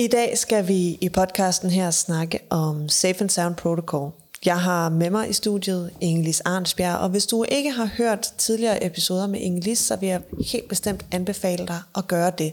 I 0.00 0.06
dag 0.06 0.38
skal 0.38 0.68
vi 0.68 0.98
i 1.00 1.08
podcasten 1.08 1.70
her 1.70 1.90
snakke 1.90 2.38
om 2.50 2.88
Safe 2.88 3.20
and 3.20 3.30
Sound 3.30 3.56
Protocol. 3.56 4.10
Jeg 4.44 4.60
har 4.60 4.88
med 4.88 5.10
mig 5.10 5.30
i 5.30 5.32
studiet 5.32 5.90
Ingelis 6.00 6.40
Arnsbjerg, 6.40 6.98
og 6.98 7.08
hvis 7.08 7.26
du 7.26 7.44
ikke 7.44 7.70
har 7.70 7.90
hørt 7.96 8.32
tidligere 8.38 8.84
episoder 8.84 9.26
med 9.26 9.40
Ingelis, 9.40 9.78
så 9.78 9.96
vil 9.96 10.08
jeg 10.08 10.22
helt 10.52 10.68
bestemt 10.68 11.06
anbefale 11.12 11.66
dig 11.66 11.80
at 11.96 12.06
gøre 12.06 12.32
det. 12.38 12.52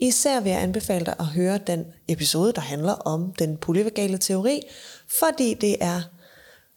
Især 0.00 0.40
vil 0.40 0.50
jeg 0.50 0.62
anbefale 0.62 1.06
dig 1.06 1.14
at 1.18 1.26
høre 1.26 1.58
den 1.66 1.84
episode, 2.08 2.52
der 2.52 2.60
handler 2.60 2.92
om 2.92 3.32
den 3.38 3.56
polyvagale 3.56 4.18
teori, 4.18 4.60
fordi 5.08 5.54
det 5.54 5.76
er 5.80 6.02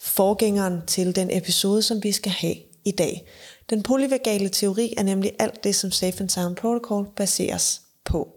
forgængeren 0.01 0.81
til 0.87 1.15
den 1.15 1.29
episode, 1.31 1.81
som 1.81 2.03
vi 2.03 2.11
skal 2.11 2.31
have 2.31 2.55
i 2.85 2.91
dag. 2.91 3.27
Den 3.69 3.83
polyvagale 3.83 4.49
teori 4.49 4.93
er 4.97 5.03
nemlig 5.03 5.31
alt 5.39 5.63
det, 5.63 5.75
som 5.75 5.91
Safe 5.91 6.19
and 6.19 6.29
Sound 6.29 6.55
Protocol 6.55 7.07
baseres 7.15 7.81
på. 8.05 8.27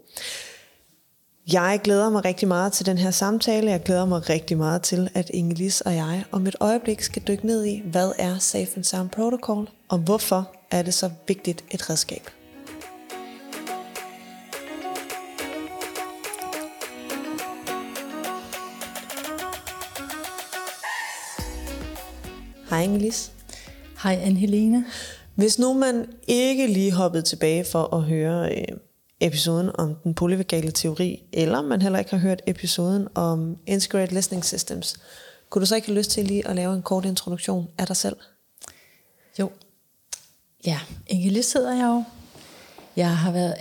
Jeg 1.53 1.79
glæder 1.83 2.09
mig 2.09 2.25
rigtig 2.25 2.47
meget 2.47 2.73
til 2.73 2.85
den 2.85 2.97
her 2.97 3.11
samtale. 3.11 3.71
Jeg 3.71 3.83
glæder 3.83 4.05
mig 4.05 4.29
rigtig 4.29 4.57
meget 4.57 4.81
til, 4.81 5.09
at 5.13 5.29
Ingelis 5.29 5.81
og 5.81 5.95
jeg 5.95 6.23
om 6.31 6.47
et 6.47 6.55
øjeblik 6.59 7.01
skal 7.01 7.21
dykke 7.27 7.45
ned 7.45 7.65
i, 7.65 7.81
hvad 7.85 8.11
er 8.19 8.37
Safe 8.37 8.69
and 8.75 8.83
Sound 8.83 9.09
Protocol, 9.09 9.69
og 9.89 9.97
hvorfor 9.97 10.51
er 10.71 10.81
det 10.81 10.93
så 10.93 11.09
vigtigt 11.27 11.63
et 11.71 11.89
redskab. 11.89 12.29
Hej 22.69 22.83
Ingelis. 22.83 23.31
Hej 24.03 24.15
Anne-Helene. 24.15 24.85
Hvis 25.35 25.59
nu 25.59 25.73
man 25.73 26.05
ikke 26.27 26.67
lige 26.67 26.91
hoppede 26.91 27.23
tilbage 27.23 27.65
for 27.71 27.95
at 27.95 28.01
høre 28.01 28.55
øh, 28.55 28.77
episoden 29.19 29.71
om 29.75 29.95
den 29.95 30.13
polyvagale 30.13 30.71
teori, 30.71 31.23
eller 31.33 31.61
man 31.61 31.81
heller 31.81 31.99
ikke 31.99 32.11
har 32.11 32.17
hørt 32.17 32.41
episoden 32.47 33.07
om 33.15 33.57
Integrated 33.65 34.15
Listening 34.15 34.45
Systems, 34.45 34.97
kunne 35.49 35.59
du 35.59 35.65
så 35.65 35.75
ikke 35.75 35.87
have 35.87 35.97
lyst 35.97 36.11
til 36.11 36.25
lige 36.25 36.47
at 36.47 36.55
lave 36.55 36.75
en 36.75 36.81
kort 36.81 37.05
introduktion 37.05 37.67
af 37.77 37.87
dig 37.87 37.97
selv? 37.97 38.15
Jo. 39.39 39.51
Ja, 40.65 40.79
Ingelis 41.07 41.53
hedder 41.53 41.73
jeg 41.73 41.85
jo. 41.85 42.03
Jeg 42.95 43.17
har 43.17 43.31
været 43.31 43.55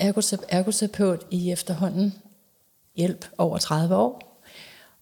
ergoterapeut 0.49 1.27
i 1.31 1.51
efterhånden 1.51 2.15
hjælp 2.97 3.27
over 3.39 3.59
30 3.59 3.97
år. 3.97 4.41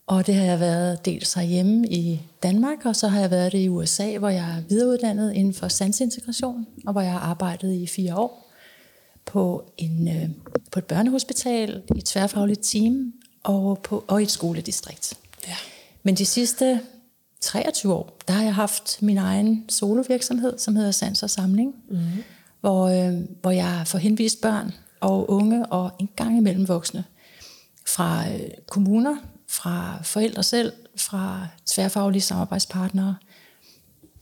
Og 0.06 0.26
det 0.26 0.34
har 0.34 0.44
jeg 0.44 0.60
været 0.60 1.04
dels 1.04 1.34
herhjemme 1.34 1.88
i 1.88 2.22
Danmark, 2.42 2.86
og 2.86 2.96
så 2.96 3.08
har 3.08 3.20
jeg 3.20 3.30
været 3.30 3.52
det 3.52 3.58
i 3.58 3.68
USA, 3.68 4.18
hvor 4.18 4.28
jeg 4.28 4.50
er 4.58 4.62
videreuddannet 4.68 5.32
inden 5.32 5.54
for 5.54 5.68
sansintegration, 5.68 6.66
og 6.86 6.92
hvor 6.92 7.00
jeg 7.00 7.12
har 7.12 7.20
arbejdet 7.20 7.74
i 7.74 7.86
fire 7.86 8.16
år 8.16 8.51
på, 9.24 9.72
en, 9.78 10.08
øh, 10.08 10.28
på 10.72 10.78
et 10.78 10.84
børnehospital, 10.84 11.82
i 11.94 11.98
et 11.98 12.04
tværfagligt 12.04 12.60
team 12.62 13.12
og, 13.42 13.78
på, 13.82 14.04
og 14.08 14.20
i 14.20 14.22
et 14.22 14.30
skoledistrikt. 14.30 15.14
Ja. 15.48 15.56
Men 16.02 16.14
de 16.14 16.26
sidste 16.26 16.80
23 17.40 17.94
år, 17.94 18.18
der 18.28 18.34
har 18.34 18.42
jeg 18.42 18.54
haft 18.54 19.02
min 19.02 19.18
egen 19.18 19.64
solovirksomhed, 19.68 20.58
som 20.58 20.76
hedder 20.76 20.90
Sans 20.90 21.22
og 21.22 21.30
Samling, 21.30 21.74
mm-hmm. 21.88 22.24
hvor, 22.60 22.88
øh, 22.88 23.20
hvor 23.40 23.50
jeg 23.50 23.82
får 23.86 23.98
henvist 23.98 24.40
børn 24.40 24.74
og 25.00 25.30
unge 25.30 25.66
og 25.66 25.90
en 25.98 26.08
gang 26.16 26.36
imellem 26.36 26.68
voksne 26.68 27.04
fra 27.86 28.28
øh, 28.28 28.40
kommuner, 28.70 29.16
fra 29.48 29.98
forældre 30.02 30.42
selv, 30.42 30.72
fra 30.96 31.46
tværfaglige 31.66 32.22
samarbejdspartnere. 32.22 33.16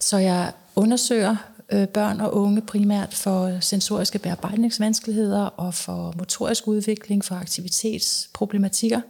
Så 0.00 0.18
jeg 0.18 0.52
undersøger 0.76 1.36
øh, 1.72 1.88
børn 1.88 2.20
og 2.20 2.34
unge 2.34 2.60
primært 2.60 3.14
for 3.14 3.60
sensoriske 3.60 4.18
bearbejdningsvanskeligheder 4.18 5.42
og 5.42 5.74
for 5.74 6.14
motorisk 6.18 6.68
udvikling, 6.68 7.24
for 7.24 7.34
aktivitetsproblematikker. 7.34 9.00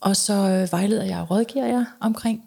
Og 0.00 0.16
så 0.16 0.32
øh, 0.32 0.72
vejleder 0.72 1.04
jeg 1.04 1.20
og 1.20 1.30
rådgiver 1.30 1.66
jeg 1.66 1.84
omkring 2.00 2.44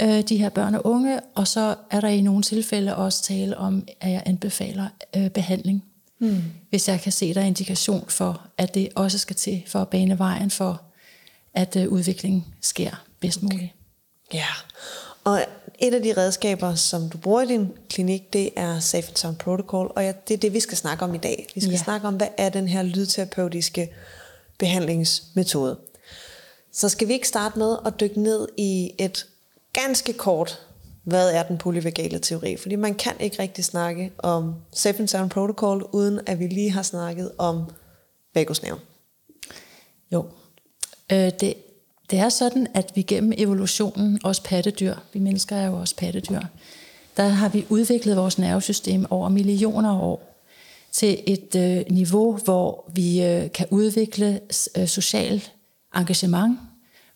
øh, 0.00 0.20
de 0.20 0.36
her 0.36 0.48
børn 0.48 0.74
og 0.74 0.86
unge, 0.86 1.20
og 1.34 1.48
så 1.48 1.74
er 1.90 2.00
der 2.00 2.08
i 2.08 2.20
nogle 2.20 2.42
tilfælde 2.42 2.96
også 2.96 3.22
tale 3.22 3.56
om, 3.56 3.88
at 4.00 4.12
jeg 4.12 4.22
anbefaler 4.26 4.88
øh, 5.16 5.30
behandling. 5.30 5.84
Mm. 6.18 6.42
Hvis 6.70 6.88
jeg 6.88 7.00
kan 7.00 7.12
se, 7.12 7.34
der 7.34 7.40
er 7.40 7.44
indikation 7.44 8.04
for, 8.08 8.46
at 8.58 8.74
det 8.74 8.88
også 8.94 9.18
skal 9.18 9.36
til 9.36 9.62
for 9.66 9.78
at 9.78 9.88
bane 9.88 10.18
vejen 10.18 10.50
for, 10.50 10.82
at 11.54 11.76
øh, 11.76 11.88
udviklingen 11.88 12.44
sker 12.60 13.04
bedst 13.20 13.42
muligt. 13.42 13.72
Ja, 14.34 14.46
og 15.26 15.44
et 15.78 15.94
af 15.94 16.02
de 16.02 16.12
redskaber, 16.16 16.74
som 16.74 17.08
du 17.08 17.18
bruger 17.18 17.42
i 17.42 17.46
din 17.46 17.72
klinik, 17.90 18.32
det 18.32 18.50
er 18.56 18.80
Safe 18.80 19.08
and 19.08 19.16
Sound 19.16 19.36
Protocol, 19.36 19.92
og 19.96 20.02
det 20.02 20.34
er 20.34 20.38
det, 20.38 20.52
vi 20.52 20.60
skal 20.60 20.76
snakke 20.76 21.04
om 21.04 21.14
i 21.14 21.18
dag. 21.18 21.46
Vi 21.54 21.60
skal 21.60 21.70
ja. 21.70 21.82
snakke 21.84 22.08
om, 22.08 22.14
hvad 22.14 22.28
er 22.36 22.48
den 22.48 22.68
her 22.68 22.82
lydterapeutiske 22.82 23.92
behandlingsmetode. 24.58 25.78
Så 26.72 26.88
skal 26.88 27.08
vi 27.08 27.12
ikke 27.12 27.28
starte 27.28 27.58
med 27.58 27.76
at 27.86 28.00
dykke 28.00 28.20
ned 28.20 28.48
i 28.56 28.92
et 28.98 29.26
ganske 29.72 30.12
kort, 30.12 30.66
hvad 31.04 31.30
er 31.30 31.42
den 31.42 31.58
polyvagale 31.58 32.18
teori? 32.18 32.56
Fordi 32.56 32.76
man 32.76 32.94
kan 32.94 33.12
ikke 33.20 33.38
rigtig 33.38 33.64
snakke 33.64 34.12
om 34.18 34.54
Safe 34.72 34.98
and 34.98 35.08
Sound 35.08 35.30
Protocol, 35.30 35.88
uden 35.92 36.20
at 36.26 36.38
vi 36.38 36.46
lige 36.46 36.70
har 36.70 36.82
snakket 36.82 37.32
om 37.38 37.64
vagusnerven. 38.34 38.80
Jo, 40.12 40.24
øh, 41.12 41.30
det 41.40 41.54
det 42.10 42.18
er 42.18 42.28
sådan, 42.28 42.66
at 42.74 42.92
vi 42.94 43.02
gennem 43.02 43.32
evolutionen, 43.36 44.18
også 44.24 44.42
pattedyr, 44.42 44.94
vi 45.12 45.20
mennesker 45.20 45.56
er 45.56 45.66
jo 45.66 45.76
også 45.76 45.96
pattedyr, 45.96 46.40
der 47.16 47.28
har 47.28 47.48
vi 47.48 47.66
udviklet 47.68 48.16
vores 48.16 48.38
nervesystem 48.38 49.06
over 49.10 49.28
millioner 49.28 49.90
af 49.90 50.00
år 50.00 50.36
til 50.92 51.18
et 51.26 51.56
øh, 51.56 51.84
niveau, 51.90 52.36
hvor 52.36 52.90
vi 52.94 53.22
øh, 53.22 53.52
kan 53.52 53.66
udvikle 53.70 54.40
øh, 54.78 54.86
social 54.86 55.42
engagement, 55.96 56.58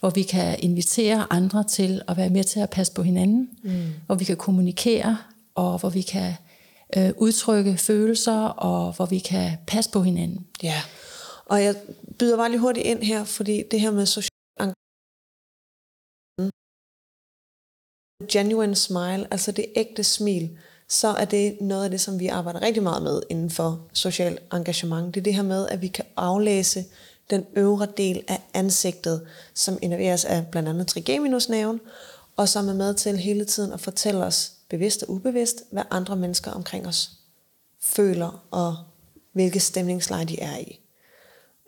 hvor 0.00 0.10
vi 0.10 0.22
kan 0.22 0.56
invitere 0.58 1.26
andre 1.30 1.64
til 1.64 2.02
at 2.08 2.16
være 2.16 2.30
med 2.30 2.44
til 2.44 2.60
at 2.60 2.70
passe 2.70 2.92
på 2.92 3.02
hinanden, 3.02 3.48
mm. 3.62 3.70
hvor 4.06 4.14
vi 4.14 4.24
kan 4.24 4.36
kommunikere, 4.36 5.18
og 5.54 5.78
hvor 5.78 5.88
vi 5.88 6.02
kan 6.02 6.32
øh, 6.96 7.10
udtrykke 7.16 7.76
følelser, 7.76 8.40
og 8.42 8.92
hvor 8.92 9.06
vi 9.06 9.18
kan 9.18 9.50
passe 9.66 9.90
på 9.90 10.02
hinanden. 10.02 10.46
Ja, 10.62 10.82
og 11.46 11.64
jeg 11.64 11.74
byder 12.18 12.36
bare 12.36 12.50
lige 12.50 12.60
hurtigt 12.60 12.86
ind 12.86 13.02
her, 13.02 13.24
fordi 13.24 13.62
det 13.70 13.80
her 13.80 13.90
med 13.90 14.06
social 14.06 14.29
genuine 18.28 18.76
smile, 18.76 19.26
altså 19.30 19.52
det 19.52 19.66
ægte 19.76 20.04
smil, 20.04 20.50
så 20.88 21.08
er 21.08 21.24
det 21.24 21.60
noget 21.60 21.84
af 21.84 21.90
det, 21.90 22.00
som 22.00 22.18
vi 22.20 22.26
arbejder 22.26 22.62
rigtig 22.62 22.82
meget 22.82 23.02
med 23.02 23.22
inden 23.30 23.50
for 23.50 23.80
social 23.92 24.38
engagement. 24.52 25.14
Det 25.14 25.20
er 25.20 25.24
det 25.24 25.34
her 25.34 25.42
med, 25.42 25.68
at 25.68 25.82
vi 25.82 25.88
kan 25.88 26.04
aflæse 26.16 26.84
den 27.30 27.44
øvre 27.56 27.86
del 27.96 28.22
af 28.28 28.40
ansigtet, 28.54 29.26
som 29.54 29.78
innerveres 29.82 30.24
af 30.24 30.46
blandt 30.46 30.68
andet 30.68 30.86
trigeminusnaven, 30.86 31.80
og 32.36 32.48
som 32.48 32.68
er 32.68 32.74
med 32.74 32.94
til 32.94 33.16
hele 33.16 33.44
tiden 33.44 33.72
at 33.72 33.80
fortælle 33.80 34.24
os, 34.24 34.52
bevidst 34.70 35.02
og 35.02 35.10
ubevidst, 35.10 35.62
hvad 35.70 35.82
andre 35.90 36.16
mennesker 36.16 36.50
omkring 36.50 36.86
os 36.86 37.10
føler, 37.82 38.44
og 38.50 38.76
hvilke 39.32 39.60
stemningsleje 39.60 40.24
de 40.24 40.40
er 40.40 40.56
i. 40.56 40.80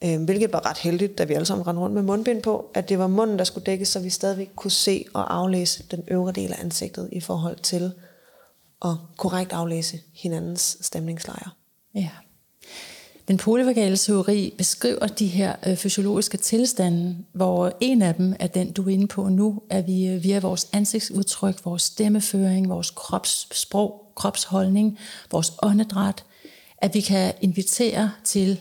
Øh, 0.05 0.23
hvilket 0.23 0.53
var 0.53 0.67
ret 0.67 0.79
heldigt, 0.79 1.19
da 1.19 1.25
vi 1.25 1.35
alle 1.35 1.47
sammen 1.47 1.67
rendte 1.67 1.83
rundt 1.83 1.95
med 1.95 2.03
mundbind 2.03 2.43
på, 2.43 2.71
at 2.75 2.89
det 2.89 2.99
var 2.99 3.07
munden, 3.07 3.39
der 3.39 3.45
skulle 3.45 3.65
dækkes, 3.65 3.89
så 3.89 4.01
vi 4.01 4.11
stadigvæk 4.11 4.51
kunne 4.57 4.71
se 4.71 5.05
og 5.15 5.35
aflæse 5.35 5.85
den 5.91 6.05
øvre 6.09 6.33
del 6.33 6.53
af 6.53 6.59
ansigtet 6.61 7.09
i 7.13 7.21
forhold 7.21 7.57
til 7.57 7.93
at 8.85 8.91
korrekt 9.17 9.53
aflæse 9.53 10.01
hinandens 10.15 10.77
stemningslejer. 10.81 11.57
Ja. 11.95 12.09
Den 13.29 13.37
polyvagale 13.37 13.97
teori 13.97 14.55
beskriver 14.59 15.07
de 15.07 15.27
her 15.27 15.57
øh, 15.67 15.77
fysiologiske 15.77 16.37
tilstande, 16.37 17.17
hvor 17.33 17.73
en 17.81 18.03
af 18.03 18.15
dem 18.15 18.35
er 18.41 18.47
den, 18.47 18.73
du 18.73 18.83
er 18.83 18.89
inde 18.89 19.07
på 19.07 19.29
nu, 19.29 19.63
at 19.71 19.87
vi 19.87 20.07
øh, 20.07 20.23
via 20.23 20.41
vores 20.41 20.69
ansigtsudtryk, 20.73 21.65
vores 21.65 21.83
stemmeføring, 21.83 22.69
vores 22.69 22.91
kropssprog, 22.91 24.13
kropsholdning, 24.17 24.99
vores 25.31 25.53
åndedræt, 25.63 26.25
at 26.79 26.95
vi 26.95 27.01
kan 27.01 27.33
invitere 27.41 28.13
til 28.25 28.61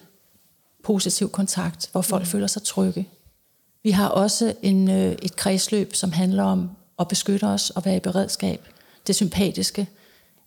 positiv 0.84 1.30
kontakt, 1.30 1.90
hvor 1.92 2.02
folk 2.02 2.24
mm. 2.24 2.28
føler 2.28 2.48
sig 2.48 2.64
trygge. 2.64 3.08
Vi 3.84 3.92
har 3.92 4.08
også 4.08 4.54
en, 4.62 4.90
øh, 4.90 5.16
et 5.22 5.36
kredsløb, 5.36 5.96
som 5.96 6.12
handler 6.12 6.44
om 6.44 6.70
at 7.00 7.08
beskytte 7.08 7.44
os 7.44 7.70
og 7.70 7.86
være 7.86 7.96
i 7.96 8.00
beredskab. 8.00 8.68
Det 9.08 9.16
sympatiske 9.16 9.88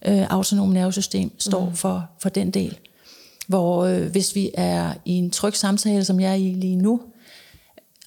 øh, 0.07 0.27
autonome 0.31 0.75
nervesystem 0.75 1.41
står 1.41 1.69
mm. 1.69 1.77
for, 1.77 2.09
for 2.23 2.29
den 2.29 2.51
del. 2.51 2.79
Hvor 3.47 3.85
øh, 3.85 4.11
hvis 4.11 4.35
vi 4.35 4.51
er 4.55 4.95
i 5.05 5.13
en 5.13 5.31
tryg 5.31 5.57
samtale, 5.57 6.05
som 6.05 6.21
jeg 6.21 6.31
er 6.31 6.35
i 6.35 6.55
lige 6.55 6.77
nu, 6.77 7.01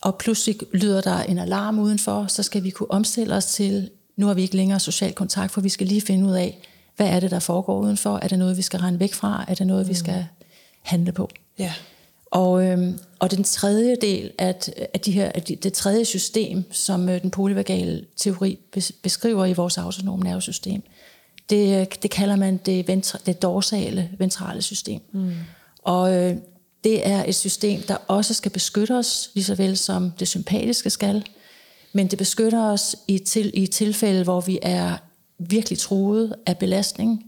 og 0.02 0.16
pludselig 0.16 0.60
lyder 0.74 1.02
der 1.02 1.20
en 1.24 1.38
alarm 1.38 1.80
udenfor, 1.80 2.26
så 2.28 2.44
skal 2.44 2.64
vi 2.64 2.70
kunne 2.70 2.92
omstille 2.92 3.36
os 3.36 3.46
til, 3.46 3.90
nu 4.16 4.28
har 4.28 4.34
vi 4.34 4.42
ikke 4.42 4.56
længere 4.56 4.80
social 4.80 5.14
kontakt, 5.14 5.52
for 5.52 5.62
vi 5.62 5.70
skal 5.70 5.88
lige 5.88 6.02
finde 6.02 6.26
ud 6.26 6.34
af, 6.34 6.60
hvad 6.96 7.08
er 7.08 7.20
det, 7.20 7.32
der 7.32 7.40
foregår 7.40 7.80
udenfor? 7.80 8.20
Er 8.22 8.28
det 8.28 8.40
noget, 8.40 8.58
vi 8.58 8.62
skal 8.62 8.80
regne 8.80 9.00
væk 9.00 9.14
fra? 9.14 9.46
Er 9.48 9.56
det 9.56 9.68
noget, 9.68 9.86
mm. 9.86 9.90
vi 9.90 9.94
skal 9.94 10.26
handle 10.82 11.12
på? 11.12 11.30
Ja. 11.60 11.74
Og, 12.32 12.66
øhm, 12.66 13.00
og 13.20 13.32
den 13.32 13.44
tredje 13.44 13.96
del 14.02 14.32
af, 14.38 14.56
at 14.94 15.06
de 15.06 15.12
her, 15.12 15.32
at 15.36 15.48
det 15.48 15.74
tredje 15.74 16.06
system, 16.06 16.64
som 16.72 17.10
øh, 17.10 17.22
den 17.22 17.32
polyvagale 17.32 18.06
teori 18.18 18.60
beskriver 19.02 19.46
i 19.46 19.54
vores 19.54 19.78
autonome 19.78 20.24
nervesystem, 20.24 20.82
det, 21.50 22.04
det 22.04 22.12
kalder 22.12 22.36
man 22.36 22.58
det, 22.58 22.88
ventra, 22.88 23.20
det 23.26 23.42
dorsale 23.42 24.10
ventrale 24.18 24.62
system. 24.62 25.02
Mm. 25.12 25.32
Og 25.84 26.16
øh, 26.16 26.36
det 26.84 27.08
er 27.08 27.24
et 27.28 27.36
system, 27.36 27.82
der 27.82 27.98
også 28.08 28.34
skal 28.34 28.52
beskytte 28.52 28.92
os, 28.92 29.30
lige 29.34 29.44
så 29.44 29.56
vel 29.56 29.78
som 29.78 30.12
det 30.20 30.28
sympatiske 30.28 30.90
skal. 30.90 31.24
Men 31.94 32.08
det 32.08 32.18
beskytter 32.18 32.64
os 32.64 32.96
i, 33.08 33.20
til, 33.20 33.52
i 33.54 33.68
tilfælde, 33.68 34.24
hvor 34.24 34.42
vi 34.42 34.60
er 34.62 34.98
virkelig 35.40 35.80
truet 35.80 36.36
af 36.46 36.58
belastning, 36.58 37.26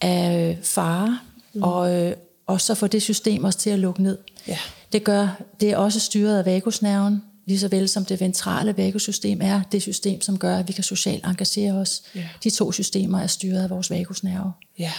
af 0.00 0.58
fare, 0.62 1.18
mm. 1.52 1.62
og, 1.62 1.94
øh, 1.94 2.12
og 2.50 2.60
så 2.60 2.74
får 2.74 2.86
det 2.86 3.02
system 3.02 3.44
os 3.44 3.56
til 3.56 3.70
at 3.70 3.78
lukke 3.78 4.02
ned. 4.02 4.18
Ja. 4.48 4.58
Det 4.92 5.04
gør, 5.04 5.42
det 5.60 5.70
er 5.70 5.76
også 5.76 6.00
styret 6.00 6.38
af 6.38 6.46
vagusnerven, 6.46 7.22
lige 7.46 7.58
så 7.58 7.68
vel 7.68 7.88
som 7.88 8.04
det 8.04 8.20
ventrale 8.20 8.76
vagussystem 8.76 9.40
er 9.42 9.62
det 9.72 9.82
system, 9.82 10.20
som 10.20 10.38
gør, 10.38 10.56
at 10.56 10.68
vi 10.68 10.72
kan 10.72 10.84
socialt 10.84 11.26
engagere 11.26 11.72
os. 11.72 12.02
Ja. 12.14 12.28
De 12.44 12.50
to 12.50 12.72
systemer 12.72 13.20
er 13.20 13.26
styret 13.26 13.62
af 13.62 13.70
vores 13.70 13.90
vagusnerve. 13.90 14.52
Ja. 14.78 14.92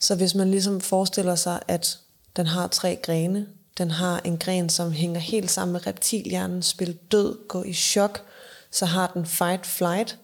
Så 0.00 0.14
hvis 0.14 0.34
man 0.34 0.50
ligesom 0.50 0.80
forestiller 0.80 1.34
sig, 1.34 1.60
at 1.68 1.98
den 2.36 2.46
har 2.46 2.66
tre 2.66 2.98
grene, 3.02 3.46
den 3.78 3.90
har 3.90 4.20
en 4.24 4.38
gren, 4.38 4.68
som 4.68 4.92
hænger 4.92 5.20
helt 5.20 5.50
sammen 5.50 5.72
med 5.72 5.86
reptilhjernen, 5.86 6.62
spil 6.62 6.98
død, 7.12 7.48
gå 7.48 7.62
i 7.62 7.72
chok, 7.72 8.22
så 8.70 8.86
har 8.86 9.10
den 9.14 9.26
fight-flight, 9.26 10.16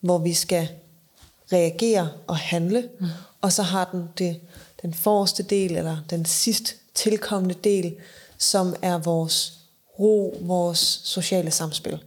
hvor 0.00 0.18
vi 0.18 0.34
skal 0.34 0.68
reagere 1.52 2.08
og 2.26 2.36
handle, 2.36 2.88
mm. 3.00 3.06
og 3.40 3.52
så 3.52 3.62
har 3.62 3.88
den 3.92 4.08
det, 4.18 4.40
den 4.84 4.94
forreste 4.94 5.42
del, 5.42 5.76
eller 5.76 5.96
den 6.10 6.24
sidst 6.24 6.76
tilkommende 6.94 7.54
del, 7.64 7.96
som 8.38 8.74
er 8.82 8.98
vores 8.98 9.52
ro, 9.98 10.38
vores 10.40 11.00
sociale 11.04 11.50
samspil, 11.50 11.98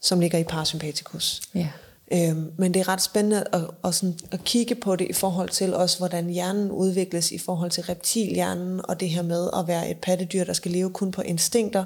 som 0.00 0.20
ligger 0.20 0.38
i 0.38 0.44
parasympatikus. 0.44 1.42
Ja. 1.54 1.68
Øhm, 2.12 2.52
men 2.58 2.74
det 2.74 2.80
er 2.80 2.88
ret 2.88 3.02
spændende 3.02 3.44
at, 3.52 3.60
at, 3.84 3.94
sådan, 3.94 4.18
at 4.30 4.44
kigge 4.44 4.74
på 4.74 4.96
det 4.96 5.06
i 5.10 5.12
forhold 5.12 5.48
til 5.48 5.74
også, 5.74 5.98
hvordan 5.98 6.30
hjernen 6.30 6.70
udvikles 6.70 7.32
i 7.32 7.38
forhold 7.38 7.70
til 7.70 7.82
reptilhjernen, 7.82 8.80
og 8.88 9.00
det 9.00 9.10
her 9.10 9.22
med 9.22 9.50
at 9.56 9.68
være 9.68 9.90
et 9.90 9.98
pattedyr, 9.98 10.44
der 10.44 10.52
skal 10.52 10.70
leve 10.70 10.90
kun 10.90 11.10
på 11.10 11.22
instinkter, 11.22 11.84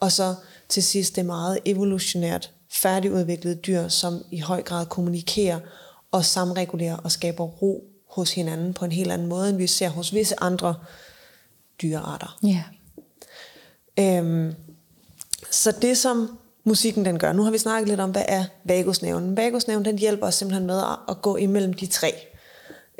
og 0.00 0.12
så 0.12 0.34
til 0.68 0.82
sidst 0.82 1.16
det 1.16 1.26
meget 1.26 1.58
evolutionært 1.64 2.50
færdigudviklede 2.70 3.54
dyr, 3.54 3.88
som 3.88 4.24
i 4.30 4.38
høj 4.38 4.62
grad 4.62 4.86
kommunikerer 4.86 5.60
og 6.12 6.24
samregulerer 6.24 6.96
og 6.96 7.12
skaber 7.12 7.44
ro 7.44 7.95
hos 8.16 8.32
hinanden 8.34 8.74
på 8.74 8.84
en 8.84 8.92
helt 8.92 9.12
anden 9.12 9.28
måde, 9.28 9.48
end 9.48 9.56
vi 9.56 9.66
ser 9.66 9.88
hos 9.88 10.14
visse 10.14 10.34
andre 10.40 10.74
dyrearter. 11.82 12.38
Ja. 12.42 12.62
Øhm, 13.98 14.54
så 15.50 15.72
det 15.82 15.98
som 15.98 16.38
musikken 16.64 17.04
den 17.04 17.18
gør, 17.18 17.32
nu 17.32 17.42
har 17.42 17.50
vi 17.50 17.58
snakket 17.58 17.88
lidt 17.88 18.00
om, 18.00 18.10
hvad 18.10 18.24
er 18.28 18.44
vagusnerven. 18.64 19.36
Vagusnerven 19.36 19.84
den 19.84 19.98
hjælper 19.98 20.26
os 20.26 20.34
simpelthen 20.34 20.66
med 20.66 20.78
at, 20.78 20.98
at 21.08 21.22
gå 21.22 21.36
imellem 21.36 21.72
de 21.72 21.86
tre. 21.86 22.14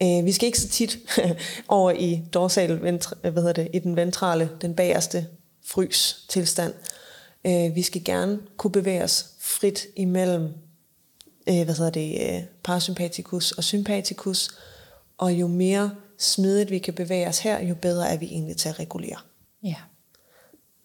Øh, 0.03 0.25
vi 0.25 0.33
skal 0.33 0.47
ikke 0.47 0.61
så 0.61 0.69
tit 0.69 0.99
over 1.69 1.91
i 1.91 2.23
dorsal, 2.35 2.83
ventre, 2.83 3.17
hvad 3.21 3.33
hedder 3.33 3.53
det, 3.53 3.69
i 3.73 3.79
den 3.79 3.97
ventrale, 3.97 4.51
den 4.61 4.75
bagerste 4.75 5.27
frys 5.67 6.25
tilstand. 6.29 6.73
Øh, 7.47 7.75
vi 7.75 7.83
skal 7.83 8.05
gerne 8.05 8.39
kunne 8.57 8.73
bevæge 8.73 9.05
os 9.05 9.27
frit 9.41 9.87
imellem 9.97 10.55
øh, 11.49 11.65
hvad 11.65 11.75
hedder 11.75 11.91
det, 11.91 12.19
øh, 12.21 12.43
parasympatikus 12.65 13.53
og 13.53 13.65
sympatikus, 13.65 14.51
og 15.19 15.33
jo 15.33 15.47
mere 15.47 15.91
smidigt 16.19 16.71
vi 16.71 16.79
kan 16.79 16.95
bevæge 16.95 17.29
os 17.29 17.39
her, 17.39 17.63
jo 17.63 17.75
bedre 17.75 18.09
er 18.09 18.17
vi 18.17 18.27
egentlig 18.27 18.57
til 18.57 18.69
at 18.69 18.79
regulere. 18.79 19.19
Ja, 19.63 19.75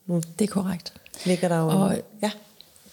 Nu 0.06 0.22
det 0.40 0.50
er 0.50 0.52
korrekt. 0.52 0.94
ligger 1.26 1.48
der 1.48 1.58
jo... 1.58 1.68
Og- 1.68 1.98
ja. 2.24 2.32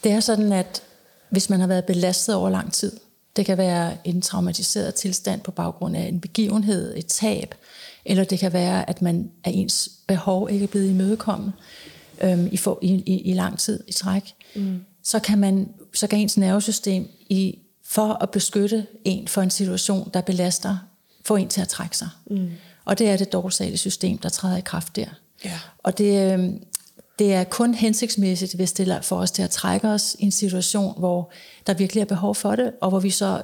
Det 0.03 0.11
er 0.11 0.19
sådan, 0.19 0.51
at 0.51 0.83
hvis 1.29 1.49
man 1.49 1.59
har 1.59 1.67
været 1.67 1.85
belastet 1.85 2.35
over 2.35 2.49
lang 2.49 2.73
tid, 2.73 2.91
det 3.35 3.45
kan 3.45 3.57
være 3.57 3.97
en 4.03 4.21
traumatiseret 4.21 4.95
tilstand 4.95 5.41
på 5.41 5.51
baggrund 5.51 5.95
af 5.97 6.01
en 6.01 6.19
begivenhed, 6.21 6.97
et 6.97 7.05
tab, 7.05 7.55
eller 8.05 8.23
det 8.23 8.39
kan 8.39 8.53
være, 8.53 8.89
at 8.89 9.01
man 9.01 9.31
er 9.43 9.51
ens 9.51 9.89
behov 10.07 10.49
ikke 10.51 10.63
er 10.63 10.67
blevet 10.67 10.89
imødekommet 10.89 11.53
øhm, 12.21 12.49
i, 12.51 12.57
for, 12.57 12.79
i, 12.81 12.87
i, 12.93 13.21
i 13.21 13.33
lang 13.33 13.59
tid 13.59 13.83
i 13.87 13.91
træk, 13.91 14.33
mm. 14.55 14.79
så, 15.03 15.19
kan 15.19 15.37
man, 15.37 15.69
så 15.93 16.07
kan 16.07 16.19
ens 16.19 16.37
nervesystem 16.37 17.07
i, 17.29 17.59
for 17.85 18.13
at 18.23 18.29
beskytte 18.29 18.87
en 19.05 19.27
for 19.27 19.41
en 19.41 19.49
situation, 19.49 20.11
der 20.13 20.21
belaster, 20.21 20.77
få 21.29 21.35
en 21.35 21.47
til 21.47 21.61
at 21.61 21.67
trække 21.67 21.97
sig. 21.97 22.09
Mm. 22.31 22.49
Og 22.85 22.99
det 22.99 23.09
er 23.09 23.17
det 23.17 23.33
dorsale 23.33 23.77
system, 23.77 24.17
der 24.17 24.29
træder 24.29 24.57
i 24.57 24.61
kraft 24.61 24.95
der. 24.95 25.05
Ja. 25.45 25.59
Og 25.83 25.97
det, 25.97 26.33
øhm, 26.33 26.63
det 27.19 27.33
er 27.33 27.43
kun 27.43 27.73
hensigtsmæssigt, 27.73 28.53
hvis 28.53 28.71
det 28.71 28.87
er 28.87 29.01
for 29.01 29.15
os 29.15 29.31
til 29.31 29.41
at 29.41 29.49
trække 29.49 29.87
os 29.87 30.15
i 30.19 30.23
en 30.23 30.31
situation, 30.31 30.99
hvor 30.99 31.31
der 31.67 31.73
virkelig 31.73 32.01
er 32.01 32.05
behov 32.05 32.35
for 32.35 32.55
det, 32.55 32.71
og 32.81 32.89
hvor 32.89 32.99
vi 32.99 33.09
så 33.09 33.41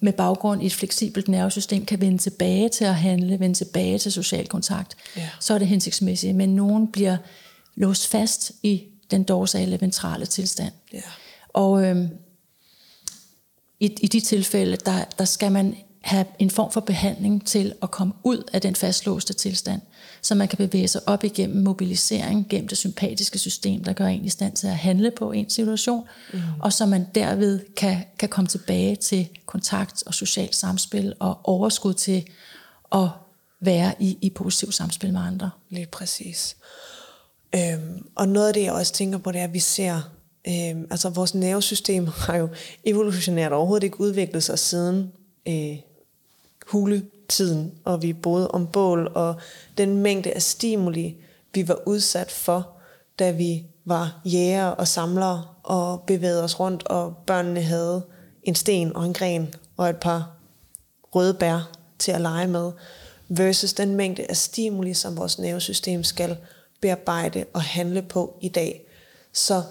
med 0.00 0.12
baggrund 0.12 0.62
i 0.62 0.66
et 0.66 0.74
fleksibelt 0.74 1.28
nervesystem 1.28 1.86
kan 1.86 2.00
vende 2.00 2.18
tilbage 2.18 2.68
til 2.68 2.84
at 2.84 2.94
handle, 2.94 3.40
vende 3.40 3.54
tilbage 3.54 3.98
til 3.98 4.12
social 4.12 4.46
kontakt. 4.46 4.96
Ja. 5.16 5.28
Så 5.40 5.54
er 5.54 5.58
det 5.58 5.68
hensigtsmæssigt. 5.68 6.36
Men 6.36 6.56
nogen 6.56 6.92
bliver 6.92 7.16
låst 7.74 8.06
fast 8.06 8.52
i 8.62 8.84
den 9.10 9.22
dorsale 9.22 9.80
ventrale 9.80 10.26
tilstand. 10.26 10.72
Ja. 10.92 11.00
Og 11.48 11.84
øhm, 11.84 12.08
i, 13.80 13.86
i 14.00 14.06
de 14.06 14.20
tilfælde, 14.20 14.76
der, 14.76 15.04
der 15.18 15.24
skal 15.24 15.52
man 15.52 15.76
have 16.04 16.26
en 16.38 16.50
form 16.50 16.72
for 16.72 16.80
behandling 16.80 17.46
til 17.46 17.74
at 17.82 17.90
komme 17.90 18.14
ud 18.22 18.50
af 18.52 18.60
den 18.60 18.74
fastlåste 18.74 19.32
tilstand, 19.32 19.80
så 20.22 20.34
man 20.34 20.48
kan 20.48 20.56
bevæge 20.56 20.88
sig 20.88 21.00
op 21.06 21.24
igennem 21.24 21.64
mobilisering, 21.64 22.46
gennem 22.48 22.68
det 22.68 22.78
sympatiske 22.78 23.38
system, 23.38 23.84
der 23.84 23.92
gør 23.92 24.06
en 24.06 24.24
i 24.24 24.28
stand 24.28 24.56
til 24.56 24.66
at 24.66 24.76
handle 24.76 25.10
på 25.10 25.32
en 25.32 25.50
situation, 25.50 26.04
mm. 26.32 26.40
og 26.60 26.72
så 26.72 26.86
man 26.86 27.06
derved 27.14 27.60
kan, 27.76 28.04
kan 28.18 28.28
komme 28.28 28.48
tilbage 28.48 28.96
til 28.96 29.28
kontakt 29.46 30.02
og 30.06 30.14
socialt 30.14 30.56
samspil 30.56 31.14
og 31.20 31.40
overskud 31.44 31.94
til 31.94 32.26
at 32.92 33.08
være 33.60 33.94
i, 34.00 34.18
i 34.20 34.30
positiv 34.30 34.72
samspil 34.72 35.12
med 35.12 35.20
andre. 35.20 35.50
Lige 35.70 35.86
præcis. 35.86 36.56
Øhm, 37.54 38.06
og 38.14 38.28
noget 38.28 38.48
af 38.48 38.54
det, 38.54 38.62
jeg 38.62 38.72
også 38.72 38.92
tænker 38.92 39.18
på, 39.18 39.32
det 39.32 39.40
er, 39.40 39.44
at 39.44 39.52
vi 39.52 39.58
ser, 39.58 39.94
øhm, 40.48 40.86
altså 40.90 41.08
vores 41.08 41.34
nervesystem 41.34 42.06
har 42.26 42.36
jo 42.36 42.48
evolutionært 42.84 43.52
overhovedet 43.52 43.84
ikke 43.84 44.00
udviklet 44.00 44.42
sig 44.42 44.58
siden 44.58 45.12
øh, 45.48 45.76
huletiden, 46.66 47.72
og 47.84 48.02
vi 48.02 48.12
boede 48.12 48.48
om 48.48 48.66
bål, 48.66 49.12
og 49.14 49.36
den 49.78 49.96
mængde 49.96 50.30
af 50.32 50.42
stimuli, 50.42 51.16
vi 51.54 51.68
var 51.68 51.78
udsat 51.86 52.30
for, 52.30 52.68
da 53.18 53.30
vi 53.30 53.66
var 53.84 54.20
jæger 54.24 54.66
og 54.66 54.88
samlere, 54.88 55.44
og 55.62 56.00
bevægede 56.00 56.44
os 56.44 56.60
rundt, 56.60 56.86
og 56.86 57.16
børnene 57.26 57.62
havde 57.62 58.02
en 58.42 58.54
sten 58.54 58.96
og 58.96 59.04
en 59.04 59.12
gren, 59.12 59.54
og 59.76 59.90
et 59.90 59.96
par 59.96 60.30
røde 61.14 61.34
bær 61.34 61.70
til 61.98 62.12
at 62.12 62.20
lege 62.20 62.46
med, 62.46 62.72
versus 63.28 63.72
den 63.72 63.96
mængde 63.96 64.26
af 64.28 64.36
stimuli, 64.36 64.94
som 64.94 65.16
vores 65.16 65.38
nervesystem 65.38 66.04
skal 66.04 66.36
bearbejde 66.80 67.44
og 67.52 67.62
handle 67.62 68.02
på 68.02 68.38
i 68.40 68.48
dag. 68.48 68.86
Så 69.32 69.62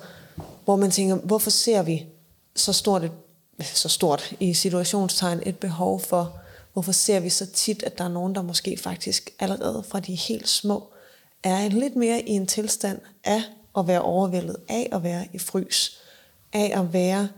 hvor 0.65 0.75
man 0.75 0.91
tænker, 0.91 1.15
hvorfor 1.15 1.49
ser 1.49 1.83
vi 1.83 2.05
så 2.55 2.73
stort, 2.73 3.03
et, 3.03 3.11
så 3.59 3.89
stort 3.89 4.35
i 4.39 4.53
situationstegn 4.53 5.39
et 5.45 5.57
behov 5.57 5.99
for, 5.99 6.39
hvorfor 6.73 6.91
ser 6.91 7.19
vi 7.19 7.29
så 7.29 7.45
tit, 7.45 7.83
at 7.83 7.97
der 7.97 8.03
er 8.03 8.09
nogen, 8.09 8.35
der 8.35 8.41
måske 8.41 8.77
faktisk 8.77 9.29
allerede 9.39 9.83
fra 9.83 9.99
de 9.99 10.15
helt 10.15 10.49
små, 10.49 10.89
er 11.43 11.69
lidt 11.69 11.95
mere 11.95 12.21
i 12.21 12.31
en 12.31 12.47
tilstand 12.47 12.99
af 13.23 13.41
at 13.77 13.87
være 13.87 14.01
overvældet, 14.01 14.55
af 14.69 14.89
at 14.91 15.03
være 15.03 15.27
i 15.33 15.37
frys, 15.37 15.97
af 16.53 16.71
at 16.75 16.93
være 16.93 17.29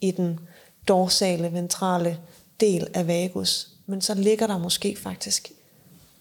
i 0.00 0.10
den 0.10 0.40
dorsale, 0.88 1.52
ventrale 1.52 2.18
del 2.60 2.88
af 2.94 3.06
vagus. 3.06 3.68
Men 3.86 4.00
så 4.00 4.14
ligger 4.14 4.46
der 4.46 4.58
måske 4.58 4.96
faktisk 4.96 5.52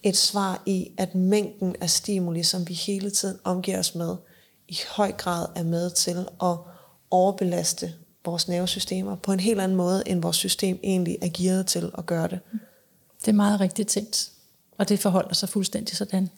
et 0.04 0.18
svar 0.18 0.64
i, 0.66 0.92
at 0.98 1.16
mængden 1.16 1.76
af 1.82 1.90
stimuli, 1.90 2.44
som 2.44 2.68
vi 2.68 2.74
hele 2.74 3.12
tiden 3.12 3.40
omgiver 3.44 3.80
os 3.80 3.96
med, 3.96 4.16
i 4.68 4.78
høj 4.96 5.12
grad 5.12 5.48
er 5.56 5.64
med 5.64 5.90
til 5.90 6.28
at 6.44 6.58
overbelaste 7.12 7.94
vores 8.28 8.48
nervesystemer 8.48 9.16
på 9.16 9.32
en 9.32 9.40
helt 9.40 9.62
anden 9.62 9.78
måde, 9.78 10.04
end 10.06 10.22
vores 10.22 10.36
system 10.36 10.80
egentlig 10.84 11.18
er 11.22 11.30
gearet 11.34 11.66
til 11.66 11.92
at 11.98 12.06
gøre 12.06 12.28
det. 12.28 12.40
Det 13.22 13.28
er 13.28 13.36
meget 13.36 13.60
rigtigt 13.60 13.90
tænkt, 13.90 14.32
og 14.78 14.90
det 14.90 15.00
forholder 15.00 15.34
sig 15.34 15.50
fuldstændig 15.50 15.98
sådan. 15.98 16.30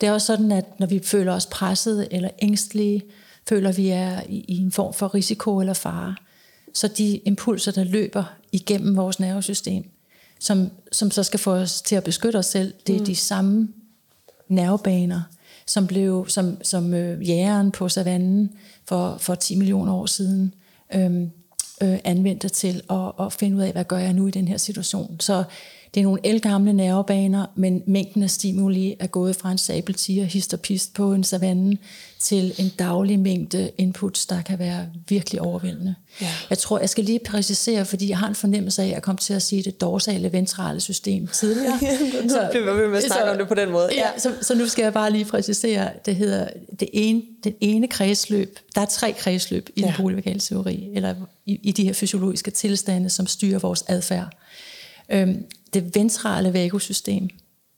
Det 0.00 0.06
er 0.06 0.12
også 0.12 0.26
sådan, 0.26 0.52
at 0.52 0.80
når 0.80 0.86
vi 0.86 1.00
føler 1.04 1.32
os 1.32 1.46
presset 1.46 2.08
eller 2.10 2.30
ængstelige, 2.42 3.02
føler 3.48 3.72
vi 3.72 3.88
er 3.88 4.20
i, 4.28 4.58
en 4.60 4.72
form 4.72 4.94
for 4.94 5.14
risiko 5.14 5.60
eller 5.60 5.74
fare, 5.74 6.14
så 6.74 6.88
de 6.88 7.16
impulser, 7.16 7.72
der 7.72 7.84
løber 7.84 8.24
igennem 8.52 8.96
vores 8.96 9.20
nervesystem, 9.20 9.90
som, 10.40 10.70
som 10.92 11.10
så 11.10 11.22
skal 11.22 11.40
få 11.40 11.52
os 11.52 11.82
til 11.82 11.96
at 11.96 12.04
beskytte 12.04 12.36
os 12.36 12.46
selv, 12.46 12.74
det 12.86 12.94
er 12.94 12.98
mm. 13.00 13.06
de 13.06 13.16
samme 13.16 13.68
nervebaner, 14.48 15.22
som 15.66 15.86
blev 15.86 16.28
som, 16.28 16.58
som 16.62 16.94
øh, 16.94 17.28
jægeren 17.28 17.70
på 17.70 17.88
savannen 17.88 18.52
for, 18.84 19.16
for 19.18 19.34
10 19.34 19.56
millioner 19.56 19.92
år 19.94 20.06
siden 20.06 20.54
øhm, 20.94 21.30
øh, 21.82 21.98
anvendte 22.04 22.48
til 22.48 22.82
at, 22.90 23.26
at 23.26 23.32
finde 23.32 23.56
ud 23.56 23.62
af, 23.62 23.72
hvad 23.72 23.84
gør 23.84 23.98
jeg 23.98 24.12
nu 24.12 24.26
i 24.26 24.30
den 24.30 24.48
her 24.48 24.56
situation. 24.56 25.16
Så 25.20 25.44
det 25.94 26.00
er 26.00 26.04
nogle 26.04 26.20
elgamle 26.24 26.72
nervebaner, 26.72 27.46
men 27.54 27.82
mængden 27.86 28.22
af 28.22 28.30
stimuli 28.30 28.96
er 28.98 29.06
gået 29.06 29.36
fra 29.36 29.52
en 29.52 29.58
sabeltiger, 29.58 30.24
hist 30.24 30.54
og 30.54 30.60
pist 30.60 30.94
på 30.94 31.12
en 31.12 31.24
savanne, 31.24 31.78
til 32.18 32.54
en 32.58 32.72
daglig 32.78 33.18
mængde 33.18 33.70
inputs, 33.78 34.26
der 34.26 34.42
kan 34.42 34.58
være 34.58 34.86
virkelig 35.08 35.40
overvældende. 35.40 35.94
Ja. 36.20 36.28
Jeg 36.50 36.58
tror, 36.58 36.78
jeg 36.78 36.88
skal 36.88 37.04
lige 37.04 37.18
præcisere, 37.26 37.84
fordi 37.84 38.08
jeg 38.08 38.18
har 38.18 38.28
en 38.28 38.34
fornemmelse 38.34 38.82
af, 38.82 38.86
at 38.86 38.92
jeg 38.92 39.02
kom 39.02 39.16
til 39.16 39.34
at 39.34 39.42
sige 39.42 39.62
det 39.62 39.80
dorsale 39.80 40.32
ventrale 40.32 40.80
system 40.80 41.26
tidligere. 41.26 41.78
nu 42.22 42.28
så, 42.28 42.48
bliver 42.50 42.74
vi 42.74 42.88
med 42.88 42.96
at 42.96 43.04
snakke 43.04 43.24
så, 43.26 43.32
om 43.32 43.38
det 43.38 43.48
på 43.48 43.54
den 43.54 43.70
måde. 43.70 43.88
Ja, 43.92 43.98
ja 43.98 44.18
så, 44.18 44.32
så 44.42 44.54
nu 44.54 44.66
skal 44.66 44.82
jeg 44.82 44.92
bare 44.92 45.10
lige 45.10 45.24
præcisere, 45.24 45.90
det 46.06 46.16
hedder 46.16 46.48
det 46.80 46.88
ene, 46.92 47.22
den 47.44 47.54
ene 47.60 47.88
kredsløb. 47.88 48.58
Der 48.74 48.80
er 48.80 48.86
tre 48.86 49.12
kredsløb 49.12 49.68
i 49.76 49.80
ja. 49.80 49.86
den 49.86 49.94
polyvagale 49.96 50.40
teori, 50.40 50.88
eller 50.94 51.14
i, 51.46 51.60
i 51.62 51.72
de 51.72 51.84
her 51.84 51.92
fysiologiske 51.92 52.50
tilstande, 52.50 53.10
som 53.10 53.26
styrer 53.26 53.58
vores 53.58 53.84
adfærd. 53.88 54.36
Øhm, 55.08 55.44
det 55.74 55.94
ventrale 55.94 56.52
vagusystem, 56.52 57.28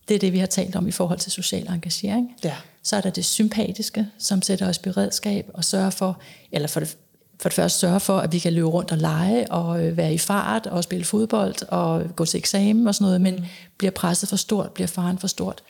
det 0.08 0.14
er 0.14 0.18
det, 0.18 0.32
vi 0.32 0.38
har 0.38 0.46
talt 0.46 0.76
om 0.76 0.88
i 0.88 0.90
forhold 0.90 1.18
til 1.18 1.32
social 1.32 1.68
engagering. 1.68 2.34
Ja. 2.44 2.56
Så 2.82 2.96
er 2.96 3.00
der 3.00 3.10
det 3.10 3.24
sympatiske, 3.24 4.06
som 4.18 4.42
sætter 4.42 4.68
os 4.68 4.76
i 4.76 4.80
beredskab 4.80 5.50
og 5.54 5.64
sørger 5.64 5.90
for, 5.90 6.20
eller 6.52 6.68
for 6.68 6.80
det, 6.80 6.96
for 7.40 7.48
det 7.48 7.56
første 7.56 7.78
sørge 7.78 8.00
for, 8.00 8.18
at 8.18 8.32
vi 8.32 8.38
kan 8.38 8.52
løbe 8.52 8.68
rundt 8.68 8.92
og 8.92 8.98
lege 8.98 9.52
og 9.52 9.84
øh, 9.84 9.96
være 9.96 10.14
i 10.14 10.18
fart 10.18 10.66
og 10.66 10.84
spille 10.84 11.04
fodbold 11.04 11.68
og 11.68 12.16
gå 12.16 12.24
til 12.24 12.38
eksamen 12.38 12.88
og 12.88 12.94
sådan 12.94 13.04
noget, 13.04 13.20
men 13.20 13.46
bliver 13.78 13.90
presset 13.90 14.28
for 14.28 14.36
stort, 14.36 14.72
bliver 14.72 14.88
faren 14.88 15.18
for 15.18 15.26
stort, 15.26 15.62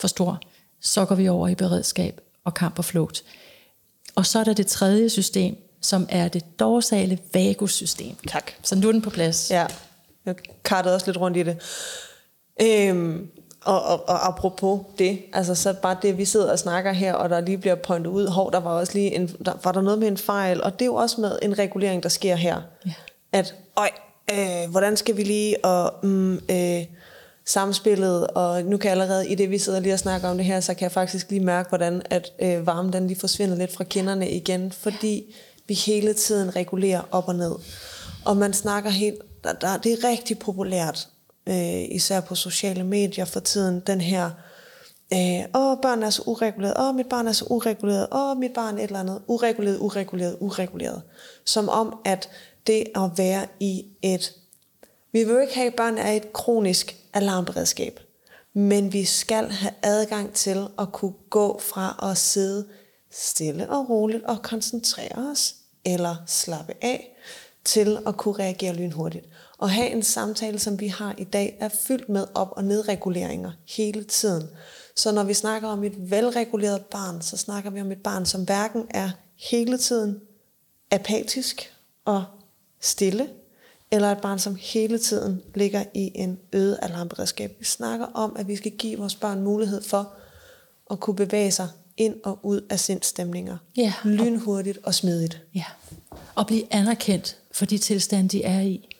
for 0.00 0.08
stor, 0.08 0.40
så 0.80 1.04
går 1.04 1.14
vi 1.14 1.28
over 1.28 1.48
i 1.48 1.54
beredskab 1.54 2.20
og 2.44 2.54
kamp 2.54 2.78
og 2.78 2.84
flugt. 2.84 3.22
Og 4.14 4.26
så 4.26 4.38
er 4.38 4.44
der 4.44 4.52
det 4.52 4.66
tredje 4.66 5.08
system, 5.08 5.56
som 5.80 6.06
er 6.08 6.28
det 6.28 6.58
dorsale 6.58 7.18
vagussystem. 7.34 8.16
Tak. 8.28 8.50
Så 8.62 8.74
nu 8.74 8.88
er 8.88 8.92
den 8.92 9.02
på 9.02 9.10
plads. 9.10 9.50
Ja, 9.50 9.66
jeg 10.26 10.34
kartede 10.64 10.94
også 10.94 11.06
lidt 11.06 11.20
rundt 11.20 11.36
i 11.36 11.42
det. 11.42 11.56
Øhm, 12.62 13.30
og, 13.64 13.82
og, 13.82 14.08
og 14.08 14.28
apropos 14.28 14.80
det, 14.98 15.18
altså 15.32 15.54
så 15.54 15.74
bare 15.82 15.96
det, 16.02 16.18
vi 16.18 16.24
sidder 16.24 16.52
og 16.52 16.58
snakker 16.58 16.92
her, 16.92 17.14
og 17.14 17.30
der 17.30 17.40
lige 17.40 17.58
bliver 17.58 17.74
pointet 17.74 18.10
ud, 18.10 18.26
hov, 18.26 18.52
der 18.52 18.60
var 18.60 18.70
også 18.70 18.94
lige 18.94 19.14
en, 19.14 19.28
der, 19.44 19.52
var 19.64 19.72
der 19.72 19.80
noget 19.80 19.98
med 19.98 20.08
en 20.08 20.16
fejl, 20.16 20.62
og 20.62 20.72
det 20.72 20.82
er 20.82 20.86
jo 20.86 20.94
også 20.94 21.20
med 21.20 21.38
en 21.42 21.58
regulering, 21.58 22.02
der 22.02 22.08
sker 22.08 22.34
her. 22.34 22.62
Ja. 22.86 22.92
At, 23.32 23.54
øj, 23.76 23.88
øh, 24.30 24.70
hvordan 24.70 24.96
skal 24.96 25.16
vi 25.16 25.22
lige, 25.22 25.64
og 25.64 25.94
mm, 26.02 26.34
øh, 26.34 26.84
samspillet, 27.44 28.26
og 28.26 28.62
nu 28.62 28.76
kan 28.76 28.90
jeg 28.90 29.00
allerede, 29.00 29.28
i 29.28 29.34
det 29.34 29.50
vi 29.50 29.58
sidder 29.58 29.80
lige 29.80 29.92
og 29.92 29.98
snakker 29.98 30.28
om 30.28 30.36
det 30.36 30.46
her, 30.46 30.60
så 30.60 30.74
kan 30.74 30.82
jeg 30.82 30.92
faktisk 30.92 31.30
lige 31.30 31.44
mærke, 31.44 31.68
hvordan 31.68 32.02
at 32.10 32.32
øh, 32.38 32.66
varmen 32.66 32.92
den 32.92 33.06
lige 33.06 33.20
forsvinder 33.20 33.56
lidt 33.56 33.74
fra 33.74 33.84
kinderne 33.84 34.30
igen, 34.30 34.72
fordi 34.72 35.34
vi 35.68 35.74
hele 35.74 36.14
tiden 36.14 36.56
regulerer 36.56 37.00
op 37.10 37.28
og 37.28 37.34
ned. 37.34 37.52
Og 38.24 38.36
man 38.36 38.52
snakker 38.52 38.90
helt, 38.90 39.18
der, 39.44 39.52
der, 39.52 39.76
det 39.76 39.92
er 39.92 40.08
rigtig 40.08 40.38
populært 40.38 41.08
øh, 41.46 41.82
især 41.90 42.20
på 42.20 42.34
sociale 42.34 42.84
medier 42.84 43.24
for 43.24 43.40
tiden, 43.40 43.80
den 43.80 44.00
her, 44.00 44.30
øh, 45.12 45.44
åh, 45.54 45.76
børn 45.82 46.02
er 46.02 46.10
så 46.10 46.22
ureguleret, 46.26 46.74
åh, 46.78 46.94
mit 46.94 47.08
barn 47.08 47.28
er 47.28 47.32
så 47.32 47.44
ureguleret, 47.50 48.08
åh, 48.12 48.36
mit 48.36 48.52
barn 48.52 48.78
et 48.78 48.82
eller 48.82 49.00
andet, 49.00 49.22
ureguleret, 49.26 49.78
ureguleret, 49.78 50.36
ureguleret. 50.40 51.02
Som 51.44 51.68
om, 51.68 51.98
at 52.04 52.28
det 52.66 52.84
at 52.94 53.10
være 53.16 53.46
i 53.60 53.84
et, 54.02 54.32
vi 55.12 55.24
vil 55.24 55.32
jo 55.32 55.38
ikke 55.38 55.54
have, 55.54 55.66
at 55.66 55.74
børn 55.74 55.98
er 55.98 56.12
et 56.12 56.32
kronisk 56.32 56.96
alarmberedskab, 57.12 58.00
men 58.54 58.92
vi 58.92 59.04
skal 59.04 59.50
have 59.50 59.72
adgang 59.82 60.32
til 60.32 60.66
at 60.78 60.92
kunne 60.92 61.14
gå 61.30 61.60
fra 61.60 62.10
at 62.10 62.18
sidde 62.18 62.66
stille 63.12 63.70
og 63.70 63.90
roligt 63.90 64.24
og 64.24 64.42
koncentrere 64.42 65.30
os, 65.30 65.54
eller 65.84 66.16
slappe 66.26 66.72
af, 66.80 67.16
til 67.64 67.98
at 68.06 68.16
kunne 68.16 68.34
reagere 68.38 68.74
lynhurtigt. 68.74 69.26
Og 69.62 69.70
have 69.70 69.90
en 69.90 70.02
samtale, 70.02 70.58
som 70.58 70.80
vi 70.80 70.86
har 70.86 71.14
i 71.18 71.24
dag, 71.24 71.56
er 71.60 71.68
fyldt 71.68 72.08
med 72.08 72.26
op- 72.34 72.52
og 72.56 72.64
nedreguleringer 72.64 73.52
hele 73.76 74.04
tiden. 74.04 74.48
Så 74.96 75.12
når 75.12 75.24
vi 75.24 75.34
snakker 75.34 75.68
om 75.68 75.84
et 75.84 76.10
velreguleret 76.10 76.84
barn, 76.84 77.22
så 77.22 77.36
snakker 77.36 77.70
vi 77.70 77.80
om 77.80 77.92
et 77.92 77.98
barn, 77.98 78.26
som 78.26 78.44
hverken 78.44 78.86
er 78.90 79.10
hele 79.50 79.78
tiden 79.78 80.20
apatisk 80.90 81.72
og 82.04 82.24
stille, 82.80 83.28
eller 83.90 84.12
et 84.12 84.20
barn, 84.20 84.38
som 84.38 84.56
hele 84.60 84.98
tiden 84.98 85.42
ligger 85.54 85.84
i 85.94 86.10
en 86.14 86.38
øget 86.52 86.78
alarmberedskab. 86.82 87.56
Vi 87.58 87.64
snakker 87.64 88.06
om, 88.06 88.36
at 88.38 88.48
vi 88.48 88.56
skal 88.56 88.72
give 88.72 88.98
vores 88.98 89.14
børn 89.14 89.42
mulighed 89.42 89.82
for 89.82 90.12
at 90.90 91.00
kunne 91.00 91.16
bevæge 91.16 91.50
sig 91.50 91.68
ind 91.96 92.14
og 92.24 92.38
ud 92.42 92.60
af 92.70 92.80
sindstemninger. 92.80 93.56
Ja. 93.76 93.94
Lynhurtigt 94.04 94.78
og 94.82 94.94
smidigt. 94.94 95.42
Ja. 95.54 95.64
Og 96.34 96.46
blive 96.46 96.74
anerkendt 96.74 97.38
for 97.52 97.66
de 97.66 97.78
tilstande, 97.78 98.28
de 98.28 98.44
er 98.44 98.60
i 98.60 98.91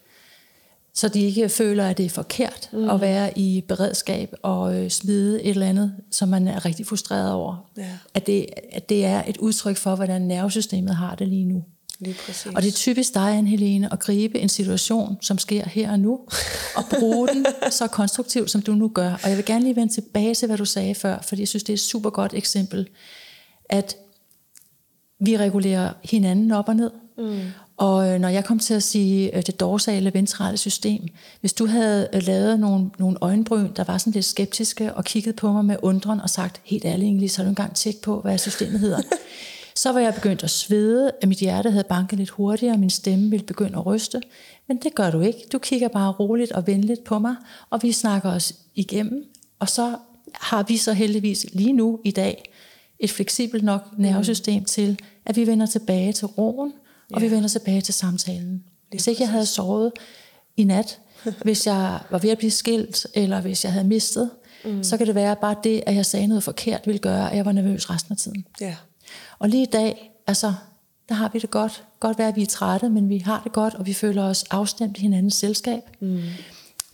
så 0.94 1.08
de 1.08 1.20
ikke 1.20 1.48
føler, 1.48 1.88
at 1.88 1.98
det 1.98 2.06
er 2.06 2.10
forkert 2.10 2.68
mm. 2.72 2.90
at 2.90 3.00
være 3.00 3.38
i 3.38 3.64
beredskab 3.68 4.34
og 4.42 4.76
øh, 4.76 4.90
smide 4.90 5.42
et 5.42 5.50
eller 5.50 5.66
andet, 5.66 5.94
som 6.10 6.28
man 6.28 6.48
er 6.48 6.64
rigtig 6.64 6.86
frustreret 6.86 7.32
over. 7.32 7.70
Ja. 7.76 7.88
At, 8.14 8.26
det, 8.26 8.46
at 8.72 8.88
det 8.88 9.04
er 9.04 9.22
et 9.26 9.36
udtryk 9.36 9.76
for, 9.76 9.94
hvordan 9.94 10.22
nervesystemet 10.22 10.96
har 10.96 11.14
det 11.14 11.28
lige 11.28 11.44
nu. 11.44 11.64
Lige 12.00 12.16
præcis. 12.26 12.52
Og 12.54 12.62
det 12.62 12.68
er 12.68 12.72
typisk 12.72 13.14
dig, 13.14 13.38
Anne-Helene, 13.38 13.92
at 13.92 13.98
gribe 13.98 14.38
en 14.38 14.48
situation, 14.48 15.18
som 15.20 15.38
sker 15.38 15.68
her 15.68 15.92
og 15.92 16.00
nu, 16.00 16.20
og 16.76 16.84
bruge 16.98 17.28
den 17.28 17.46
så 17.70 17.86
konstruktivt, 17.86 18.50
som 18.50 18.62
du 18.62 18.74
nu 18.74 18.88
gør. 18.88 19.12
Og 19.22 19.28
jeg 19.28 19.36
vil 19.36 19.44
gerne 19.44 19.64
lige 19.64 19.76
vende 19.76 19.92
tilbage 19.92 20.34
til, 20.34 20.46
hvad 20.46 20.58
du 20.58 20.64
sagde 20.64 20.94
før, 20.94 21.18
fordi 21.22 21.42
jeg 21.42 21.48
synes, 21.48 21.62
det 21.62 21.72
er 21.72 21.76
et 21.76 21.80
super 21.80 22.10
godt 22.10 22.34
eksempel, 22.34 22.88
at 23.64 23.96
vi 25.20 25.36
regulerer 25.36 25.92
hinanden 26.04 26.50
op 26.50 26.68
og 26.68 26.76
ned. 26.76 26.90
Mm. 27.18 27.40
Og 27.82 28.08
øh, 28.08 28.20
når 28.20 28.28
jeg 28.28 28.44
kom 28.44 28.58
til 28.58 28.74
at 28.74 28.82
sige 28.82 29.36
øh, 29.36 29.42
det 29.46 29.60
dorsale 29.60 30.14
ventrale 30.14 30.56
system, 30.56 31.08
hvis 31.40 31.52
du 31.52 31.66
havde 31.66 32.08
øh, 32.12 32.22
lavet 32.22 32.60
nogle, 32.60 32.90
nogle 32.98 33.18
øjenbryn, 33.20 33.68
der 33.76 33.84
var 33.84 33.98
sådan 33.98 34.12
lidt 34.12 34.24
skeptiske, 34.24 34.94
og 34.94 35.04
kigget 35.04 35.36
på 35.36 35.52
mig 35.52 35.64
med 35.64 35.76
undren 35.82 36.20
og 36.20 36.30
sagt, 36.30 36.60
helt 36.64 36.84
ærligt 36.84 37.32
så 37.32 37.38
har 37.38 37.44
du 37.44 37.48
engang 37.48 37.74
tjek 37.74 38.00
på, 38.02 38.20
hvad 38.20 38.38
systemet 38.38 38.80
hedder. 38.80 39.00
så 39.82 39.92
var 39.92 40.00
jeg 40.00 40.14
begyndt 40.14 40.44
at 40.44 40.50
svede, 40.50 41.10
at 41.22 41.28
mit 41.28 41.38
hjerte 41.38 41.70
havde 41.70 41.84
banket 41.88 42.18
lidt 42.18 42.30
hurtigere, 42.30 42.74
og 42.74 42.80
min 42.80 42.90
stemme 42.90 43.30
ville 43.30 43.46
begynde 43.46 43.78
at 43.78 43.86
ryste. 43.86 44.22
Men 44.68 44.76
det 44.76 44.94
gør 44.94 45.10
du 45.10 45.20
ikke. 45.20 45.38
Du 45.52 45.58
kigger 45.58 45.88
bare 45.88 46.12
roligt 46.12 46.52
og 46.52 46.66
venligt 46.66 47.04
på 47.04 47.18
mig, 47.18 47.34
og 47.70 47.82
vi 47.82 47.92
snakker 47.92 48.30
os 48.30 48.54
igennem. 48.74 49.24
Og 49.58 49.68
så 49.68 49.96
har 50.34 50.62
vi 50.62 50.76
så 50.76 50.92
heldigvis 50.92 51.46
lige 51.52 51.72
nu 51.72 52.00
i 52.04 52.10
dag 52.10 52.52
et 52.98 53.10
fleksibelt 53.10 53.64
nok 53.64 53.98
nervesystem 53.98 54.64
til, 54.64 54.98
at 55.26 55.36
vi 55.36 55.46
vender 55.46 55.66
tilbage 55.66 56.12
til 56.12 56.26
roen, 56.26 56.72
og 57.12 57.22
vi 57.22 57.30
vender 57.30 57.48
tilbage 57.48 57.80
til 57.80 57.94
samtalen. 57.94 58.64
Hvis 58.90 59.06
ikke 59.06 59.22
jeg 59.22 59.30
havde 59.30 59.46
sovet 59.46 59.92
i 60.56 60.64
nat, 60.64 60.98
hvis 61.44 61.66
jeg 61.66 62.00
var 62.10 62.18
ved 62.18 62.30
at 62.30 62.38
blive 62.38 62.50
skilt, 62.50 63.06
eller 63.14 63.40
hvis 63.40 63.64
jeg 63.64 63.72
havde 63.72 63.86
mistet, 63.86 64.30
mm. 64.64 64.84
så 64.84 64.96
kan 64.96 65.06
det 65.06 65.14
være 65.14 65.36
bare 65.36 65.56
det, 65.64 65.82
at 65.86 65.94
jeg 65.94 66.06
sagde 66.06 66.26
noget 66.26 66.42
forkert, 66.42 66.86
ville 66.86 66.98
gøre, 66.98 67.30
at 67.30 67.36
jeg 67.36 67.44
var 67.44 67.52
nervøs 67.52 67.90
resten 67.90 68.12
af 68.12 68.18
tiden. 68.18 68.44
Ja. 68.60 68.76
Og 69.38 69.48
lige 69.48 69.62
i 69.62 69.70
dag, 69.72 70.10
altså, 70.26 70.54
der 71.08 71.14
har 71.14 71.30
vi 71.32 71.38
det 71.38 71.50
godt. 71.50 71.84
Godt 72.00 72.18
være, 72.18 72.28
at 72.28 72.36
vi 72.36 72.42
er 72.42 72.46
trætte, 72.46 72.88
men 72.88 73.08
vi 73.08 73.18
har 73.18 73.40
det 73.44 73.52
godt, 73.52 73.74
og 73.74 73.86
vi 73.86 73.94
føler 73.94 74.22
os 74.22 74.44
afstemt 74.50 74.98
i 74.98 75.00
hinandens 75.00 75.34
selskab. 75.34 75.82
Mm. 76.00 76.20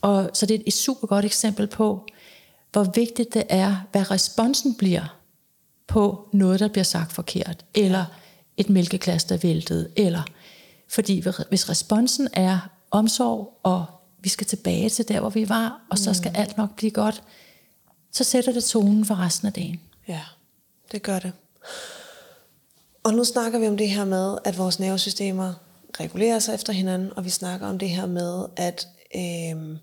Og 0.01 0.31
så 0.33 0.47
det 0.47 0.55
er 0.55 0.63
et 0.67 0.73
super 0.73 1.07
godt 1.07 1.25
eksempel 1.25 1.67
på, 1.67 2.07
hvor 2.73 2.93
vigtigt 2.95 3.35
det 3.35 3.43
er, 3.49 3.77
hvad 3.93 4.11
responsen 4.11 4.75
bliver 4.75 5.19
på 5.87 6.29
noget, 6.33 6.61
der 6.61 6.69
bliver 6.69 6.85
sagt 6.85 7.13
forkert, 7.13 7.65
eller 7.75 8.05
et 8.59 8.71
mælkeglas, 8.71 9.25
der 9.25 9.37
væltede, 9.37 9.91
eller 9.97 10.23
fordi 10.89 11.25
hvis 11.49 11.71
responsen 11.71 12.29
er 12.33 12.59
omsorg, 12.91 13.61
og 13.63 13.85
vi 14.21 14.29
skal 14.29 14.47
tilbage 14.47 14.91
til 14.91 15.09
der, 15.09 15.21
hvor 15.21 15.31
vi 15.31 15.49
var, 15.49 15.81
og 15.91 15.99
så 15.99 16.15
skal 16.15 16.31
mm. 16.31 16.37
alt 16.41 16.57
nok 16.57 16.77
blive 16.77 16.91
godt, 16.91 17.23
så 18.13 18.25
sætter 18.25 18.53
det 18.53 18.65
tonen 18.65 19.05
for 19.05 19.15
resten 19.15 19.47
af 19.47 19.53
dagen. 19.53 19.81
Ja, 20.09 20.21
det 20.93 21.03
gør 21.03 21.19
det. 21.19 21.33
Og 23.03 23.15
nu 23.15 23.25
snakker 23.25 23.59
vi 23.59 23.67
om 23.69 23.77
det 23.77 23.89
her 23.89 24.05
med, 24.05 24.39
at 24.45 24.59
vores 24.59 24.81
nervesystemer 24.81 25.55
regulerer 26.01 26.39
sig 26.39 26.55
efter 26.55 26.73
hinanden, 26.73 27.13
og 27.17 27.25
vi 27.25 27.31
snakker 27.31 27.67
om 27.67 27.79
det 27.79 27.91
her 27.91 28.07
med, 28.07 28.47
at 28.57 28.89
øh, 29.15 29.77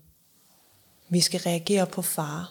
vi 1.08 1.20
skal 1.20 1.40
reagere 1.40 1.86
på 1.86 2.02
fare. 2.02 2.46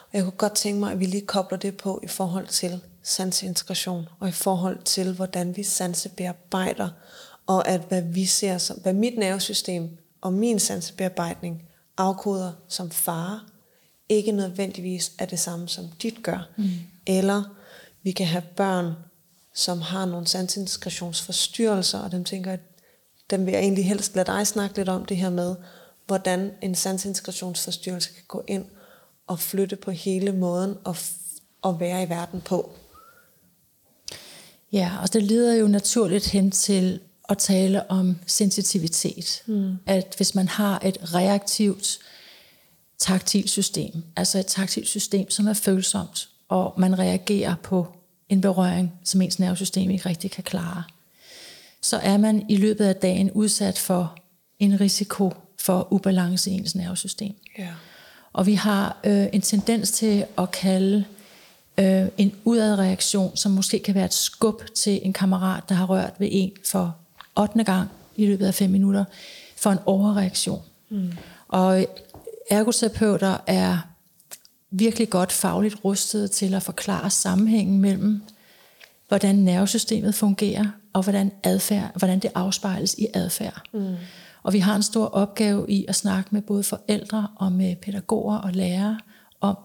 Og 0.00 0.08
jeg 0.12 0.22
kunne 0.22 0.32
godt 0.32 0.54
tænke 0.54 0.80
mig, 0.80 0.92
at 0.92 1.00
vi 1.00 1.06
lige 1.06 1.26
kobler 1.26 1.58
det 1.58 1.76
på 1.76 2.00
i 2.02 2.06
forhold 2.06 2.46
til 2.46 2.80
sanseintegration, 3.02 4.08
og 4.20 4.28
i 4.28 4.32
forhold 4.32 4.82
til, 4.82 5.12
hvordan 5.12 5.56
vi 5.56 5.62
sansebearbejder, 5.62 6.88
og 7.46 7.68
at 7.68 7.80
hvad 7.80 8.02
vi 8.02 8.26
ser 8.26 8.58
som, 8.58 8.76
hvad 8.76 8.92
mit 8.92 9.18
nervesystem 9.18 9.98
og 10.20 10.32
min 10.32 10.58
sansebearbejdning 10.58 11.62
afkoder 11.96 12.52
som 12.68 12.90
fare, 12.90 13.40
ikke 14.08 14.32
nødvendigvis 14.32 15.12
er 15.18 15.26
det 15.26 15.38
samme, 15.38 15.68
som 15.68 15.84
dit 16.02 16.22
gør. 16.22 16.48
Mm. 16.56 16.70
Eller 17.06 17.42
vi 18.02 18.10
kan 18.10 18.26
have 18.26 18.42
børn, 18.56 18.92
som 19.54 19.80
har 19.80 20.04
nogle 20.04 20.26
sansintegrationsforstyrrelser, 20.26 21.98
og 21.98 22.12
dem 22.12 22.24
tænker, 22.24 22.52
at 22.52 22.60
dem 23.30 23.46
vil 23.46 23.52
jeg 23.52 23.60
egentlig 23.60 23.86
helst 23.86 24.14
lade 24.14 24.32
dig 24.32 24.46
snakke 24.46 24.76
lidt 24.76 24.88
om 24.88 25.04
det 25.04 25.16
her 25.16 25.30
med, 25.30 25.56
hvordan 26.06 26.50
en 26.62 26.74
sansintegrationsforstyrrelse 26.74 28.12
kan 28.12 28.24
gå 28.28 28.44
ind 28.48 28.64
og 29.26 29.40
flytte 29.40 29.76
på 29.76 29.90
hele 29.90 30.32
måden 30.32 30.76
at, 30.86 31.12
at 31.64 31.80
være 31.80 32.02
i 32.02 32.08
verden 32.08 32.40
på. 32.40 32.72
Ja, 34.72 34.90
og 35.02 35.12
det 35.12 35.22
leder 35.22 35.54
jo 35.54 35.68
naturligt 35.68 36.26
hen 36.26 36.50
til 36.50 37.00
at 37.28 37.38
tale 37.38 37.90
om 37.90 38.18
sensitivitet. 38.26 39.42
Mm. 39.46 39.76
At 39.86 40.14
hvis 40.16 40.34
man 40.34 40.48
har 40.48 40.82
et 40.84 41.14
reaktivt 41.14 41.98
taktilt 42.98 43.50
system, 43.50 44.04
altså 44.16 44.38
et 44.38 44.46
taktilt 44.46 44.88
system, 44.88 45.30
som 45.30 45.46
er 45.46 45.54
følsomt, 45.54 46.28
og 46.48 46.74
man 46.76 46.98
reagerer 46.98 47.54
på 47.62 47.86
en 48.28 48.40
berøring, 48.40 48.92
som 49.04 49.22
ens 49.22 49.38
nervesystem 49.38 49.90
ikke 49.90 50.08
rigtig 50.08 50.30
kan 50.30 50.44
klare, 50.44 50.82
så 51.80 51.96
er 51.96 52.16
man 52.16 52.46
i 52.48 52.56
løbet 52.56 52.84
af 52.84 52.96
dagen 52.96 53.30
udsat 53.30 53.78
for 53.78 54.18
en 54.58 54.80
risiko 54.80 55.32
for 55.58 55.92
ubalance 55.92 56.50
i 56.50 56.54
ens 56.54 56.74
nervesystem. 56.74 57.34
Ja. 57.58 57.68
Og 58.32 58.46
vi 58.46 58.54
har 58.54 59.00
øh, 59.04 59.26
en 59.32 59.40
tendens 59.40 59.90
til 59.90 60.24
at 60.38 60.50
kalde 60.50 60.96
øh, 60.98 61.21
en 62.18 62.32
udadreaktion, 62.44 63.36
som 63.36 63.52
måske 63.52 63.78
kan 63.78 63.94
være 63.94 64.04
et 64.04 64.14
skub 64.14 64.62
til 64.74 65.00
en 65.02 65.12
kammerat, 65.12 65.68
der 65.68 65.74
har 65.74 65.86
rørt 65.86 66.12
ved 66.18 66.28
en 66.30 66.52
for 66.70 66.96
8. 67.36 67.64
gang 67.64 67.90
i 68.16 68.26
løbet 68.26 68.46
af 68.46 68.54
5 68.54 68.70
minutter, 68.70 69.04
for 69.56 69.70
en 69.70 69.78
overreaktion. 69.86 70.62
Mm. 70.88 71.12
Og 71.48 71.86
ergoterapeuter 72.50 73.36
er 73.46 73.78
virkelig 74.70 75.10
godt 75.10 75.32
fagligt 75.32 75.76
rustet 75.84 76.30
til 76.30 76.54
at 76.54 76.62
forklare 76.62 77.10
sammenhængen 77.10 77.80
mellem, 77.80 78.22
hvordan 79.08 79.34
nervesystemet 79.34 80.14
fungerer, 80.14 80.64
og 80.92 81.02
hvordan, 81.02 81.32
adfærd, 81.42 81.90
hvordan 81.96 82.18
det 82.18 82.30
afspejles 82.34 82.94
i 82.98 83.06
adfærd. 83.14 83.62
Mm. 83.72 83.94
Og 84.42 84.52
vi 84.52 84.58
har 84.58 84.76
en 84.76 84.82
stor 84.82 85.06
opgave 85.06 85.66
i 85.68 85.84
at 85.88 85.94
snakke 85.94 86.28
med 86.32 86.42
både 86.42 86.62
forældre 86.62 87.28
og 87.36 87.52
med 87.52 87.76
pædagoger 87.76 88.36
og 88.36 88.52
lærere 88.52 88.98
om, 89.40 89.56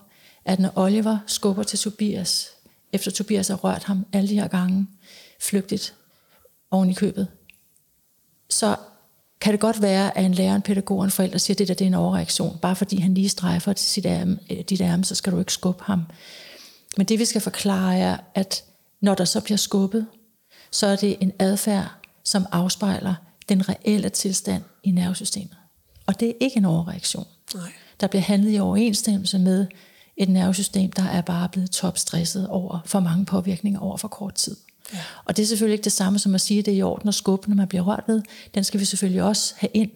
at 0.48 0.60
når 0.60 0.72
Oliver 0.76 1.18
skubber 1.28 1.64
til 1.64 1.80
Tobias, 1.80 2.50
efter 2.94 3.12
Tobias 3.12 3.48
har 3.48 3.56
rørt 3.56 3.84
ham 3.84 4.06
alle 4.14 4.30
de 4.30 4.40
her 4.40 4.48
gange, 4.48 4.88
flygtigt 5.42 5.94
oven 6.72 6.90
i 6.90 6.94
købet, 6.94 7.28
så 8.50 8.76
kan 9.42 9.52
det 9.54 9.60
godt 9.60 9.82
være, 9.82 10.18
at 10.18 10.26
en 10.26 10.34
lærer, 10.34 10.56
en 10.56 10.62
pædagog 10.62 10.98
og 10.98 11.04
en 11.04 11.12
forælder 11.12 11.38
siger, 11.38 11.56
at 11.56 11.60
det 11.60 11.68
der 11.68 11.74
det 11.74 11.86
er 11.86 11.88
en 11.88 11.94
overreaktion. 11.94 12.58
Bare 12.62 12.76
fordi 12.76 13.00
han 13.00 13.14
lige 13.14 13.30
strejfer 13.30 13.74
til 13.74 13.88
sit 13.88 14.06
ærme, 14.06 14.40
øh, 14.52 14.60
dit 14.60 14.82
ærme, 14.82 15.04
så 15.04 15.16
skal 15.16 15.34
du 15.34 15.40
ikke 15.40 15.54
skubbe 15.54 15.84
ham. 15.84 16.04
Men 16.98 17.06
det 17.06 17.20
vi 17.20 17.26
skal 17.26 17.42
forklare 17.42 17.98
er, 17.98 18.18
at 18.36 18.64
når 19.02 19.16
der 19.16 19.26
så 19.26 19.42
bliver 19.42 19.58
skubbet, 19.58 20.08
så 20.72 20.88
er 20.88 20.96
det 20.96 21.18
en 21.20 21.32
adfærd, 21.40 21.88
som 22.24 22.46
afspejler 22.52 23.16
den 23.50 23.70
reelle 23.70 24.10
tilstand 24.10 24.64
i 24.84 24.92
nervesystemet. 24.92 25.58
Og 26.06 26.20
det 26.20 26.30
er 26.30 26.34
ikke 26.40 26.58
en 26.58 26.66
overreaktion. 26.66 27.28
Nej. 27.54 27.72
Der 28.00 28.08
bliver 28.08 28.22
handlet 28.22 28.56
i 28.56 28.60
overensstemmelse 28.60 29.40
med 29.40 29.68
et 30.18 30.30
nervesystem, 30.30 30.92
der 30.92 31.04
er 31.04 31.22
bare 31.22 31.50
blevet 31.50 31.72
topstresset 31.72 32.48
over 32.48 32.80
for 32.86 33.00
mange 33.00 33.26
påvirkninger 33.26 33.80
over 33.80 33.98
for 33.98 34.08
kort 34.08 34.34
tid. 34.34 34.56
Ja. 34.94 35.00
Og 35.26 35.38
det 35.38 35.44
er 35.44 35.48
selvfølgelig 35.48 35.74
ikke 35.74 35.84
det 35.84 35.92
samme 35.92 36.20
som 36.20 36.36
at 36.36 36.42
sige, 36.42 36.60
at 36.60 36.66
det 36.66 36.74
er 36.74 36.78
i 36.78 36.82
orden 36.82 37.10
at 37.10 37.16
skubbe, 37.16 37.50
når 37.50 37.56
man 37.56 37.68
bliver 37.68 37.82
rørt 37.82 38.04
ved. 38.08 38.22
Den 38.56 38.64
skal 38.64 38.80
vi 38.80 38.86
selvfølgelig 38.86 39.24
også 39.24 39.54
have 39.58 39.70
ind. 39.74 39.92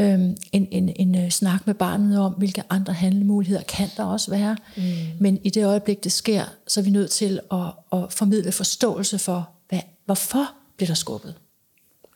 Øhm, 0.00 0.36
en, 0.52 0.68
en, 0.70 0.88
en 0.96 1.24
øh, 1.24 1.30
snak 1.30 1.66
med 1.66 1.74
barnet 1.74 2.18
om, 2.18 2.32
hvilke 2.32 2.62
andre 2.70 2.92
handlemuligheder 2.92 3.62
kan 3.62 3.88
der 3.96 4.04
også 4.04 4.30
være. 4.30 4.56
Mm. 4.76 4.82
Men 5.20 5.40
i 5.44 5.50
det 5.50 5.66
øjeblik, 5.66 6.04
det 6.04 6.12
sker, 6.12 6.44
så 6.66 6.80
er 6.80 6.84
vi 6.84 6.90
nødt 6.90 7.10
til 7.10 7.40
at, 7.52 7.72
at 7.92 8.12
formidle 8.12 8.52
forståelse 8.52 9.18
for, 9.18 9.50
hvad, 9.68 9.80
hvorfor 10.04 10.52
bliver 10.76 10.86
der 10.86 10.94
skubbet. 10.94 11.34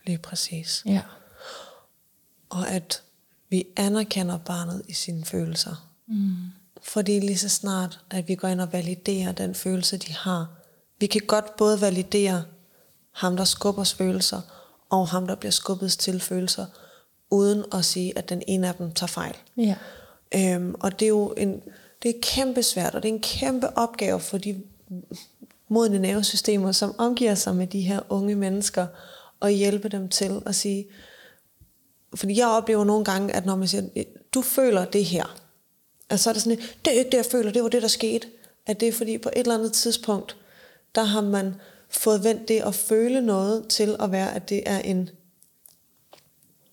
Lige 0.06 0.18
præcis. 0.18 0.82
Ja. 0.86 1.00
Og 2.48 2.68
at 2.68 3.02
vi 3.50 3.64
anerkender 3.76 4.38
barnet 4.38 4.82
i 4.88 4.92
sine 4.92 5.24
følelser. 5.24 5.90
Mm. 6.08 6.36
Fordi 6.88 7.20
lige 7.20 7.38
så 7.38 7.48
snart, 7.48 8.00
at 8.10 8.28
vi 8.28 8.34
går 8.34 8.48
ind 8.48 8.60
og 8.60 8.72
validerer 8.72 9.32
den 9.32 9.54
følelse, 9.54 9.96
de 9.96 10.12
har, 10.12 10.46
vi 11.00 11.06
kan 11.06 11.20
godt 11.26 11.56
både 11.56 11.80
validere 11.80 12.44
ham, 13.12 13.36
der 13.36 13.44
skubbers 13.44 13.94
følelser, 13.94 14.40
og 14.90 15.08
ham, 15.08 15.26
der 15.26 15.34
bliver 15.34 15.50
skubbet 15.50 15.92
til 15.92 16.20
følelser, 16.20 16.66
uden 17.30 17.64
at 17.72 17.84
sige, 17.84 18.18
at 18.18 18.28
den 18.28 18.42
ene 18.46 18.68
af 18.68 18.74
dem 18.74 18.92
tager 18.92 19.08
fejl. 19.08 19.34
Ja. 19.56 19.74
Øhm, 20.34 20.74
og 20.80 21.00
det 21.00 21.06
er 21.06 21.08
jo 21.08 21.34
en, 21.36 21.62
det 22.02 22.08
er 22.08 22.20
kæmpe 22.22 22.62
svært, 22.62 22.94
og 22.94 23.02
det 23.02 23.08
er 23.08 23.14
en 23.14 23.20
kæmpe 23.20 23.78
opgave 23.78 24.20
for 24.20 24.38
de 24.38 24.62
modne 25.68 25.98
nervesystemer, 25.98 26.72
som 26.72 26.94
omgiver 26.98 27.34
sig 27.34 27.56
med 27.56 27.66
de 27.66 27.80
her 27.80 28.00
unge 28.08 28.34
mennesker, 28.34 28.86
og 29.40 29.50
hjælpe 29.50 29.88
dem 29.88 30.08
til 30.08 30.42
at 30.46 30.54
sige, 30.54 30.86
fordi 32.14 32.38
jeg 32.38 32.48
oplever 32.48 32.84
nogle 32.84 33.04
gange, 33.04 33.32
at 33.32 33.46
når 33.46 33.56
man 33.56 33.68
siger, 33.68 34.04
du 34.34 34.42
føler 34.42 34.84
det 34.84 35.04
her, 35.04 35.45
altså 36.10 36.24
så 36.24 36.30
er 36.30 36.34
det 36.34 36.42
sådan, 36.42 36.58
det 36.58 36.94
er 36.94 36.98
ikke 36.98 37.10
det, 37.10 37.16
jeg 37.16 37.26
føler, 37.26 37.52
det 37.52 37.62
var 37.62 37.68
det, 37.68 37.82
der 37.82 37.88
skete. 37.88 38.28
At 38.66 38.80
det 38.80 38.88
er 38.88 38.92
fordi 38.92 39.18
på 39.18 39.28
et 39.28 39.40
eller 39.40 39.54
andet 39.54 39.72
tidspunkt, 39.72 40.36
der 40.94 41.02
har 41.02 41.20
man 41.20 41.54
fået 41.90 42.24
vendt 42.24 42.48
det 42.48 42.60
at 42.60 42.74
føle 42.74 43.20
noget 43.20 43.68
til 43.68 43.96
at 44.00 44.12
være, 44.12 44.34
at 44.34 44.48
det 44.48 44.62
er 44.66 44.78
en 44.78 45.10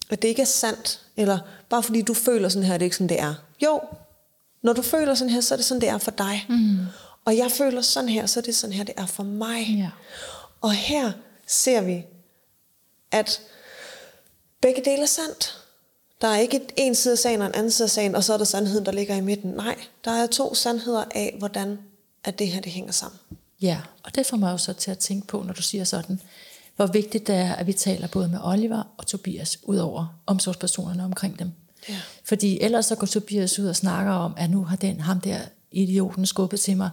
at 0.09 0.21
det 0.21 0.27
ikke 0.27 0.41
er 0.41 0.45
sandt, 0.45 1.01
eller 1.17 1.39
bare 1.69 1.83
fordi 1.83 2.01
du 2.01 2.13
føler 2.13 2.49
sådan 2.49 2.67
her, 2.67 2.73
det 2.73 2.81
er 2.81 2.85
ikke 2.85 2.95
sådan, 2.95 3.09
det 3.09 3.19
er. 3.19 3.33
Jo, 3.63 3.81
når 4.61 4.73
du 4.73 4.81
føler 4.81 5.15
sådan 5.15 5.29
her, 5.29 5.41
så 5.41 5.53
er 5.53 5.55
det 5.55 5.65
sådan, 5.65 5.81
det 5.81 5.89
er 5.89 5.97
for 5.97 6.11
dig. 6.11 6.45
Mm. 6.49 6.77
Og 7.25 7.37
jeg 7.37 7.51
føler 7.51 7.81
sådan 7.81 8.09
her, 8.09 8.25
så 8.25 8.39
er 8.39 8.41
det 8.41 8.55
sådan 8.55 8.73
her, 8.73 8.83
det 8.83 8.93
er 8.97 9.05
for 9.05 9.23
mig. 9.23 9.65
Ja. 9.77 9.89
Og 10.61 10.71
her 10.71 11.11
ser 11.47 11.81
vi, 11.81 12.05
at 13.11 13.41
begge 14.61 14.81
dele 14.85 15.01
er 15.01 15.07
sandt. 15.07 15.62
Der 16.23 16.29
er 16.29 16.37
ikke 16.37 16.61
en 16.77 16.95
side 16.95 17.11
af 17.11 17.17
sagen 17.17 17.41
og 17.41 17.47
en 17.47 17.53
anden 17.55 17.71
side 17.71 17.85
af 17.85 17.89
sagen, 17.89 18.15
og 18.15 18.23
så 18.23 18.33
er 18.33 18.37
der 18.37 18.45
sandheden, 18.45 18.85
der 18.85 18.91
ligger 18.91 19.15
i 19.15 19.21
midten. 19.21 19.51
Nej, 19.51 19.75
der 20.05 20.11
er 20.11 20.27
to 20.27 20.55
sandheder 20.55 21.03
af, 21.15 21.35
hvordan 21.39 21.79
at 22.23 22.39
det 22.39 22.47
her 22.47 22.61
det 22.61 22.71
hænger 22.71 22.91
sammen. 22.91 23.19
Ja, 23.61 23.81
og 24.03 24.15
det 24.15 24.25
får 24.25 24.37
mig 24.37 24.51
jo 24.51 24.57
så 24.57 24.73
til 24.73 24.91
at 24.91 24.97
tænke 24.97 25.27
på, 25.27 25.43
når 25.43 25.53
du 25.53 25.61
siger 25.61 25.83
sådan, 25.83 26.19
hvor 26.75 26.85
vigtigt 26.85 27.27
det 27.27 27.35
er, 27.35 27.53
at 27.53 27.67
vi 27.67 27.73
taler 27.73 28.07
både 28.07 28.27
med 28.27 28.39
Oliver 28.43 28.83
og 28.97 29.07
Tobias, 29.07 29.59
ud 29.63 29.77
over 29.77 30.19
omsorgspersonerne 30.25 31.03
omkring 31.03 31.39
dem. 31.39 31.51
Ja. 31.89 31.99
Fordi 32.23 32.59
ellers 32.61 32.85
så 32.85 32.95
går 32.95 33.07
Tobias 33.07 33.59
ud 33.59 33.65
og 33.65 33.75
snakker 33.75 34.11
om, 34.11 34.33
at 34.37 34.49
nu 34.49 34.63
har 34.63 34.75
den 34.75 34.99
ham 34.99 35.21
der 35.21 35.39
idioten 35.71 36.25
skubbet 36.25 36.59
til 36.59 36.77
mig. 36.77 36.89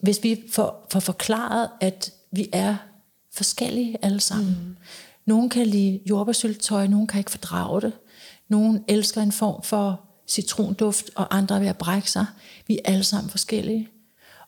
Hvis 0.00 0.22
vi 0.22 0.42
får, 0.50 0.86
får 0.90 1.00
forklaret, 1.00 1.68
at 1.80 2.12
vi 2.30 2.48
er 2.52 2.76
forskellige 3.32 3.96
alle 4.02 4.20
sammen. 4.20 4.56
Mm. 4.68 4.76
Nogle 5.26 5.50
kan 5.50 5.66
lide 5.66 6.00
jordbærsyltetøj, 6.10 6.86
nogle 6.86 7.06
kan 7.06 7.18
ikke 7.18 7.30
fordrage 7.30 7.80
det. 7.80 7.92
Nogle 8.48 8.84
elsker 8.88 9.22
en 9.22 9.32
form 9.32 9.62
for 9.62 10.00
citronduft, 10.28 11.10
og 11.14 11.36
andre 11.36 11.60
ved 11.60 11.66
at 11.66 11.78
brække 11.78 12.10
sig. 12.10 12.26
Vi 12.66 12.74
er 12.74 12.92
alle 12.92 13.04
sammen 13.04 13.30
forskellige. 13.30 13.88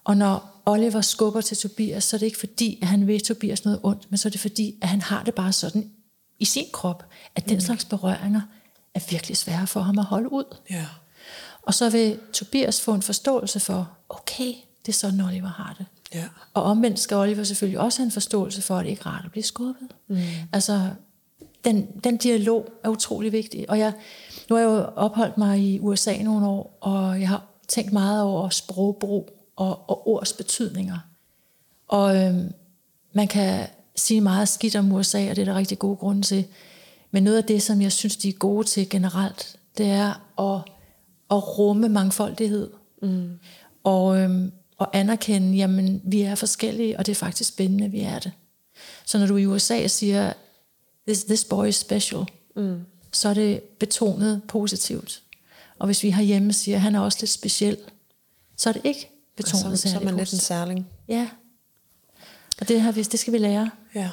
Og 0.05 0.17
når 0.17 0.62
Oliver 0.67 1.01
skubber 1.01 1.41
til 1.41 1.57
Tobias, 1.57 2.05
så 2.05 2.17
er 2.17 2.19
det 2.19 2.27
ikke 2.27 2.39
fordi, 2.39 2.79
at 2.83 2.89
han 2.89 3.07
vil 3.07 3.21
Tobias 3.21 3.65
noget 3.65 3.81
ondt, 3.83 4.11
men 4.11 4.19
så 4.19 4.29
er 4.29 4.31
det 4.31 4.41
fordi, 4.41 4.79
at 4.83 4.89
han 4.89 5.01
har 5.01 5.23
det 5.23 5.35
bare 5.35 5.53
sådan 5.53 5.91
i 6.39 6.45
sin 6.45 6.67
krop, 6.73 7.05
at 7.35 7.49
den 7.49 7.55
mm. 7.55 7.61
slags 7.61 7.85
berøringer 7.85 8.41
er 8.95 9.01
virkelig 9.11 9.37
svære 9.37 9.67
for 9.67 9.81
ham 9.81 9.99
at 9.99 10.05
holde 10.05 10.33
ud. 10.33 10.57
Ja. 10.71 10.87
Og 11.62 11.75
så 11.75 11.91
vil 11.91 12.19
Tobias 12.33 12.81
få 12.81 12.95
en 12.95 13.03
forståelse 13.03 13.61
for, 13.61 13.91
okay, 14.09 14.53
det 14.87 14.93
er 14.93 14.97
sådan, 14.97 15.21
Oliver 15.21 15.49
har 15.49 15.75
det. 15.79 15.87
Ja. 16.14 16.25
Og 16.55 16.62
omvendt 16.62 16.99
skal 16.99 17.16
Oliver 17.16 17.45
selvfølgelig 17.45 17.81
også 17.81 17.99
have 17.99 18.05
en 18.05 18.11
forståelse 18.11 18.62
for, 18.62 18.77
at 18.77 18.85
det 18.85 18.90
ikke 18.90 19.03
er 19.07 19.07
rart 19.07 19.25
at 19.25 19.31
blive 19.31 19.45
skubbet. 19.45 19.88
Mm. 20.09 20.16
Altså, 20.53 20.90
den, 21.64 21.87
den 22.05 22.16
dialog 22.16 22.73
er 22.85 22.88
utrolig 22.88 23.33
vigtig. 23.33 23.71
Og 23.71 23.79
jeg, 23.79 23.92
nu 24.49 24.57
har 24.57 24.62
jeg 24.62 24.71
jo 24.71 24.85
opholdt 24.97 25.38
mig 25.38 25.61
i 25.61 25.81
USA 25.81 26.23
nogle 26.23 26.47
år, 26.47 26.79
og 26.81 27.21
jeg 27.21 27.29
har 27.29 27.45
tænkt 27.69 27.92
meget 27.92 28.23
over 28.23 28.49
sprogbrug 28.49 29.31
og, 29.57 29.90
og 29.90 30.09
ords 30.09 30.33
betydninger. 30.33 30.99
Og 31.88 32.16
øhm, 32.16 32.53
man 33.12 33.29
kan 33.29 33.66
sige 33.97 34.21
meget 34.21 34.49
skidt 34.49 34.77
om 34.77 34.92
USA, 34.92 35.31
og 35.31 35.37
det 35.37 35.42
er 35.42 35.45
der 35.45 35.59
rigtig 35.59 35.79
gode 35.79 35.97
grunde 35.97 36.23
til. 36.23 36.45
Men 37.11 37.23
noget 37.23 37.37
af 37.37 37.45
det, 37.45 37.62
som 37.62 37.83
jeg 37.83 37.92
synes, 37.92 38.16
de 38.16 38.29
er 38.29 38.33
gode 38.33 38.66
til 38.66 38.90
generelt, 38.90 39.57
det 39.79 39.87
er 39.87 40.40
at, 40.40 40.62
at 41.31 41.59
rumme 41.59 41.88
mangfoldighed. 41.88 42.71
Mm. 43.03 43.38
Og, 43.85 44.19
øhm, 44.19 44.53
og 44.79 44.97
anerkende, 44.97 45.57
jamen 45.57 46.01
vi 46.05 46.23
er 46.23 46.35
forskellige, 46.35 46.99
og 46.99 47.07
det 47.07 47.12
er 47.12 47.17
faktisk 47.17 47.49
spændende, 47.49 47.91
vi 47.91 48.01
er 48.01 48.19
det. 48.19 48.33
Så 49.05 49.19
når 49.19 49.27
du 49.27 49.37
i 49.37 49.47
USA 49.47 49.87
siger, 49.87 50.33
this, 51.07 51.25
this 51.25 51.45
boy 51.45 51.67
is 51.67 51.77
special, 51.77 52.25
mm. 52.57 52.81
så 53.12 53.29
er 53.29 53.35
det 53.35 53.61
betonet 53.61 54.43
positivt. 54.49 55.23
Og 55.79 55.87
hvis 55.87 56.03
vi 56.03 56.11
herhjemme 56.11 56.53
siger, 56.53 56.79
han 56.79 56.95
er 56.95 57.01
også 57.01 57.19
lidt 57.21 57.31
speciel, 57.31 57.79
så 58.57 58.69
er 58.69 58.73
det 58.73 58.83
ikke 58.85 59.11
betonet 59.37 59.79
så, 59.79 59.89
så 59.91 59.99
er 59.99 60.05
man 60.05 60.17
lidt 60.17 60.33
en 60.33 60.39
særling. 60.39 60.87
Ja. 61.09 61.29
Og 62.61 62.69
det, 62.69 62.83
her, 62.83 62.93
det 62.93 63.19
skal 63.19 63.33
vi 63.33 63.39
lære. 63.39 63.71
Ja. 63.95 64.11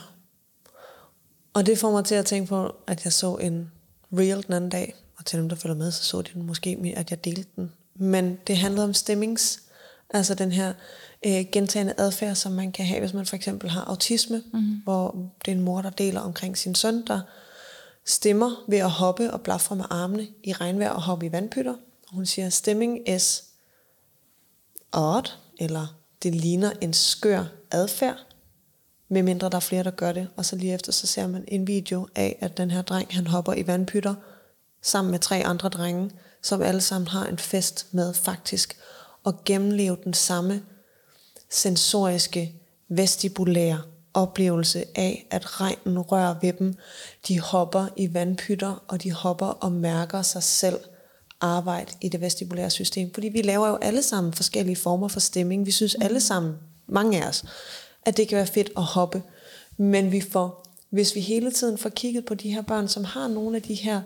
Og 1.54 1.66
det 1.66 1.78
får 1.78 1.92
mig 1.92 2.06
til 2.06 2.16
at 2.16 2.26
tænke 2.26 2.50
på, 2.50 2.76
at 2.88 3.04
jeg 3.04 3.14
så 3.14 3.36
en 3.36 3.72
reel 4.18 4.44
den 4.48 4.54
anden 4.54 4.70
dag, 4.70 4.96
og 5.18 5.26
til 5.26 5.40
dem, 5.40 5.50
der 5.50 5.56
følger 5.56 5.76
med, 5.76 5.92
så 5.92 6.04
så 6.04 6.22
de 6.22 6.30
den 6.34 6.44
måske, 6.44 6.94
at 6.96 7.12
jeg 7.12 7.26
delte 7.26 7.46
den. 7.56 7.72
Men 7.96 8.38
det 8.48 8.58
handlede 8.58 8.84
om 8.84 8.94
stemmings, 8.94 9.63
altså 10.14 10.36
den 10.36 10.52
her 10.52 10.74
øh, 11.26 11.46
gentagende 11.52 11.94
adfærd, 11.98 12.36
som 12.36 12.52
man 12.52 12.72
kan 12.72 12.86
have, 12.86 13.00
hvis 13.00 13.14
man 13.14 13.26
for 13.26 13.36
eksempel 13.36 13.70
har 13.70 13.82
autisme, 13.82 14.44
mm-hmm. 14.54 14.82
hvor 14.84 15.16
det 15.46 15.52
er 15.52 15.56
en 15.56 15.62
mor, 15.62 15.82
der 15.82 15.90
deler 15.90 16.20
omkring 16.20 16.58
sin 16.58 16.76
søn, 16.76 17.06
der 17.08 17.22
stemmer 18.06 18.64
ved 18.68 18.78
at 18.78 18.90
hoppe 18.90 19.34
og 19.34 19.42
blafre 19.42 19.76
med 19.76 19.86
armene 19.90 20.28
i 20.44 20.54
regnvejr 20.54 20.90
og 20.90 21.02
hoppe 21.02 21.26
i 21.26 21.32
vandpytter. 21.32 21.74
Og 22.08 22.14
hun 22.14 22.26
siger, 22.26 22.50
stemming 22.50 23.10
is 23.10 23.44
odd, 24.92 25.32
eller 25.60 25.88
det 26.24 26.36
ligner 26.36 26.72
en 26.82 26.94
skør 26.94 27.46
adfærd, 27.72 28.18
medmindre 29.10 29.50
der 29.50 29.56
er 29.56 29.60
flere, 29.60 29.84
der 29.84 29.92
gør 29.92 30.12
det. 30.12 30.28
Og 30.36 30.46
så 30.46 30.56
lige 30.56 30.74
efter, 30.74 30.92
så 30.92 31.08
ser 31.08 31.28
man 31.28 31.46
en 31.48 31.68
video 31.68 32.08
af, 32.16 32.38
at 32.42 32.58
den 32.58 32.72
her 32.72 32.82
dreng, 32.82 33.16
han 33.16 33.28
hopper 33.28 33.54
i 33.54 33.68
vandpytter, 33.68 34.16
sammen 34.82 35.12
med 35.12 35.20
tre 35.20 35.46
andre 35.46 35.70
drenge, 35.70 36.12
som 36.42 36.62
alle 36.62 36.82
sammen 36.82 37.08
har 37.08 37.26
en 37.26 37.38
fest 37.38 37.88
med 37.92 38.14
faktisk 38.14 38.78
at 39.26 39.44
gennemleve 39.46 39.98
den 40.04 40.14
samme 40.14 40.64
sensoriske, 41.50 42.56
vestibulære 42.90 43.82
oplevelse 44.14 44.86
af, 44.96 45.28
at 45.32 45.62
regnen 45.62 46.00
rører 46.00 46.36
ved 46.42 46.54
dem. 46.54 46.76
De 47.28 47.40
hopper 47.40 47.88
i 47.98 48.14
vandpytter, 48.14 48.84
og 48.88 49.04
de 49.04 49.12
hopper 49.12 49.46
og 49.46 49.72
mærker 49.72 50.22
sig 50.22 50.44
selv 50.44 50.80
arbejde 51.42 51.92
i 52.02 52.10
det 52.10 52.22
vestibulære 52.22 52.70
system. 52.70 53.14
Fordi 53.14 53.30
vi 53.30 53.42
laver 53.42 53.68
jo 53.68 53.76
alle 53.76 54.04
sammen 54.04 54.34
forskellige 54.34 54.76
former 54.76 55.08
for 55.08 55.20
stemming. 55.20 55.66
Vi 55.66 55.72
synes 55.72 55.96
alle 55.96 56.22
sammen, 56.22 56.54
mange 56.88 57.24
af 57.24 57.28
os, 57.28 57.46
at 58.06 58.18
det 58.18 58.28
kan 58.28 58.36
være 58.36 58.48
fedt 58.48 58.72
at 58.78 58.84
hoppe. 58.84 59.24
Men 59.78 60.12
vi 60.12 60.22
får, 60.22 60.66
hvis 60.90 61.16
vi 61.16 61.20
hele 61.20 61.52
tiden 61.52 61.78
får 61.78 61.90
kigget 61.90 62.26
på 62.26 62.34
de 62.34 62.54
her 62.54 62.62
børn, 62.62 62.88
som 62.88 63.04
har 63.04 63.28
nogle 63.28 63.56
af 63.56 63.62
de 63.62 63.74
her 63.74 64.02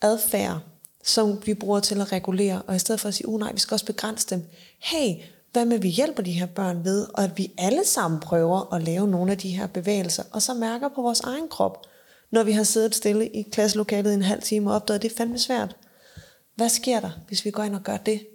adfærd, 0.00 0.60
som 1.04 1.42
vi 1.46 1.54
bruger 1.54 1.80
til 1.80 2.00
at 2.00 2.12
regulere, 2.12 2.62
og 2.62 2.76
i 2.76 2.78
stedet 2.78 3.00
for 3.00 3.08
at 3.08 3.14
sige, 3.14 3.28
uh 3.28 3.40
nej, 3.40 3.52
vi 3.52 3.60
skal 3.60 3.74
også 3.74 3.86
begrænse 3.86 4.26
dem. 4.30 4.42
Hey, 4.78 5.14
hvad 5.52 5.64
med 5.64 5.78
vi 5.78 5.88
hjælper 5.88 6.22
de 6.22 6.32
her 6.32 6.46
børn 6.46 6.84
ved, 6.84 7.06
og 7.14 7.24
at 7.24 7.38
vi 7.38 7.52
alle 7.58 7.84
sammen 7.84 8.20
prøver 8.20 8.74
at 8.74 8.82
lave 8.82 9.08
nogle 9.08 9.32
af 9.32 9.38
de 9.38 9.48
her 9.48 9.66
bevægelser, 9.66 10.22
og 10.32 10.42
så 10.42 10.54
mærker 10.54 10.88
på 10.88 11.02
vores 11.02 11.20
egen 11.20 11.48
krop, 11.48 11.86
når 12.30 12.42
vi 12.42 12.52
har 12.52 12.62
siddet 12.62 12.94
stille 12.94 13.28
i 13.28 13.42
klasselokalet 13.42 14.10
i 14.10 14.14
en 14.14 14.22
halv 14.22 14.42
time 14.42 14.70
og 14.70 14.76
opdaget, 14.76 14.98
at 14.98 15.02
det 15.02 15.12
er 15.12 15.16
fandme 15.16 15.38
svært. 15.38 15.76
Hvad 16.54 16.68
sker 16.68 17.00
der, 17.00 17.10
hvis 17.28 17.44
vi 17.44 17.50
går 17.50 17.62
ind 17.62 17.74
og 17.74 17.82
gør 17.82 17.96
det? 17.96 18.26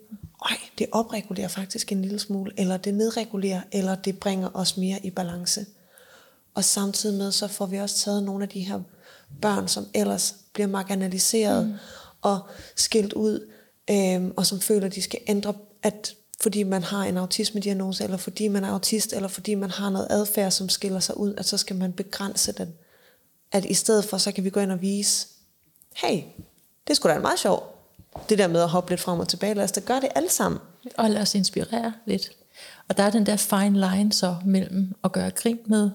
Ej, 0.45 0.57
det 0.77 0.87
opregulerer 0.91 1.47
faktisk 1.47 1.91
en 1.91 2.01
lille 2.01 2.19
smule, 2.19 2.51
eller 2.57 2.77
det 2.77 2.93
nedregulerer, 2.93 3.61
eller 3.71 3.95
det 3.95 4.19
bringer 4.19 4.49
os 4.53 4.77
mere 4.77 4.99
i 5.05 5.09
balance. 5.09 5.65
Og 6.55 6.63
samtidig 6.63 7.17
med, 7.17 7.31
så 7.31 7.47
får 7.47 7.65
vi 7.65 7.77
også 7.77 7.95
taget 7.95 8.23
nogle 8.23 8.43
af 8.43 8.49
de 8.49 8.59
her 8.59 8.79
børn, 9.41 9.67
som 9.67 9.87
ellers 9.93 10.35
bliver 10.53 10.67
marginaliseret 10.67 11.67
mm 11.67 11.73
og 12.23 12.39
skilt 12.75 13.13
ud, 13.13 13.49
øhm, 13.89 14.33
og 14.37 14.45
som 14.45 14.59
føler, 14.59 14.85
at 14.85 14.95
de 14.95 15.01
skal 15.01 15.19
ændre, 15.27 15.53
at 15.83 16.15
fordi 16.41 16.63
man 16.63 16.83
har 16.83 17.03
en 17.03 17.17
autisme-diagnose, 17.17 18.03
eller 18.03 18.17
fordi 18.17 18.47
man 18.47 18.63
er 18.63 18.69
autist, 18.69 19.13
eller 19.13 19.27
fordi 19.27 19.55
man 19.55 19.71
har 19.71 19.89
noget 19.89 20.07
adfærd, 20.09 20.51
som 20.51 20.69
skiller 20.69 20.99
sig 20.99 21.17
ud, 21.17 21.33
at 21.37 21.45
så 21.45 21.57
skal 21.57 21.75
man 21.75 21.93
begrænse 21.93 22.51
den. 22.51 22.73
At 23.51 23.65
i 23.65 23.73
stedet 23.73 24.05
for, 24.05 24.17
så 24.17 24.31
kan 24.31 24.43
vi 24.43 24.49
gå 24.49 24.59
ind 24.59 24.71
og 24.71 24.81
vise, 24.81 25.27
hey, 25.95 26.23
det 26.87 26.95
skulle 26.95 27.15
da 27.15 27.19
meget 27.19 27.39
sjovt. 27.39 27.63
Det 28.29 28.37
der 28.37 28.47
med 28.47 28.61
at 28.61 28.69
hoppe 28.69 28.91
lidt 28.91 29.01
frem 29.01 29.19
og 29.19 29.27
tilbage, 29.27 29.53
lad 29.53 29.63
os 29.63 29.71
da 29.71 29.79
gøre 29.79 30.01
det 30.01 30.09
alle 30.15 30.29
sammen. 30.29 30.59
Og 30.97 31.09
lad 31.09 31.21
os 31.21 31.35
inspirere 31.35 31.93
lidt. 32.05 32.31
Og 32.87 32.97
der 32.97 33.03
er 33.03 33.09
den 33.09 33.25
der 33.25 33.37
fine 33.37 33.79
line 33.79 34.13
så 34.13 34.35
mellem 34.45 34.93
at 35.03 35.11
gøre 35.11 35.31
grin 35.31 35.59
med, 35.65 35.89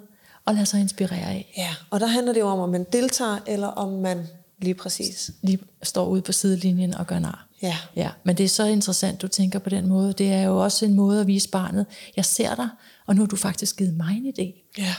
og 0.45 0.55
lade 0.55 0.67
sig 0.67 0.81
inspirere 0.81 1.31
af. 1.31 1.53
Ja, 1.57 1.75
og 1.91 2.01
der 2.01 2.07
handler 2.07 2.33
det 2.33 2.41
jo 2.41 2.47
om, 2.47 2.59
om 2.59 2.69
man 2.69 2.87
deltager, 2.93 3.39
eller 3.47 3.67
om 3.67 3.93
man 3.93 4.27
lige 4.59 4.75
præcis 4.75 5.31
lige 5.43 5.59
står 5.83 6.07
ude 6.07 6.23
på 6.23 6.33
sidelinjen 6.33 6.95
og 6.95 7.07
gør 7.07 7.19
nar. 7.19 7.49
Ja. 7.63 7.77
ja. 7.97 8.11
Men 8.25 8.37
det 8.37 8.45
er 8.45 8.49
så 8.49 8.65
interessant, 8.65 9.23
du 9.23 9.29
tænker 9.29 9.59
på 9.59 9.71
den 9.71 9.87
måde. 9.87 10.13
Det 10.13 10.33
er 10.33 10.43
jo 10.43 10.65
også 10.65 10.85
en 10.85 10.95
måde 10.95 11.21
at 11.21 11.27
vise 11.27 11.49
barnet, 11.49 11.87
jeg 12.17 12.25
ser 12.25 12.55
dig, 12.55 12.69
og 13.07 13.15
nu 13.15 13.23
har 13.23 13.27
du 13.27 13.37
faktisk 13.37 13.77
givet 13.77 13.97
mig 13.97 14.23
en 14.25 14.35
idé. 14.39 14.73
Ja. 14.79 14.95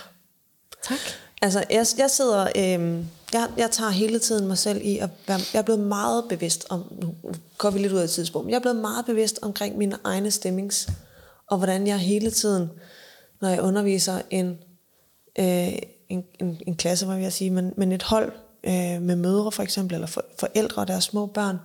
Tak. 0.84 1.00
Altså, 1.42 1.64
jeg, 1.70 1.86
jeg 1.98 2.10
sidder, 2.10 2.48
øh, 2.56 3.06
jeg, 3.34 3.48
jeg 3.58 3.72
tager 3.72 3.90
hele 3.90 4.20
tiden 4.20 4.48
mig 4.48 4.58
selv 4.58 4.82
i 4.84 4.98
at 4.98 5.10
være, 5.28 5.40
jeg 5.54 5.60
er 5.60 5.64
blevet 5.64 5.82
meget 5.82 6.24
bevidst 6.30 6.66
om, 6.70 6.94
nu 7.02 7.16
går 7.58 7.70
vi 7.70 7.80
lidt 7.80 7.94
ud 7.94 7.98
af 7.98 8.04
et 8.04 8.10
tidspunkt, 8.10 8.50
jeg 8.50 8.56
er 8.56 8.60
blevet 8.62 8.78
meget 8.78 9.06
bevidst 9.06 9.40
omkring 9.42 9.78
mine 9.78 9.98
egne 10.04 10.32
stemmings, 10.32 10.90
og 11.48 11.58
hvordan 11.58 11.88
jeg 11.88 11.98
hele 11.98 12.32
tiden, 12.32 12.70
når 13.42 13.50
jeg 13.50 13.62
underviser 13.62 14.22
en, 14.30 14.58
øh, 15.40 15.74
en, 16.10 16.24
en, 16.40 16.58
en 16.68 16.76
klasse, 16.76 17.08
vil 17.08 17.22
jeg 17.22 17.34
sige, 17.34 17.50
men, 17.50 17.74
men 17.78 17.92
et 17.92 18.04
hold 18.04 18.32
øh, 18.64 19.02
med 19.02 19.16
mødre 19.16 19.52
for 19.52 19.64
eksempel, 19.64 19.96
eller 19.96 20.08
for, 20.08 20.26
forældre 20.40 20.82
og 20.82 20.88
deres 20.88 21.04
små 21.04 21.26
børn, 21.26 21.60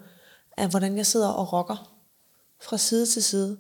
af 0.57 0.69
hvordan 0.69 0.97
jeg 0.97 1.07
sidder 1.07 1.29
og 1.29 1.53
rocker 1.53 1.91
fra 2.63 2.79
side 2.79 3.07
til 3.07 3.23
side, 3.23 3.57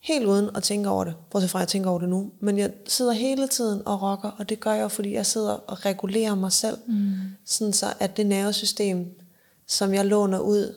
helt 0.00 0.26
uden 0.26 0.50
at 0.56 0.62
tænke 0.62 0.88
over 0.88 1.04
det, 1.04 1.14
bortset 1.30 1.50
fra 1.50 1.58
at 1.58 1.60
jeg 1.60 1.68
tænker 1.68 1.90
over 1.90 1.98
det 1.98 2.08
nu, 2.08 2.32
men 2.40 2.58
jeg 2.58 2.72
sidder 2.86 3.12
hele 3.12 3.48
tiden 3.48 3.82
og 3.86 4.02
rocker, 4.02 4.30
og 4.30 4.48
det 4.48 4.60
gør 4.60 4.72
jeg, 4.72 4.90
fordi 4.90 5.14
jeg 5.14 5.26
sidder 5.26 5.52
og 5.52 5.84
regulerer 5.86 6.34
mig 6.34 6.52
selv, 6.52 6.78
mm. 6.86 7.14
sådan 7.44 7.72
så 7.72 7.92
at 8.00 8.16
det 8.16 8.26
nervesystem, 8.26 9.20
som 9.66 9.94
jeg 9.94 10.06
låner 10.06 10.38
ud 10.38 10.74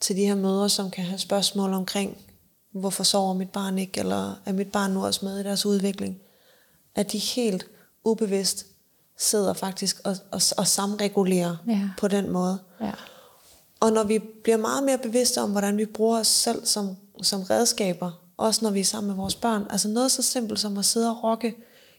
til 0.00 0.16
de 0.16 0.26
her 0.26 0.34
mødre, 0.34 0.68
som 0.68 0.90
kan 0.90 1.04
have 1.04 1.18
spørgsmål 1.18 1.72
omkring, 1.72 2.16
hvorfor 2.72 3.04
sover 3.04 3.34
mit 3.34 3.50
barn 3.50 3.78
ikke, 3.78 4.00
eller 4.00 4.40
er 4.46 4.52
mit 4.52 4.72
barn 4.72 4.90
nu 4.90 5.04
også 5.04 5.24
med 5.24 5.40
i 5.40 5.42
deres 5.42 5.66
udvikling, 5.66 6.20
at 6.94 7.12
de 7.12 7.18
helt 7.18 7.66
ubevidst 8.04 8.66
sidder 9.18 9.52
faktisk 9.52 10.00
og, 10.04 10.16
og, 10.30 10.40
og 10.56 10.66
samregulerer 10.66 11.56
ja. 11.68 11.90
på 11.98 12.08
den 12.08 12.30
måde. 12.30 12.58
Ja. 12.80 12.92
Og 13.80 13.92
når 13.92 14.04
vi 14.04 14.18
bliver 14.18 14.56
meget 14.56 14.84
mere 14.84 14.98
bevidste 14.98 15.40
om, 15.40 15.50
hvordan 15.50 15.76
vi 15.76 15.84
bruger 15.84 16.18
os 16.18 16.26
selv 16.26 16.66
som, 16.66 16.96
som 17.22 17.42
redskaber, 17.42 18.10
også 18.36 18.64
når 18.64 18.70
vi 18.70 18.80
er 18.80 18.84
sammen 18.84 19.08
med 19.08 19.16
vores 19.16 19.34
børn, 19.34 19.66
altså 19.70 19.88
noget 19.88 20.12
så 20.12 20.22
simpelt 20.22 20.60
som 20.60 20.78
at 20.78 20.84
sidde 20.84 21.10
og 21.10 21.24
rocke, 21.24 21.54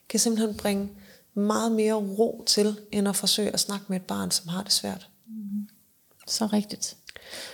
kan 0.09 0.19
simpelthen 0.19 0.55
bringe 0.55 0.89
meget 1.33 1.71
mere 1.71 1.93
ro 1.93 2.43
til, 2.45 2.75
end 2.91 3.07
at 3.07 3.15
forsøge 3.15 3.49
at 3.49 3.59
snakke 3.59 3.85
med 3.87 3.97
et 3.97 4.05
barn, 4.05 4.31
som 4.31 4.47
har 4.47 4.63
det 4.63 4.71
svært. 4.71 5.07
Mm. 5.27 5.69
Så 6.27 6.45
rigtigt. 6.45 6.95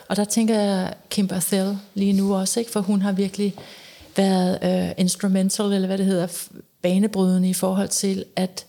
Og 0.10 0.15
der 0.15 0.25
tænker 0.25 0.60
jeg 0.60 0.93
Kim 1.10 1.28
Barthel 1.28 1.80
lige 1.93 2.13
nu 2.13 2.36
også, 2.36 2.60
ikke? 2.60 2.71
for 2.71 2.80
hun 2.80 3.01
har 3.01 3.12
virkelig 3.12 3.56
været 4.15 4.60
uh, 4.63 4.91
instrumental, 4.97 5.73
eller 5.73 5.88
hvad 5.88 5.97
det 5.97 6.06
hedder, 6.06 6.47
banebrydende 6.82 7.49
i 7.49 7.54
forhold 7.54 7.89
til 7.89 8.25
at 8.36 8.65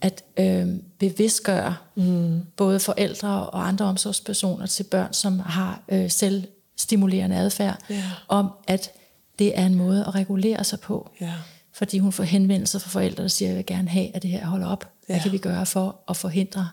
at 0.00 0.24
øh, 0.36 0.68
bevidstgøre 0.98 1.76
mm. 1.94 2.40
både 2.56 2.80
forældre 2.80 3.28
og 3.28 3.68
andre 3.68 3.84
omsorgspersoner 3.84 4.66
til 4.66 4.84
børn, 4.84 5.12
som 5.12 5.38
har 5.38 5.82
øh, 5.88 6.10
selvstimulerende 6.10 7.36
adfærd, 7.36 7.82
yeah. 7.90 8.02
om 8.28 8.50
at 8.66 8.90
det 9.38 9.58
er 9.58 9.66
en 9.66 9.74
måde 9.74 10.04
at 10.06 10.14
regulere 10.14 10.64
sig 10.64 10.80
på. 10.80 11.10
Yeah. 11.22 11.32
Fordi 11.72 11.98
hun 11.98 12.12
får 12.12 12.24
henvendelser 12.24 12.78
fra 12.78 12.90
forældre, 12.90 13.22
der 13.22 13.28
siger, 13.28 13.48
jeg 13.48 13.56
vil 13.56 13.66
gerne 13.66 13.88
have, 13.88 14.16
at 14.16 14.22
det 14.22 14.30
her 14.30 14.46
holder 14.46 14.66
op. 14.66 14.84
Yeah. 14.84 15.16
Hvad 15.16 15.22
kan 15.22 15.32
vi 15.32 15.38
gøre 15.38 15.66
for 15.66 16.00
at 16.08 16.16
forhindre, 16.16 16.68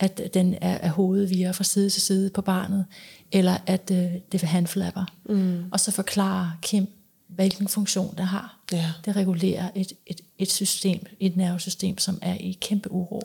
at 0.00 0.20
den 0.34 0.54
er, 0.60 0.78
er 0.82 0.88
hovedet 0.88 1.30
virer 1.30 1.52
fra 1.52 1.64
side 1.64 1.90
til 1.90 2.02
side 2.02 2.30
på 2.30 2.42
barnet, 2.42 2.86
eller 3.32 3.56
at 3.66 3.90
øh, 3.92 4.12
det 4.32 4.42
handflapper. 4.42 5.04
Mm. 5.28 5.64
Og 5.72 5.80
så 5.80 5.90
forklarer 5.90 6.50
Kim, 6.62 6.86
hvilken 7.34 7.68
funktion 7.68 8.14
det 8.16 8.26
har. 8.26 8.58
Ja. 8.72 8.92
Det 9.04 9.16
regulerer 9.16 9.70
et, 9.74 9.92
et, 10.06 10.20
et 10.38 10.50
system, 10.50 11.06
et 11.20 11.36
nervesystem, 11.36 11.98
som 11.98 12.18
er 12.22 12.34
i 12.34 12.58
kæmpe 12.60 12.92
uro. 12.92 13.22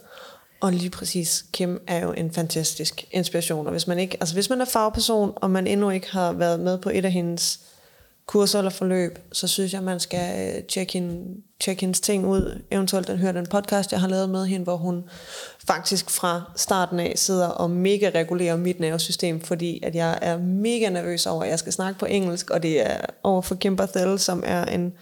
Og 0.62 0.74
lige 0.74 0.90
præcis, 0.90 1.46
Kim 1.52 1.82
er 1.88 2.00
jo 2.00 2.12
en 2.12 2.32
fantastisk 2.32 3.06
inspiration. 3.12 3.66
Og 3.66 3.72
hvis 3.72 3.88
man, 3.88 4.00
ikke, 4.00 4.18
altså 4.20 4.36
hvis 4.36 4.50
man 4.50 4.62
er 4.62 4.66
fagperson, 4.66 5.34
og 5.36 5.52
man 5.52 5.68
endnu 5.68 5.90
ikke 5.90 6.12
har 6.12 6.34
været 6.34 6.60
med 6.60 6.78
på 6.78 6.90
et 6.94 7.06
af 7.06 7.12
hendes 7.12 7.60
kurser 8.26 8.60
eller 8.60 8.72
forløb, 8.72 9.20
så 9.32 9.48
synes 9.48 9.74
jeg, 9.74 9.84
man 9.84 10.00
skal 10.00 10.56
øh, 10.56 10.64
tjekke, 10.64 10.94
hende, 10.94 11.42
tjekke 11.62 11.82
hendes 11.82 12.00
ting 12.00 12.28
ud. 12.28 12.62
Eventuelt 12.72 13.08
den, 13.08 13.18
hører 13.18 13.32
den 13.32 13.46
podcast, 13.46 13.92
jeg 13.92 14.02
har 14.02 14.08
lavet 14.08 14.30
med 14.30 14.46
hende, 14.46 14.64
hvor 14.64 14.76
hun 14.76 15.04
faktisk 15.68 16.10
fra 16.10 16.42
starten 16.56 17.00
af 17.00 17.14
sidder 17.16 17.48
og 17.48 17.70
mega 17.72 18.12
regulerer 18.16 18.56
mit 18.56 18.80
nervesystem, 18.80 19.42
fordi 19.42 19.80
at 19.84 19.96
jeg 19.96 20.20
er 20.22 20.38
mega 20.38 20.90
nervøs 20.90 21.26
over, 21.26 21.44
at 21.44 21.50
jeg 21.50 21.60
skal 21.60 21.74
snakke 21.74 22.00
på 22.00 22.06
engelsk, 22.06 22.50
og 22.50 22.64
det 22.64 22.82
er 22.82 22.98
over 23.24 23.42
for 23.42 23.56
Kim 23.56 23.76
Barthel, 23.76 24.20
som 24.20 24.44
er 24.46 24.66
en 24.66 24.94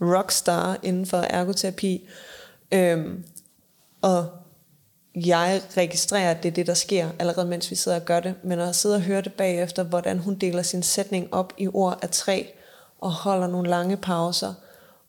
rockstar 0.00 0.78
inden 0.82 1.06
for 1.06 1.16
ergoterapi. 1.18 2.08
Øhm, 2.72 3.24
og 4.02 4.28
jeg 5.16 5.62
registrerer, 5.76 6.30
at 6.30 6.42
det 6.42 6.48
er 6.48 6.52
det, 6.52 6.66
der 6.66 6.74
sker, 6.74 7.08
allerede 7.18 7.46
mens 7.46 7.70
vi 7.70 7.76
sidder 7.76 8.00
og 8.00 8.04
gør 8.04 8.20
det, 8.20 8.34
men 8.42 8.58
at 8.58 8.76
sidde 8.76 8.94
og 8.94 9.02
høre 9.02 9.20
det 9.20 9.32
bagefter, 9.32 9.82
hvordan 9.82 10.18
hun 10.18 10.34
deler 10.34 10.62
sin 10.62 10.82
sætning 10.82 11.34
op 11.34 11.52
i 11.58 11.68
ord 11.68 11.98
af 12.02 12.10
tre, 12.10 12.52
og 13.00 13.12
holder 13.12 13.46
nogle 13.46 13.70
lange 13.70 13.96
pauser, 13.96 14.54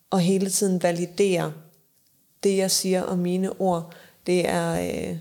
og 0.10 0.20
hele 0.20 0.50
tiden 0.50 0.84
validerer 0.84 1.52
det, 2.43 2.58
jeg 2.58 2.72
siger 2.72 3.04
om 3.04 3.17
mine 3.17 3.62
ord, 3.62 3.93
det 4.26 4.50
er... 4.50 4.72
Øh, 4.72 5.17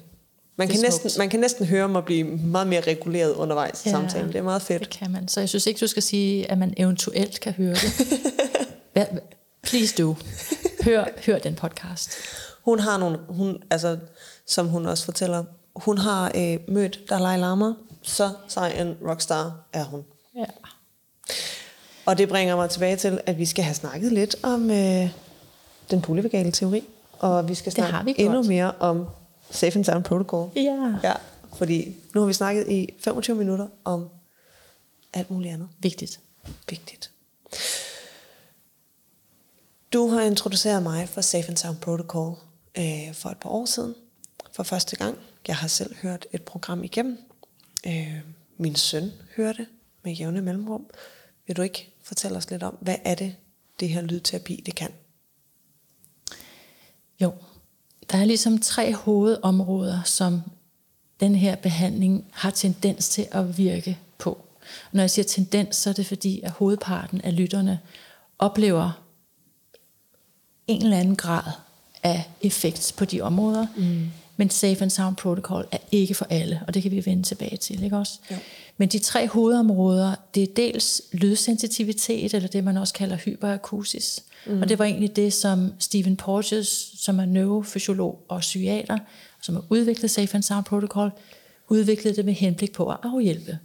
man, 0.57 0.68
kan 0.68 0.81
næsten, 0.81 1.11
man 1.18 1.29
kan 1.29 1.40
næsten 1.40 1.66
høre 1.66 1.88
mig 1.88 2.05
blive 2.05 2.25
meget 2.25 2.66
mere 2.66 2.81
reguleret 2.81 3.35
undervejs 3.35 3.87
i 3.87 3.88
ja, 3.88 3.94
samtalen. 3.94 4.29
Det 4.29 4.37
er 4.37 4.42
meget 4.42 4.62
fedt. 4.62 4.81
Det 4.81 4.90
kan 4.90 5.11
man. 5.11 5.29
Så 5.29 5.40
jeg 5.40 5.49
synes 5.49 5.66
ikke, 5.66 5.81
du 5.81 5.87
skal 5.87 6.03
sige, 6.03 6.51
at 6.51 6.59
man 6.59 6.75
eventuelt 6.77 7.40
kan 7.40 7.53
høre 7.53 7.75
det. 7.75 9.09
Please 9.62 9.94
do. 10.03 10.16
Hør, 10.85 11.05
hør 11.27 11.38
den 11.38 11.55
podcast. 11.55 12.11
Hun 12.64 12.79
har 12.79 12.99
nogle... 12.99 13.18
Hun, 13.29 13.62
altså, 13.70 13.99
som 14.46 14.68
hun 14.68 14.87
også 14.87 15.04
fortæller. 15.04 15.44
Hun 15.76 15.98
har 15.98 16.32
øh, 16.35 16.59
mødt 16.68 17.00
Dalai 17.11 17.38
Lama, 17.38 17.72
så 18.02 18.30
sej 18.48 18.68
en 18.68 18.96
rockstar 19.09 19.66
er 19.72 19.85
hun. 19.85 20.04
Ja. 20.37 20.44
Og 22.06 22.18
det 22.18 22.28
bringer 22.28 22.56
mig 22.56 22.70
tilbage 22.70 22.96
til, 22.96 23.20
at 23.26 23.38
vi 23.38 23.46
skal 23.46 23.64
have 23.64 23.74
snakket 23.74 24.12
lidt 24.12 24.37
om 24.42 24.70
øh, 24.70 25.11
den 25.90 26.02
polyvagale 26.02 26.52
teori, 26.52 26.85
og 27.18 27.48
vi 27.48 27.54
skal 27.54 27.72
snakke 27.72 28.04
vi 28.04 28.14
endnu 28.18 28.42
mere 28.42 28.72
om 28.78 29.06
Safe 29.50 29.76
and 29.76 29.85
Sound 29.85 30.04
Protocol. 30.04 30.50
Ja. 30.56 30.94
ja. 31.02 31.12
Fordi 31.56 31.96
nu 32.14 32.20
har 32.20 32.26
vi 32.26 32.32
snakket 32.32 32.68
i 32.68 32.94
25 32.98 33.37
minutter 33.37 33.66
om 33.85 34.09
alt 35.12 35.30
muligt 35.30 35.54
andet. 35.54 35.68
Vigtigt. 35.78 36.20
Vigtigt. 36.68 37.11
Du 39.92 40.09
har 40.09 40.20
introduceret 40.20 40.82
mig 40.82 41.09
for 41.09 41.20
Safe 41.20 41.48
and 41.48 41.56
Sound 41.56 41.76
Protocol 41.76 42.35
øh, 42.78 43.14
for 43.14 43.28
et 43.28 43.38
par 43.38 43.50
år 43.50 43.64
siden 43.64 43.94
for 44.56 44.62
første 44.62 44.96
gang. 44.96 45.18
Jeg 45.48 45.56
har 45.56 45.68
selv 45.68 45.96
hørt 46.02 46.26
et 46.32 46.42
program 46.42 46.84
igennem 46.84 47.18
øh, 47.86 48.20
Min 48.58 48.74
søn 48.74 49.12
hører 49.36 49.52
det 49.52 49.66
med 50.02 50.12
jævne 50.12 50.40
mellemrum. 50.40 50.86
Vil 51.46 51.56
du 51.56 51.62
ikke 51.62 51.92
fortælle 52.02 52.36
os 52.36 52.50
lidt 52.50 52.62
om, 52.62 52.76
hvad 52.80 52.96
er 53.04 53.14
det, 53.14 53.36
det 53.80 53.88
her 53.88 54.02
lydterapi, 54.02 54.62
det 54.66 54.74
kan? 54.74 54.90
Jo, 57.20 57.32
der 58.10 58.18
er 58.18 58.24
ligesom 58.24 58.58
tre 58.58 58.94
hovedområder, 58.94 60.02
som 60.02 60.42
den 61.20 61.34
her 61.34 61.56
behandling 61.56 62.26
har 62.32 62.50
tendens 62.50 63.08
til 63.08 63.28
at 63.30 63.58
virke 63.58 63.98
på. 64.18 64.44
Når 64.92 65.02
jeg 65.02 65.10
siger 65.10 65.26
tendens, 65.26 65.76
så 65.76 65.90
er 65.90 65.94
det 65.94 66.06
fordi, 66.06 66.40
at 66.40 66.50
hovedparten 66.50 67.20
af 67.20 67.36
lytterne 67.36 67.80
oplever 68.38 69.02
en 70.66 70.82
eller 70.82 70.98
anden 70.98 71.16
grad 71.16 71.52
af 72.02 72.30
effekt 72.42 72.94
på 72.96 73.04
de 73.04 73.20
områder. 73.20 73.66
Mm. 73.76 74.10
Men 74.37 74.51
Safe 74.51 74.83
and 74.83 74.90
Sound 74.90 75.16
Protocol 75.16 75.64
er 75.72 75.79
ikke 75.92 76.14
for 76.14 76.27
alle, 76.31 76.61
og 76.66 76.75
det 76.75 76.83
kan 76.83 76.92
vi 76.92 77.07
vende 77.07 77.22
tilbage 77.22 77.57
til, 77.57 77.83
ikke 77.83 77.96
også? 77.96 78.18
Jo. 78.31 78.37
Men 78.77 78.88
de 78.88 78.99
tre 78.99 79.29
hovedområder, 79.29 80.14
det 80.35 80.42
er 80.42 80.46
dels 80.57 81.03
lydsensitivitet, 81.12 82.35
eller 82.35 82.49
det 82.49 82.64
man 82.64 82.77
også 82.77 82.94
kalder 82.94 83.16
hyperakusis. 83.16 84.22
Mm. 84.46 84.62
Og 84.62 84.68
det 84.68 84.79
var 84.79 84.85
egentlig 84.85 85.16
det, 85.16 85.33
som 85.33 85.72
Stephen 85.79 86.16
Porges, 86.16 86.92
som 86.99 87.18
er 87.18 87.25
neurofysiolog 87.25 88.25
og 88.29 88.40
psykiater, 88.40 88.99
som 89.42 89.55
har 89.55 89.64
udviklet 89.68 90.11
Safe 90.11 90.35
and 90.35 90.42
Sound 90.42 90.64
Protocol, 90.64 91.11
udviklede 91.68 92.16
det 92.16 92.25
med 92.25 92.35
henblik 92.35 92.72
på 92.72 92.90
at 92.90 92.96
afhjælpe. 93.03 93.59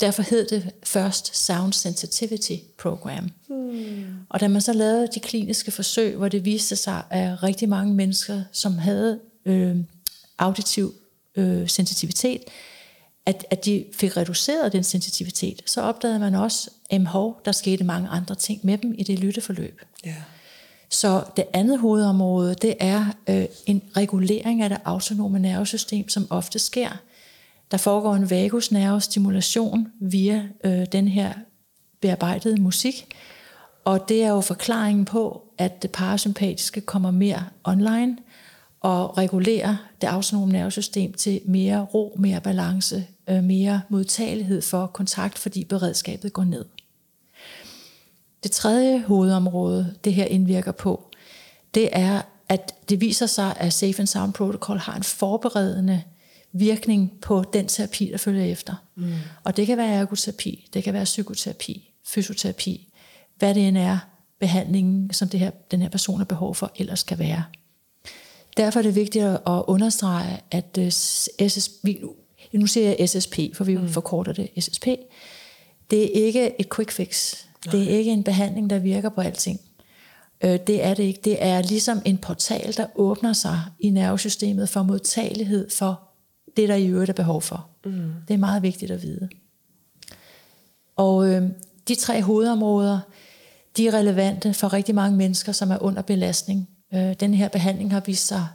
Derfor 0.00 0.22
hed 0.22 0.46
det 0.46 0.70
først 0.84 1.36
Sound 1.36 1.72
Sensitivity 1.72 2.52
Program. 2.78 3.30
Hmm. 3.48 4.04
Og 4.28 4.40
da 4.40 4.48
man 4.48 4.60
så 4.60 4.72
lavede 4.72 5.08
de 5.14 5.20
kliniske 5.20 5.70
forsøg, 5.70 6.16
hvor 6.16 6.28
det 6.28 6.44
viste 6.44 6.76
sig, 6.76 7.02
at 7.10 7.42
rigtig 7.42 7.68
mange 7.68 7.94
mennesker, 7.94 8.42
som 8.52 8.78
havde 8.78 9.18
øh, 9.44 9.76
auditiv 10.38 10.94
øh, 11.36 11.68
sensitivitet, 11.68 12.42
at, 13.26 13.46
at 13.50 13.64
de 13.64 13.84
fik 13.92 14.16
reduceret 14.16 14.72
den 14.72 14.84
sensitivitet, 14.84 15.62
så 15.66 15.82
opdagede 15.82 16.18
man 16.18 16.34
også, 16.34 16.70
at 16.90 17.00
der 17.44 17.52
skete 17.52 17.84
mange 17.84 18.08
andre 18.08 18.34
ting 18.34 18.60
med 18.62 18.78
dem 18.78 18.94
i 18.98 19.02
det 19.02 19.18
lytteforløb. 19.18 19.80
Yeah. 20.06 20.16
Så 20.90 21.24
det 21.36 21.44
andet 21.52 21.78
hovedområde, 21.78 22.54
det 22.54 22.74
er 22.80 23.06
øh, 23.28 23.44
en 23.66 23.82
regulering 23.96 24.62
af 24.62 24.68
det 24.68 24.78
autonome 24.84 25.38
nervesystem, 25.38 26.08
som 26.08 26.26
ofte 26.30 26.58
sker. 26.58 26.90
Der 27.70 27.76
foregår 27.76 28.14
en 28.14 28.30
vagusnervestimulation 28.30 29.88
via 30.00 30.48
øh, 30.64 30.86
den 30.92 31.08
her 31.08 31.32
bearbejdede 32.00 32.60
musik, 32.60 33.14
og 33.84 34.08
det 34.08 34.24
er 34.24 34.28
jo 34.28 34.40
forklaringen 34.40 35.04
på, 35.04 35.42
at 35.58 35.82
det 35.82 35.90
parasympatiske 35.90 36.80
kommer 36.80 37.10
mere 37.10 37.44
online 37.64 38.16
og 38.80 39.18
regulerer 39.18 39.76
det 40.00 40.06
autonome 40.06 40.52
nervesystem 40.52 41.12
til 41.12 41.40
mere 41.44 41.80
ro, 41.80 42.16
mere 42.18 42.40
balance, 42.40 43.06
øh, 43.28 43.44
mere 43.44 43.80
modtagelighed 43.88 44.62
for 44.62 44.86
kontakt, 44.86 45.38
fordi 45.38 45.64
beredskabet 45.64 46.32
går 46.32 46.44
ned. 46.44 46.64
Det 48.42 48.50
tredje 48.50 49.02
hovedområde, 49.02 49.94
det 50.04 50.14
her 50.14 50.24
indvirker 50.24 50.72
på, 50.72 51.10
det 51.74 51.88
er, 51.92 52.22
at 52.48 52.74
det 52.88 53.00
viser 53.00 53.26
sig, 53.26 53.56
at 53.56 53.72
Safe 53.72 53.98
and 53.98 54.06
Sound 54.06 54.32
Protocol 54.32 54.78
har 54.78 54.96
en 54.96 55.02
forberedende 55.02 56.02
virkning 56.52 57.12
på 57.22 57.44
den 57.52 57.66
terapi, 57.66 58.08
der 58.12 58.18
følger 58.18 58.44
efter. 58.44 58.74
Mm. 58.94 59.12
Og 59.44 59.56
det 59.56 59.66
kan 59.66 59.78
være 59.78 59.94
ergoterapi, 59.94 60.68
det 60.74 60.84
kan 60.84 60.94
være 60.94 61.04
psykoterapi, 61.04 61.90
fysioterapi, 62.06 62.88
hvad 63.36 63.54
det 63.54 63.68
end 63.68 63.78
er, 63.78 63.98
behandlingen, 64.40 65.12
som 65.12 65.28
det 65.28 65.40
her, 65.40 65.50
den 65.70 65.82
her 65.82 65.88
person 65.88 66.18
har 66.18 66.24
behov 66.24 66.54
for, 66.54 66.72
ellers 66.76 67.02
kan 67.02 67.18
være. 67.18 67.44
Derfor 68.56 68.78
er 68.78 68.82
det 68.82 68.94
vigtigt 68.94 69.24
at 69.24 69.40
understrege, 69.46 70.40
at 70.50 70.78
øh, 70.78 70.90
SSP, 71.48 71.86
nu 72.52 72.66
siger 72.66 72.94
jeg 72.98 73.08
SSP, 73.08 73.38
for 73.54 73.64
vi 73.64 73.76
mm. 73.76 73.88
forkorter 73.88 74.32
det 74.32 74.50
SSP, 74.58 74.86
det 75.90 76.02
er 76.02 76.26
ikke 76.26 76.60
et 76.60 76.74
quick 76.74 76.90
fix. 76.90 77.34
Det 77.72 77.82
er 77.82 77.98
ikke 77.98 78.10
en 78.10 78.24
behandling, 78.24 78.70
der 78.70 78.78
virker 78.78 79.08
på 79.08 79.20
alting. 79.20 79.60
Øh, 80.44 80.58
det 80.66 80.84
er 80.84 80.94
det 80.94 81.02
ikke. 81.02 81.20
Det 81.24 81.36
er 81.40 81.62
ligesom 81.62 82.02
en 82.04 82.18
portal, 82.18 82.76
der 82.76 82.86
åbner 82.94 83.32
sig 83.32 83.60
i 83.80 83.90
nervesystemet 83.90 84.68
for 84.68 84.82
modtagelighed 84.82 85.70
for 85.70 86.00
det, 86.56 86.68
der 86.68 86.74
i 86.74 86.86
øvrigt 86.86 87.08
er 87.08 87.14
behov 87.14 87.42
for. 87.42 87.68
Mm. 87.84 88.12
Det 88.28 88.34
er 88.34 88.38
meget 88.38 88.62
vigtigt 88.62 88.90
at 88.90 89.02
vide. 89.02 89.28
Og 90.96 91.28
øh, 91.28 91.42
de 91.88 91.94
tre 91.94 92.22
hovedområder, 92.22 93.00
de 93.76 93.86
er 93.86 93.94
relevante 93.94 94.54
for 94.54 94.72
rigtig 94.72 94.94
mange 94.94 95.16
mennesker, 95.16 95.52
som 95.52 95.70
er 95.70 95.82
under 95.82 96.02
belastning. 96.02 96.68
Øh, 96.94 97.14
den 97.20 97.34
her 97.34 97.48
behandling 97.48 97.92
har 97.92 98.00
vist 98.00 98.26
sig 98.26 98.48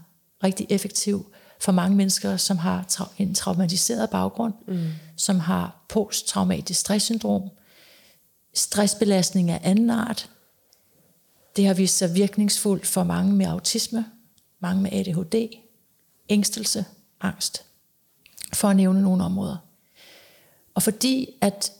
rigtig 0.43 0.67
effektiv 0.69 1.33
for 1.59 1.71
mange 1.71 1.97
mennesker, 1.97 2.37
som 2.37 2.57
har 2.57 2.85
tra- 2.91 3.13
en 3.17 3.35
traumatiseret 3.35 4.09
baggrund, 4.09 4.53
mm. 4.67 4.87
som 5.15 5.39
har 5.39 5.85
posttraumatisk 5.89 6.79
stresssyndrom, 6.79 7.49
stressbelastning 8.53 9.51
af 9.51 9.59
anden 9.63 9.89
art. 9.89 10.29
Det 11.55 11.67
har 11.67 11.73
vist 11.73 11.97
sig 11.97 12.15
virkningsfuldt 12.15 12.87
for 12.87 13.03
mange 13.03 13.33
med 13.33 13.45
autisme, 13.45 14.05
mange 14.59 14.81
med 14.81 14.93
ADHD, 14.93 15.57
ængstelse, 16.29 16.85
angst, 17.21 17.65
for 18.53 18.67
at 18.67 18.75
nævne 18.75 19.01
nogle 19.01 19.23
områder. 19.23 19.57
Og 20.75 20.83
fordi 20.83 21.29
at, 21.41 21.71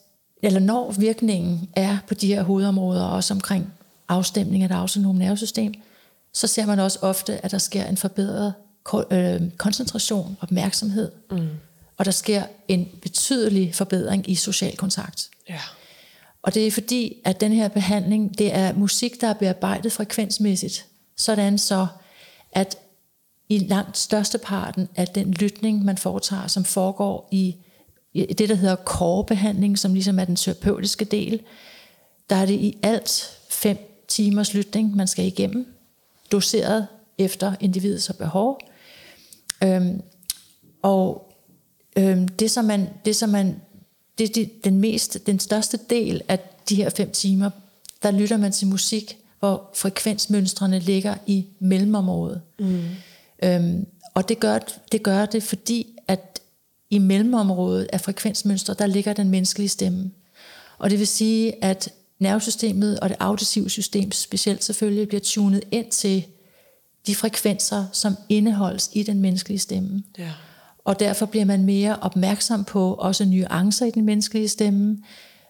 eller 0.44 0.60
når 0.60 0.92
virkningen 0.92 1.70
er 1.76 1.98
på 2.08 2.14
de 2.14 2.28
her 2.28 2.44
hovedområder, 2.44 3.06
også 3.06 3.34
omkring 3.34 3.74
afstemning 4.08 4.64
af 4.64 4.70
det 4.70 4.76
autonome 4.76 5.20
nervesystem, 5.20 5.74
så 6.34 6.48
ser 6.48 6.66
man 6.66 6.80
også 6.80 7.00
ofte, 7.02 7.46
at 7.46 7.52
der 7.52 7.58
sker 7.58 7.86
en 7.86 7.98
forbedret 7.98 8.54
øh, 9.12 9.42
koncentration, 9.58 10.38
opmærksomhed, 10.42 11.12
mm. 11.32 11.50
og 11.98 12.06
der 12.06 12.12
sker 12.12 12.44
en 12.68 12.90
betydelig 13.02 13.76
forbedring 13.76 14.30
i 14.30 14.36
social 14.36 14.78
kontakt. 14.78 15.30
Ja. 15.50 15.60
Og 16.42 16.54
det 16.54 16.68
er 16.68 16.72
fordi, 16.72 17.22
at 17.26 17.42
den 17.42 17.52
her 17.52 17.68
behandling, 17.68 18.38
det 18.38 18.56
er 18.56 18.74
musik, 18.74 19.22
der 19.22 19.28
er 19.28 19.34
bearbejdet 19.34 19.92
frekvensmæssigt, 19.92 20.86
sådan 21.18 21.58
så, 21.58 21.88
at 22.52 22.78
i 23.50 23.58
langt 23.58 23.98
størsteparten 23.98 24.90
af 24.96 25.08
den 25.08 25.32
lytning, 25.32 25.86
man 25.86 25.98
foretager, 25.98 26.48
som 26.48 26.64
foregår 26.64 27.28
i 27.32 27.56
det, 28.16 28.50
der 28.50 28.56
hedder 28.56 28.76
core-behandling, 28.76 29.80
som 29.80 29.94
ligesom 29.94 30.20
er 30.20 30.26
den 30.26 30.36
terapeutiske 30.36 31.06
del, 31.06 31.42
der 32.30 32.36
er 32.36 32.46
det 32.46 32.54
i 32.54 32.78
alt 32.84 33.40
fem 33.50 34.06
timers 34.08 34.54
lytning, 34.54 34.96
man 34.96 35.08
skal 35.08 35.26
igennem, 35.26 35.68
doseret 36.32 36.88
efter 37.18 37.56
individets 37.60 38.12
behov. 38.18 38.60
Øhm, 39.64 40.02
og 40.82 41.34
øhm, 41.98 42.28
det, 42.28 42.52
som 42.52 42.66
man, 42.66 42.90
det, 43.06 43.16
som 43.16 43.30
man 43.30 43.62
det, 44.18 44.36
det, 44.36 44.64
den, 44.64 44.80
mest, 44.80 45.26
den 45.26 45.40
største 45.40 45.80
del 45.90 46.22
af 46.28 46.40
de 46.70 46.76
her 46.76 46.90
fem 46.90 47.12
timer, 47.12 47.50
der 48.04 48.12
lytter 48.12 48.38
man 48.38 48.52
til 48.52 48.68
musik, 48.68 49.18
hvor 49.40 49.70
frekvensmønstrene 49.74 50.80
ligger 50.80 51.16
i 51.28 51.46
mellemområdet. 51.60 52.42
Mm. 52.60 52.84
Øhm, 53.44 53.86
og 54.14 54.30
det 54.30 54.40
gør, 54.40 54.60
det 54.92 55.04
gør 55.04 55.26
det, 55.26 55.44
fordi 55.44 55.88
at 56.08 56.42
i 56.90 56.98
mellemområdet 56.98 57.90
af 57.94 58.02
frekvensmønstre, 58.02 58.74
der 58.74 58.86
ligger 58.86 59.14
den 59.14 59.30
menneskelige 59.30 59.70
stemme. 59.70 60.12
Og 60.78 60.90
det 60.90 61.00
vil 61.00 61.08
sige, 61.08 61.64
at 61.64 61.90
nervesystemet 62.24 63.00
og 63.00 63.10
det 63.10 63.18
auditive 63.20 63.70
system 63.70 64.12
specielt 64.12 64.64
selvfølgelig 64.64 65.08
bliver 65.08 65.22
tunet 65.22 65.64
ind 65.72 65.92
til 65.92 66.26
de 67.08 67.16
frekvenser, 67.16 67.86
som 67.92 68.16
indeholdes 68.30 68.90
i 68.94 69.04
den 69.04 69.20
menneskelige 69.20 69.60
stemme. 69.60 70.04
Ja. 70.18 70.32
Og 70.86 71.00
derfor 71.00 71.26
bliver 71.26 71.46
man 71.46 71.64
mere 71.64 71.98
opmærksom 72.02 72.64
på 72.64 72.94
også 72.94 73.26
nuancer 73.26 73.86
i 73.86 73.92
den 73.92 74.06
menneskelige 74.06 74.48
stemme, 74.48 74.98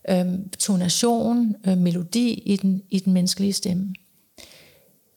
øh, 0.10 0.26
tonation, 0.60 1.56
øh, 1.68 1.78
melodi 1.78 2.34
i 2.34 2.58
den, 2.58 2.82
i 2.90 3.00
den 3.00 3.14
menneskelige 3.14 3.54
stemme. 3.54 3.94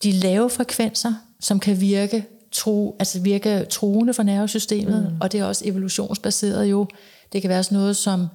De 0.02 0.12
lave 0.12 0.50
frekvenser, 0.50 1.14
som 1.40 1.60
kan 1.60 1.80
virke 1.80 2.24
tro, 2.52 2.96
altså 2.98 3.20
virke 3.20 3.64
truende 3.70 4.14
for 4.14 4.22
nervesystemet, 4.22 5.12
mm. 5.12 5.16
og 5.20 5.32
det 5.32 5.40
er 5.40 5.44
også 5.44 5.64
evolutionsbaseret 5.66 6.64
jo. 6.66 6.86
Det 7.32 7.42
kan 7.42 7.48
være 7.48 7.62
sådan 7.62 7.78
noget 7.78 7.96
som 7.96 8.26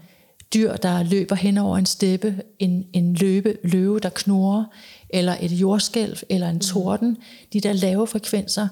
dyr, 0.54 0.76
der 0.76 1.04
løber 1.04 1.36
hen 1.36 1.58
over 1.58 1.78
en 1.78 1.86
steppe, 1.86 2.36
en, 2.60 2.86
en 2.94 3.14
løbe, 3.14 3.58
løve, 3.64 4.00
der 4.00 4.10
knurrer, 4.10 4.66
eller 5.10 5.36
et 5.42 5.52
jordskælv, 5.52 6.18
eller 6.30 6.50
en 6.50 6.56
mm. 6.56 6.60
torden. 6.60 7.18
De 7.54 7.62
der 7.62 7.74
lave 7.74 8.08
frekvenser, 8.08 8.68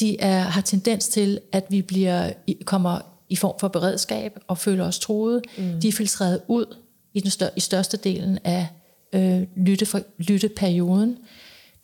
de 0.00 0.20
er, 0.20 0.40
har 0.40 0.60
tendens 0.60 1.08
til, 1.08 1.40
at 1.52 1.66
vi 1.68 1.82
bliver 1.82 2.32
kommer 2.64 3.00
i 3.28 3.36
form 3.36 3.54
for 3.60 3.68
beredskab 3.68 4.38
og 4.46 4.58
føler 4.58 4.84
os 4.84 4.98
troet. 4.98 5.42
Mm. 5.58 5.80
De 5.80 5.88
er 5.88 5.92
filtreret 5.92 6.40
ud 6.48 6.76
i 7.14 7.20
den 7.20 7.30
stør, 7.30 7.48
i 7.56 7.60
største 7.60 7.96
delen 7.96 8.38
af 8.44 8.68
øh, 9.12 9.42
lytte 9.56 9.86
for, 9.86 10.00
lytteperioden. 10.18 11.18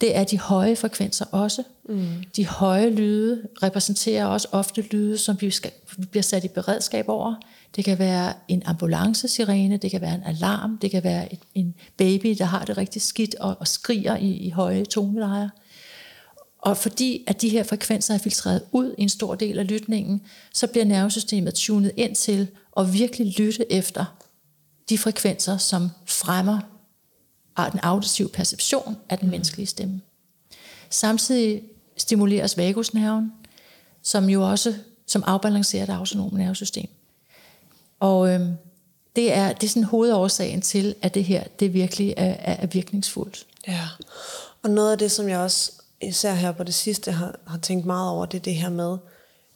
Det 0.01 0.17
er 0.17 0.25
de 0.25 0.39
høje 0.39 0.77
frekvenser 0.77 1.25
også. 1.31 1.63
Mm. 1.89 2.07
De 2.37 2.47
høje 2.47 2.91
lyde 2.91 3.43
repræsenterer 3.63 4.27
også 4.27 4.49
ofte 4.53 4.81
lyde, 4.81 5.19
som 5.19 5.37
vi, 5.41 5.51
skal, 5.51 5.71
vi 5.97 6.07
bliver 6.07 6.23
sat 6.23 6.45
i 6.45 6.49
beredskab 6.49 7.09
over. 7.09 7.35
Det 7.77 7.85
kan 7.85 7.99
være 7.99 8.33
en 8.49 8.63
ambulancesirene, 8.67 9.77
det 9.77 9.91
kan 9.91 10.01
være 10.01 10.15
en 10.15 10.23
alarm, 10.23 10.79
det 10.79 10.91
kan 10.91 11.05
være 11.05 11.33
et, 11.33 11.41
en 11.55 11.75
baby, 11.97 12.35
der 12.39 12.45
har 12.45 12.65
det 12.65 12.79
rigtig 12.79 13.03
skidt 13.03 13.35
og, 13.35 13.57
og 13.61 13.69
skriger 13.69 14.17
i, 14.17 14.31
i 14.31 14.51
høje 14.51 14.85
tonelejer. 14.85 15.49
Og 16.59 16.77
fordi 16.77 17.25
at 17.27 17.43
de 17.43 17.49
her 17.49 17.63
frekvenser 17.63 18.15
er 18.15 18.19
filtreret 18.19 18.63
ud 18.73 18.95
i 18.99 19.03
en 19.03 19.09
stor 19.09 19.35
del 19.35 19.59
af 19.59 19.69
lytningen, 19.69 20.23
så 20.55 20.67
bliver 20.67 20.85
nervesystemet 20.85 21.55
tunet 21.55 21.93
ind 21.97 22.15
til 22.15 22.49
og 22.73 22.95
virkelig 22.95 23.39
lytte 23.39 23.73
efter 23.73 24.05
de 24.89 24.99
frekvenser, 24.99 25.57
som 25.57 25.89
fremmer 26.07 26.59
den 27.73 27.81
auditive 27.83 28.29
perception 28.29 28.97
af 29.09 29.19
den 29.19 29.31
menneskelige 29.31 29.67
stemme. 29.67 30.01
Samtidig 30.91 31.63
stimuleres 31.97 32.57
vagusnerven, 32.57 33.33
som 34.03 34.29
jo 34.29 34.51
også 34.51 34.75
som 35.07 35.25
afbalancerer 35.27 35.87
det 35.87 35.93
autonome 35.93 36.39
nervesystem. 36.39 36.89
Og 38.03 38.29
øh, 38.29 38.41
det 39.17 39.33
er, 39.33 39.53
det 39.53 39.67
er 39.67 39.69
sådan 39.69 39.85
hovedårsagen 39.85 40.61
til, 40.61 40.95
at 41.03 41.15
det 41.15 41.25
her 41.25 41.45
det 41.61 41.75
virkelig 41.75 42.15
er, 42.17 42.25
er, 42.25 42.57
er 42.57 42.67
virkningsfuldt. 42.67 43.47
Ja, 43.69 43.89
og 44.63 44.71
noget 44.71 44.93
af 44.93 44.99
det, 44.99 45.11
som 45.11 45.29
jeg 45.29 45.39
også 45.39 45.73
især 46.01 46.35
her 46.35 46.53
på 46.53 46.65
det 46.65 46.75
sidste 46.75 47.13
har, 47.13 47.39
har 47.47 47.59
tænkt 47.59 47.87
meget 47.87 48.11
over, 48.11 48.27
det 48.27 48.39
er 48.39 48.43
det 48.43 48.55
her 48.55 48.71
med, 48.71 48.99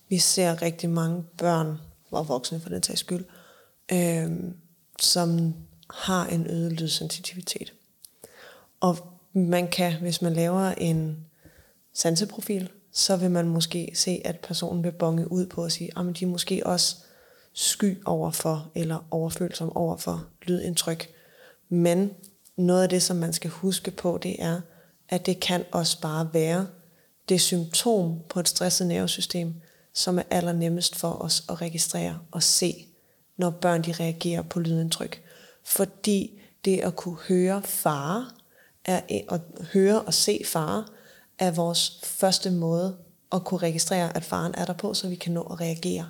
vi 0.08 0.18
ser 0.18 0.62
rigtig 0.62 0.90
mange 0.90 1.24
børn, 1.38 1.78
og 2.10 2.28
voksne 2.28 2.60
for 2.60 2.68
den 2.68 2.82
tages 2.82 3.00
skyld, 3.00 3.24
øh, 3.92 4.30
som 5.00 5.54
har 5.90 6.26
en 6.26 6.46
øget 6.46 6.72
lydsensitivitet. 6.72 7.72
Og 8.80 8.98
man 9.32 9.68
kan, 9.68 9.92
hvis 10.00 10.22
man 10.22 10.32
laver 10.32 10.68
en 10.68 11.16
sanseprofil, 11.94 12.68
så 12.92 13.16
vil 13.16 13.30
man 13.30 13.48
måske 13.48 13.92
se, 13.94 14.22
at 14.24 14.40
personen 14.40 14.84
vil 14.84 14.92
bonge 14.92 15.32
ud 15.32 15.46
på 15.46 15.64
at 15.64 15.72
sige, 15.72 15.90
ah, 15.96 16.08
at 16.08 16.18
de 16.18 16.24
er 16.24 16.28
måske 16.28 16.66
også 16.66 16.96
sky 17.58 18.02
overfor, 18.04 18.70
eller 18.74 19.06
overfølsom 19.10 19.76
overfor 19.76 20.26
lydindtryk. 20.42 21.08
Men 21.68 22.10
noget 22.56 22.82
af 22.82 22.88
det, 22.88 23.02
som 23.02 23.16
man 23.16 23.32
skal 23.32 23.50
huske 23.50 23.90
på, 23.90 24.18
det 24.22 24.36
er, 24.38 24.60
at 25.08 25.26
det 25.26 25.40
kan 25.40 25.64
også 25.72 26.00
bare 26.00 26.28
være 26.32 26.66
det 27.28 27.40
symptom 27.40 28.18
på 28.28 28.40
et 28.40 28.48
stresset 28.48 28.86
nervesystem, 28.86 29.54
som 29.92 30.18
er 30.18 30.22
allernemmest 30.30 30.96
for 30.96 31.22
os 31.22 31.44
at 31.48 31.60
registrere 31.60 32.18
og 32.30 32.42
se, 32.42 32.86
når 33.36 33.50
børn 33.50 33.82
de 33.82 33.92
reagerer 33.92 34.42
på 34.42 34.60
lydindtryk. 34.60 35.22
Fordi 35.64 36.40
det 36.64 36.78
at 36.78 36.96
kunne 36.96 37.18
høre 37.28 37.62
fare, 37.62 38.30
er, 38.84 39.00
at 39.30 39.40
høre 39.72 40.02
og 40.02 40.14
se 40.14 40.42
fare, 40.44 40.84
er 41.38 41.50
vores 41.50 42.00
første 42.04 42.50
måde 42.50 42.96
at 43.32 43.44
kunne 43.44 43.60
registrere, 43.60 44.16
at 44.16 44.24
faren 44.24 44.54
er 44.54 44.64
der 44.64 44.72
på, 44.72 44.94
så 44.94 45.08
vi 45.08 45.14
kan 45.14 45.32
nå 45.32 45.42
at 45.42 45.60
reagere. 45.60 46.08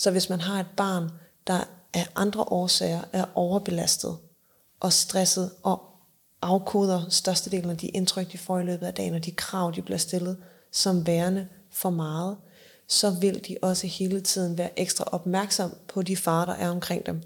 Så 0.00 0.10
hvis 0.10 0.28
man 0.28 0.40
har 0.40 0.60
et 0.60 0.66
barn, 0.76 1.10
der 1.46 1.64
af 1.94 2.06
andre 2.14 2.40
årsager 2.42 3.00
er 3.12 3.24
overbelastet 3.34 4.18
og 4.80 4.92
stresset 4.92 5.50
og 5.62 5.82
afkoder 6.42 7.08
størstedelen 7.08 7.70
af 7.70 7.76
de 7.76 7.88
indtryk, 7.88 8.32
de 8.32 8.38
får 8.38 8.58
i 8.58 8.64
løbet 8.64 8.86
af 8.86 8.94
dagen, 8.94 9.14
og 9.14 9.24
de 9.24 9.30
krav, 9.30 9.72
de 9.76 9.82
bliver 9.82 9.98
stillet 9.98 10.36
som 10.72 11.06
værende 11.06 11.48
for 11.70 11.90
meget, 11.90 12.36
så 12.88 13.10
vil 13.10 13.48
de 13.48 13.56
også 13.62 13.86
hele 13.86 14.20
tiden 14.20 14.58
være 14.58 14.80
ekstra 14.80 15.04
opmærksom 15.12 15.76
på 15.88 16.02
de 16.02 16.16
farer, 16.16 16.46
der 16.46 16.54
er 16.54 16.70
omkring 16.70 17.06
dem. 17.06 17.22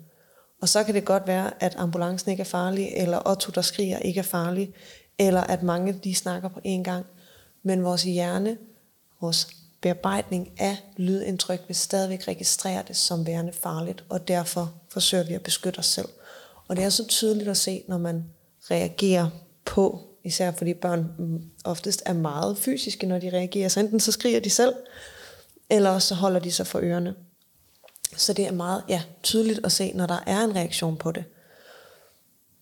Og 0.62 0.68
så 0.68 0.84
kan 0.84 0.94
det 0.94 1.04
godt 1.04 1.26
være, 1.26 1.62
at 1.62 1.76
ambulancen 1.76 2.30
ikke 2.30 2.40
er 2.40 2.44
farlig, 2.44 2.88
eller 2.96 3.28
Otto, 3.28 3.50
der 3.54 3.62
skriger, 3.62 3.98
ikke 3.98 4.18
er 4.18 4.24
farlig, 4.24 4.74
eller 5.18 5.40
at 5.40 5.62
mange 5.62 5.92
de 5.92 6.14
snakker 6.14 6.48
på 6.48 6.60
én 6.66 6.82
gang. 6.82 7.06
Men 7.62 7.84
vores 7.84 8.02
hjerne, 8.02 8.58
vores 9.20 9.63
bearbejdning 9.84 10.50
af 10.58 10.76
lydindtryk 10.96 11.60
vil 11.66 11.76
stadigvæk 11.76 12.28
registrere 12.28 12.84
det 12.88 12.96
som 12.96 13.26
værende 13.26 13.52
farligt, 13.52 14.04
og 14.08 14.28
derfor 14.28 14.72
forsøger 14.88 15.24
vi 15.24 15.34
at 15.34 15.42
beskytte 15.42 15.78
os 15.78 15.86
selv. 15.86 16.08
Og 16.68 16.76
det 16.76 16.84
er 16.84 16.88
så 16.88 17.06
tydeligt 17.06 17.48
at 17.48 17.56
se, 17.56 17.84
når 17.88 17.98
man 17.98 18.24
reagerer 18.70 19.30
på, 19.64 20.00
især 20.24 20.50
fordi 20.50 20.74
børn 20.74 21.06
oftest 21.64 22.02
er 22.06 22.12
meget 22.12 22.58
fysiske, 22.58 23.06
når 23.06 23.18
de 23.18 23.30
reagerer. 23.30 23.68
Så 23.68 23.80
enten 23.80 24.00
så 24.00 24.12
skriger 24.12 24.40
de 24.40 24.50
selv, 24.50 24.74
eller 25.70 25.98
så 25.98 26.14
holder 26.14 26.40
de 26.40 26.52
sig 26.52 26.66
for 26.66 26.80
ørerne. 26.82 27.14
Så 28.16 28.32
det 28.32 28.46
er 28.46 28.52
meget 28.52 28.82
ja, 28.88 29.02
tydeligt 29.22 29.60
at 29.64 29.72
se, 29.72 29.92
når 29.94 30.06
der 30.06 30.18
er 30.26 30.44
en 30.44 30.56
reaktion 30.56 30.96
på 30.96 31.12
det. 31.12 31.24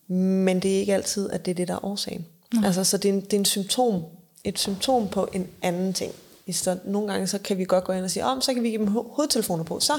Men 0.07 0.59
det 0.59 0.75
er 0.75 0.79
ikke 0.79 0.93
altid, 0.93 1.29
at 1.29 1.45
det 1.45 1.51
er 1.51 1.55
det, 1.55 1.67
der 1.67 1.73
er 1.73 1.85
årsagen. 1.85 2.25
Mm. 2.53 2.63
Altså, 2.63 2.83
så 2.83 2.97
det 2.97 3.09
er, 3.09 3.13
en, 3.13 3.21
det 3.21 3.33
er 3.33 3.37
en 3.37 3.45
symptom, 3.45 4.03
et 4.43 4.59
symptom 4.59 5.09
på 5.09 5.29
en 5.33 5.47
anden 5.61 5.93
ting. 5.93 6.13
I 6.45 6.51
stedet, 6.51 6.85
nogle 6.85 7.11
gange 7.11 7.27
så 7.27 7.39
kan 7.39 7.57
vi 7.57 7.65
godt 7.65 7.83
gå 7.83 7.93
ind 7.93 8.03
og 8.03 8.11
sige, 8.11 8.25
om 8.25 8.37
oh, 8.37 8.41
så 8.41 8.53
kan 8.53 8.63
vi 8.63 8.69
give 8.69 8.79
dem 8.79 8.87
hovedtelefoner 8.87 9.63
på. 9.63 9.79
Så 9.79 9.93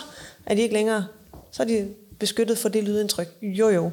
er 0.46 0.54
de 0.54 0.60
ikke 0.60 0.74
længere, 0.74 1.06
så 1.50 1.62
er 1.62 1.66
de 1.66 1.88
beskyttet 2.18 2.58
for 2.58 2.68
det 2.68 2.84
lydindtryk. 2.84 3.28
Jo 3.42 3.68
jo, 3.68 3.90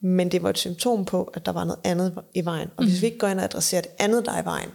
men 0.00 0.32
det 0.32 0.42
var 0.42 0.50
et 0.50 0.58
symptom 0.58 1.04
på, 1.04 1.24
at 1.24 1.46
der 1.46 1.52
var 1.52 1.64
noget 1.64 1.80
andet 1.84 2.18
i 2.34 2.44
vejen. 2.44 2.68
Og 2.76 2.84
hvis 2.84 2.94
mm. 2.94 3.00
vi 3.00 3.06
ikke 3.06 3.18
går 3.18 3.28
ind 3.28 3.38
og 3.38 3.44
adresserer 3.44 3.80
det 3.80 3.90
andet, 3.98 4.26
der 4.26 4.32
er 4.32 4.42
i 4.42 4.44
vejen, 4.44 4.70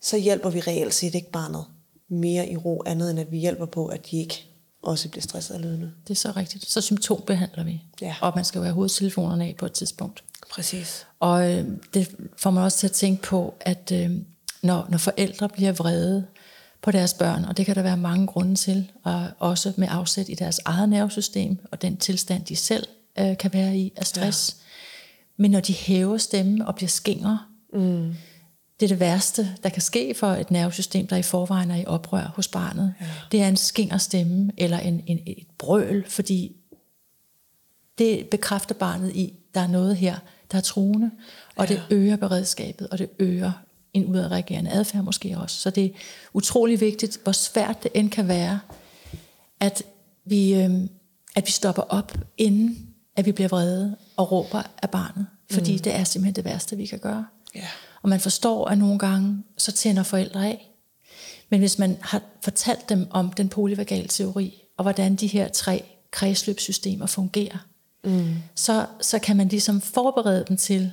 så 0.00 0.16
hjælper 0.18 0.50
vi 0.50 0.60
reelt 0.60 0.94
set 0.94 1.14
ikke 1.14 1.30
barnet 1.30 1.64
mere 2.08 2.48
i 2.48 2.56
ro, 2.56 2.82
andet 2.86 3.10
end 3.10 3.20
at 3.20 3.32
vi 3.32 3.38
hjælper 3.38 3.66
på, 3.66 3.86
at 3.86 4.10
de 4.10 4.20
ikke 4.20 4.44
også 4.82 5.08
bliver 5.08 5.22
stresset 5.22 5.54
af 5.54 5.62
lydene. 5.62 5.92
Det 6.08 6.10
er 6.10 6.18
så 6.18 6.32
rigtigt. 6.36 6.70
Så 6.70 6.80
symptombehandler 6.80 7.64
vi. 7.64 7.82
Ja. 8.00 8.16
Og 8.20 8.32
man 8.34 8.44
skal 8.44 8.58
jo 8.58 8.62
have 8.64 8.74
hovedtelefonerne 8.74 9.44
af 9.44 9.54
på 9.58 9.66
et 9.66 9.72
tidspunkt. 9.72 10.24
Præcis. 10.50 11.06
Og 11.20 11.52
øh, 11.52 11.64
det 11.94 12.16
får 12.36 12.50
man 12.50 12.64
også 12.64 12.78
til 12.78 12.86
at 12.86 12.92
tænke 12.92 13.22
på, 13.22 13.54
at 13.60 13.92
øh, 13.92 14.10
når, 14.64 14.86
når 14.88 14.98
forældre 14.98 15.48
bliver 15.48 15.72
vrede 15.72 16.26
på 16.82 16.90
deres 16.90 17.14
børn, 17.14 17.44
og 17.44 17.56
det 17.56 17.66
kan 17.66 17.74
der 17.74 17.82
være 17.82 17.96
mange 17.96 18.26
grunde 18.26 18.54
til, 18.54 18.90
og 19.02 19.26
også 19.38 19.72
med 19.76 19.88
afsæt 19.90 20.28
i 20.28 20.34
deres 20.34 20.60
eget 20.64 20.88
nervesystem, 20.88 21.58
og 21.72 21.82
den 21.82 21.96
tilstand, 21.96 22.44
de 22.44 22.56
selv 22.56 22.86
øh, 23.18 23.38
kan 23.38 23.52
være 23.52 23.76
i 23.76 23.92
af 23.96 24.06
stress. 24.06 24.56
Ja. 24.58 24.62
Men 25.36 25.50
når 25.50 25.60
de 25.60 25.72
hæver 25.72 26.18
stemmen 26.18 26.62
og 26.62 26.74
bliver 26.74 26.88
skænger, 26.88 27.50
mm. 27.72 28.14
det 28.80 28.86
er 28.86 28.88
det 28.88 29.00
værste, 29.00 29.48
der 29.62 29.68
kan 29.68 29.82
ske 29.82 30.14
for 30.14 30.26
et 30.26 30.50
nervesystem, 30.50 31.06
der 31.06 31.16
i 31.16 31.22
forvejen 31.22 31.70
er 31.70 31.76
i 31.76 31.84
oprør 31.86 32.32
hos 32.36 32.48
barnet. 32.48 32.94
Ja. 33.00 33.06
Det 33.32 33.42
er 33.42 33.48
en 33.48 33.56
skænger 33.56 33.98
stemme 33.98 34.50
eller 34.56 34.78
en, 34.78 35.02
en, 35.06 35.20
et 35.26 35.46
brøl, 35.58 36.04
fordi 36.08 36.56
det 37.98 38.26
bekræfter 38.26 38.74
barnet 38.74 39.16
i, 39.16 39.34
der 39.54 39.60
er 39.60 39.66
noget 39.66 39.96
her, 39.96 40.16
der 40.52 40.58
er 40.58 40.62
truende, 40.62 41.10
og 41.56 41.68
ja. 41.68 41.74
det 41.74 41.82
øger 41.90 42.16
beredskabet, 42.16 42.88
og 42.88 42.98
det 42.98 43.08
øger 43.18 43.52
en 43.94 44.06
udadreagerende 44.06 44.70
adfærd 44.70 45.04
måske 45.04 45.38
også. 45.38 45.60
Så 45.60 45.70
det 45.70 45.84
er 45.84 45.90
utrolig 46.32 46.80
vigtigt, 46.80 47.20
hvor 47.22 47.32
svært 47.32 47.82
det 47.82 47.90
end 47.94 48.10
kan 48.10 48.28
være, 48.28 48.60
at 49.60 49.82
vi, 50.24 50.54
øh, 50.54 50.70
at 51.36 51.46
vi 51.46 51.50
stopper 51.50 51.82
op, 51.82 52.18
inden 52.38 52.88
at 53.16 53.26
vi 53.26 53.32
bliver 53.32 53.48
vrede 53.48 53.96
og 54.16 54.32
råber 54.32 54.62
af 54.82 54.90
barnet. 54.90 55.26
Fordi 55.50 55.72
mm. 55.72 55.78
det 55.78 55.94
er 55.94 56.04
simpelthen 56.04 56.34
det 56.34 56.44
værste, 56.44 56.76
vi 56.76 56.86
kan 56.86 56.98
gøre. 56.98 57.26
Yeah. 57.56 57.66
Og 58.02 58.08
man 58.08 58.20
forstår, 58.20 58.68
at 58.68 58.78
nogle 58.78 58.98
gange, 58.98 59.44
så 59.58 59.72
tænder 59.72 60.02
forældre 60.02 60.46
af. 60.46 60.70
Men 61.50 61.60
hvis 61.60 61.78
man 61.78 61.96
har 62.00 62.22
fortalt 62.42 62.88
dem 62.88 63.06
om 63.10 63.32
den 63.32 63.48
polyvagale 63.48 64.08
teori, 64.08 64.62
og 64.76 64.82
hvordan 64.82 65.16
de 65.16 65.26
her 65.26 65.48
tre 65.48 65.84
kredsløbssystemer 66.10 67.06
fungerer, 67.06 67.66
mm. 68.04 68.34
så, 68.54 68.86
så 69.00 69.18
kan 69.18 69.36
man 69.36 69.48
ligesom 69.48 69.80
forberede 69.80 70.44
dem 70.48 70.56
til, 70.56 70.92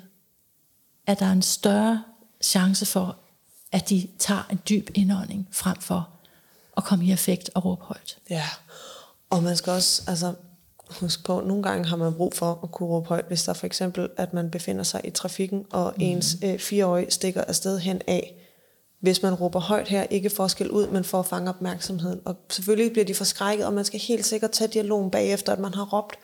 at 1.08 1.20
der 1.20 1.26
er 1.26 1.32
en 1.32 1.42
større 1.42 2.04
chance 2.42 2.86
for, 2.86 3.18
at 3.72 3.90
de 3.90 4.08
tager 4.20 4.48
en 4.52 4.60
dyb 4.70 4.90
indånding 4.94 5.48
frem 5.52 5.78
for 5.82 6.10
at 6.78 6.84
komme 6.84 7.06
i 7.06 7.12
effekt 7.12 7.50
og 7.56 7.66
råbe 7.66 7.84
højt. 7.84 8.18
Ja, 8.30 8.44
og 9.30 9.44
man 9.44 9.58
skal 9.58 9.74
også, 9.74 10.04
altså 10.08 10.34
huske 11.00 11.24
på, 11.24 11.40
at 11.40 11.48
nogle 11.48 11.64
gange 11.64 11.86
har 11.86 11.98
man 11.98 12.14
brug 12.14 12.34
for 12.34 12.60
at 12.64 12.72
kunne 12.72 12.90
råbe 12.90 13.08
højt, 13.08 13.26
hvis 13.28 13.44
der 13.44 13.54
for 13.54 13.66
eksempel, 13.66 14.10
at 14.18 14.34
man 14.34 14.52
befinder 14.52 14.84
sig 14.84 15.02
i 15.04 15.10
trafikken, 15.10 15.66
og 15.72 15.94
mm. 15.96 16.04
ens 16.04 16.38
øh, 16.44 16.60
fireårige 16.60 17.12
stikker 17.12 17.44
afsted 17.44 17.80
hen 17.80 18.02
af. 18.08 18.36
Hvis 19.00 19.22
man 19.22 19.34
råber 19.34 19.60
højt 19.60 19.88
her, 19.88 20.04
ikke 20.04 20.30
for 20.30 20.46
at 20.46 20.52
skælde 20.52 20.74
ud, 20.74 20.88
men 20.88 21.04
for 21.04 21.20
at 21.20 21.26
fange 21.26 21.50
opmærksomheden. 21.50 22.22
Og 22.26 22.36
selvfølgelig 22.50 22.92
bliver 22.92 23.06
de 23.06 23.14
forskrækket, 23.14 23.66
og 23.66 23.74
man 23.74 23.86
skal 23.86 24.00
helt 24.00 24.26
sikkert 24.26 24.52
tage 24.52 24.68
dialogen 24.68 25.12
bagefter, 25.12 25.54
at 25.54 25.60
man 25.60 25.74
har 25.74 25.86
råbt. 25.86 26.16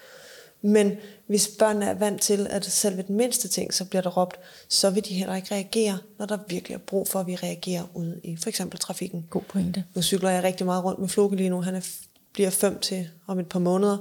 Men 0.62 0.92
hvis 1.28 1.48
børnene 1.60 1.86
er 1.86 1.94
vant 1.94 2.22
til, 2.22 2.48
at 2.50 2.66
selv 2.66 2.98
ved 2.98 3.04
den 3.04 3.16
mindste 3.16 3.48
ting, 3.48 3.74
så 3.74 3.86
bliver 3.86 4.02
der 4.02 4.10
råbt, 4.10 4.40
så 4.70 4.90
vil 4.90 5.06
de 5.06 5.14
heller 5.14 5.36
ikke 5.36 5.56
reagere, 5.56 5.98
når 6.20 6.26
der 6.26 6.38
virkelig 6.48 6.76
er 6.76 6.80
brug 6.80 7.08
for, 7.08 7.20
at 7.20 7.28
vi 7.28 7.36
reagerer 7.36 7.84
ude 7.94 8.20
i 8.24 8.36
for 8.36 8.50
eksempel 8.50 8.80
trafikken. 8.80 9.28
God 9.30 9.42
pointe. 9.42 9.84
Nu 9.96 10.02
cykler 10.02 10.30
jeg 10.30 10.44
rigtig 10.44 10.66
meget 10.66 10.84
rundt 10.84 11.00
med 11.00 11.10
Floke 11.10 11.36
lige 11.36 11.50
nu. 11.50 11.62
Han 11.62 11.76
er, 11.76 11.90
bliver 12.34 12.50
fem 12.50 12.80
til 12.80 13.10
om 13.28 13.40
et 13.40 13.48
par 13.50 13.60
måneder. 13.60 13.98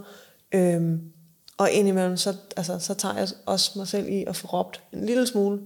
Øhm, 0.52 1.12
og 1.56 1.70
indimellem, 1.70 2.16
så, 2.16 2.34
altså, 2.56 2.78
så 2.78 2.94
tager 2.94 3.18
jeg 3.18 3.28
også 3.46 3.72
mig 3.76 3.88
selv 3.88 4.08
i 4.08 4.24
at 4.24 4.36
få 4.36 4.46
råbt 4.46 4.82
en 4.92 5.06
lille 5.06 5.26
smule 5.26 5.60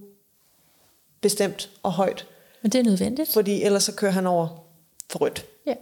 bestemt 1.21 1.69
og 1.83 1.91
højt. 1.91 2.27
Men 2.61 2.71
det 2.71 2.79
er 2.79 2.83
nødvendigt. 2.83 3.33
Fordi 3.33 3.63
ellers 3.63 3.83
så 3.83 3.93
kører 3.93 4.11
han 4.11 4.27
over 4.27 4.65
for 5.09 5.19
rødt. 5.19 5.45
Ja. 5.65 5.75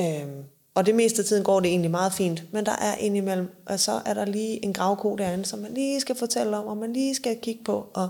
Øhm, 0.00 0.44
og 0.74 0.86
det 0.86 0.94
meste 0.94 1.18
af 1.22 1.24
tiden 1.26 1.44
går 1.44 1.60
det 1.60 1.68
egentlig 1.68 1.90
meget 1.90 2.12
fint. 2.12 2.52
Men 2.52 2.66
der 2.66 2.72
er 2.72 2.94
indimellem, 2.94 3.48
og 3.66 3.80
så 3.80 4.00
er 4.06 4.14
der 4.14 4.24
lige 4.24 4.64
en 4.64 4.72
gravko 4.72 5.16
derinde, 5.16 5.44
som 5.44 5.58
man 5.58 5.74
lige 5.74 6.00
skal 6.00 6.16
fortælle 6.16 6.56
om, 6.56 6.66
og 6.66 6.76
man 6.76 6.92
lige 6.92 7.14
skal 7.14 7.38
kigge 7.42 7.64
på. 7.64 7.90
Og 7.94 8.08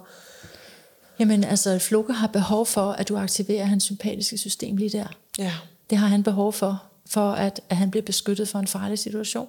Jamen 1.19 1.45
altså, 1.45 1.79
Floke 1.79 2.13
har 2.13 2.27
behov 2.27 2.67
for, 2.67 2.93
at 2.93 3.09
du 3.09 3.17
aktiverer 3.17 3.65
hans 3.65 3.85
sympatiske 3.85 4.39
system 4.39 4.77
lige 4.77 4.91
der. 4.91 5.07
Ja. 5.39 5.53
Det 5.91 5.99
har 5.99 6.07
han 6.07 6.23
behov 6.23 6.53
for, 6.53 6.83
for 7.07 7.31
at, 7.33 7.61
at 7.69 7.77
han 7.77 7.91
bliver 7.91 8.05
beskyttet 8.05 8.49
for 8.49 8.59
en 8.59 8.67
farlig 8.67 8.99
situation. 8.99 9.49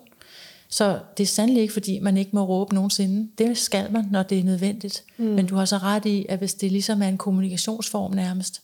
Så 0.70 1.00
det 1.18 1.24
er 1.24 1.28
sandelig 1.28 1.62
ikke, 1.62 1.74
fordi 1.74 2.00
man 2.00 2.18
ikke 2.18 2.32
må 2.34 2.44
råbe 2.44 2.76
nogensinde. 2.76 3.30
Det 3.38 3.58
skal 3.58 3.92
man, 3.92 4.06
når 4.12 4.24
det 4.24 4.40
er 4.40 4.44
nødvendigt. 4.44 5.04
Mm. 5.18 5.26
Men 5.26 5.46
du 5.46 5.56
har 5.56 5.66
så 5.66 5.78
ret 5.78 6.06
i, 6.06 6.26
at 6.30 6.40
hvis 6.40 6.54
det 6.54 6.72
ligesom 6.72 7.02
er 7.02 7.08
en 7.08 7.18
kommunikationsform 7.18 8.12
nærmest, 8.12 8.62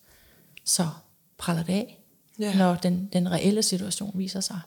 så 0.66 0.88
praller 1.38 1.64
det 1.64 1.74
af, 1.74 2.00
ja. 2.40 2.58
når 2.58 2.76
den, 2.76 3.10
den 3.14 3.32
reelle 3.32 3.64
situation 3.64 4.12
viser 4.16 4.42
sig. 4.42 4.60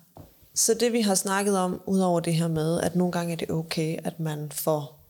Så 0.54 0.74
det 0.74 0.92
vi 0.92 1.00
har 1.00 1.14
snakket 1.14 1.58
om, 1.58 1.82
udover 1.86 2.20
det 2.20 2.34
her 2.34 2.48
med, 2.48 2.80
at 2.80 2.96
nogle 2.96 3.12
gange 3.12 3.32
er 3.32 3.36
det 3.36 3.50
okay, 3.50 3.98
at 4.04 4.20
man 4.20 4.52
får 4.52 5.00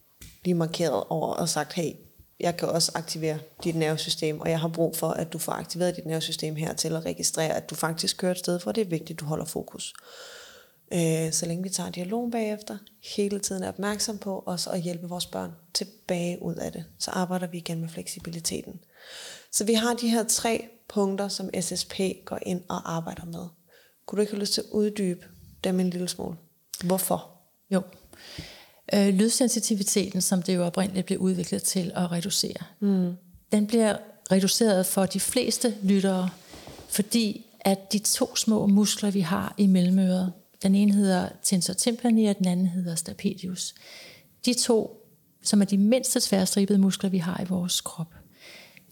lige 0.45 0.55
markeret 0.55 1.05
over 1.09 1.35
og 1.35 1.49
sagt, 1.49 1.73
hey, 1.73 1.93
jeg 2.41 2.57
kan 2.57 2.69
også 2.69 2.93
aktivere 2.95 3.39
dit 3.65 3.75
nervesystem, 3.75 4.41
og 4.41 4.51
jeg 4.51 4.61
har 4.61 4.69
brug 4.69 4.97
for, 4.97 5.09
at 5.09 5.33
du 5.33 5.39
får 5.39 5.53
aktiveret 5.53 5.97
dit 5.97 6.07
nervesystem 6.07 6.57
her 6.57 6.73
til 6.73 6.97
at 6.97 7.05
registrere, 7.07 7.57
at 7.57 7.71
du 7.71 7.75
faktisk 7.75 8.17
kører 8.17 8.33
et 8.33 8.39
sted, 8.39 8.61
for 8.61 8.73
det 8.73 8.81
er 8.81 8.89
vigtigt, 8.89 9.17
at 9.17 9.21
du 9.21 9.25
holder 9.25 9.45
fokus. 9.45 9.93
Øh, 10.93 11.33
så 11.33 11.47
længe 11.47 11.63
vi 11.63 11.69
tager 11.69 11.91
dialogen 11.91 12.31
bagefter, 12.31 12.79
hele 13.17 13.39
tiden 13.39 13.63
er 13.63 13.69
opmærksom 13.69 14.19
på 14.19 14.43
os 14.47 14.67
at 14.67 14.81
hjælpe 14.81 15.09
vores 15.09 15.27
børn 15.27 15.53
tilbage 15.75 16.43
ud 16.43 16.55
af 16.55 16.73
det, 16.73 16.85
så 16.99 17.11
arbejder 17.11 17.47
vi 17.47 17.59
igen 17.59 17.81
med 17.81 17.89
fleksibiliteten. 17.89 18.81
Så 19.53 19.65
vi 19.65 19.75
har 19.75 19.95
de 19.95 20.09
her 20.09 20.25
tre 20.25 20.69
punkter, 20.89 21.29
som 21.29 21.51
SSP 21.61 22.01
går 22.25 22.39
ind 22.47 22.63
og 22.69 22.97
arbejder 22.97 23.25
med. 23.25 23.47
Kunne 24.07 24.17
du 24.17 24.21
ikke 24.21 24.33
have 24.33 24.41
lyst 24.41 24.53
til 24.53 24.61
at 24.61 24.67
uddybe 24.73 25.27
dem 25.65 25.81
en 25.81 25.91
lille 25.91 26.09
smule? 26.09 26.37
Hvorfor? 26.85 27.31
Jo. 27.71 27.83
Øh, 28.95 29.09
lydsensitiviteten, 29.09 30.21
som 30.21 30.43
det 30.43 30.55
jo 30.55 30.65
oprindeligt 30.65 31.07
blev 31.07 31.19
udviklet 31.19 31.63
til 31.63 31.93
at 31.95 32.13
reducere, 32.13 32.65
mm. 32.81 33.13
den 33.53 33.67
bliver 33.67 33.97
reduceret 34.33 34.87
for 34.87 35.07
de 35.07 35.21
fleste 35.21 35.75
lyttere, 35.83 36.31
fordi 36.89 37.47
at 37.61 37.93
de 37.93 37.99
to 37.99 38.37
små 38.37 38.67
muskler, 38.67 39.11
vi 39.11 39.21
har 39.21 39.55
i 39.59 39.67
mellemøret, 39.67 40.33
den 40.63 40.75
ene 40.75 40.95
hedder 40.95 41.29
tensor 41.43 41.75
tympani, 41.75 42.27
og 42.27 42.39
den 42.39 42.47
anden 42.47 42.67
hedder 42.67 42.95
stapedius. 42.95 43.75
De 44.45 44.55
to, 44.55 45.07
som 45.43 45.61
er 45.61 45.65
de 45.65 45.79
mindste 45.79 46.21
tværstribede 46.23 46.79
muskler, 46.79 47.11
vi 47.11 47.19
har 47.19 47.41
i 47.43 47.47
vores 47.49 47.81
krop. 47.81 48.15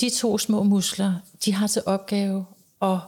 De 0.01 0.11
to 0.11 0.39
små 0.39 0.63
muskler, 0.63 1.15
de 1.45 1.55
har 1.55 1.67
til 1.67 1.83
opgave 1.87 2.47
at, 2.83 2.99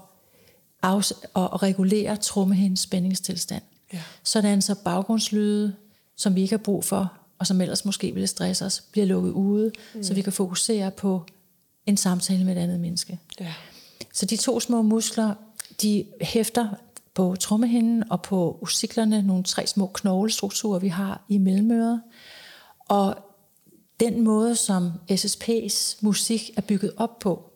afs- 0.86 1.22
at 1.36 1.62
regulere 1.62 2.16
trommehendens 2.16 2.80
spændingstilstand. 2.80 3.62
Ja. 3.92 4.02
Sådan 4.22 4.62
så 4.62 4.74
baggrundslyde, 4.74 5.74
som 6.16 6.34
vi 6.34 6.42
ikke 6.42 6.52
har 6.52 6.58
brug 6.64 6.84
for, 6.84 7.12
og 7.38 7.46
som 7.46 7.60
ellers 7.60 7.84
måske 7.84 8.12
ville 8.12 8.26
stresse 8.26 8.66
os, 8.66 8.82
bliver 8.92 9.06
lukket 9.06 9.30
ude, 9.30 9.72
mm. 9.94 10.02
så 10.02 10.14
vi 10.14 10.22
kan 10.22 10.32
fokusere 10.32 10.90
på 10.90 11.24
en 11.86 11.96
samtale 11.96 12.44
med 12.44 12.56
et 12.56 12.60
andet 12.60 12.80
menneske. 12.80 13.18
Ja. 13.40 13.54
Så 14.12 14.26
de 14.26 14.36
to 14.36 14.60
små 14.60 14.82
muskler, 14.82 15.34
de 15.82 16.04
hæfter 16.20 16.68
på 17.14 17.36
trommehinden 17.40 18.10
og 18.10 18.22
på 18.22 18.58
usiklerne, 18.60 19.22
nogle 19.22 19.44
tre 19.44 19.66
små 19.66 19.90
knoglestrukturer, 19.94 20.78
vi 20.78 20.88
har 20.88 21.24
i 21.28 21.38
mellemøret. 21.38 22.02
Og 22.88 23.16
den 24.00 24.20
måde, 24.20 24.56
som 24.56 24.92
SSP's 25.10 25.98
musik 26.00 26.50
er 26.56 26.60
bygget 26.60 26.92
op 26.96 27.18
på, 27.18 27.50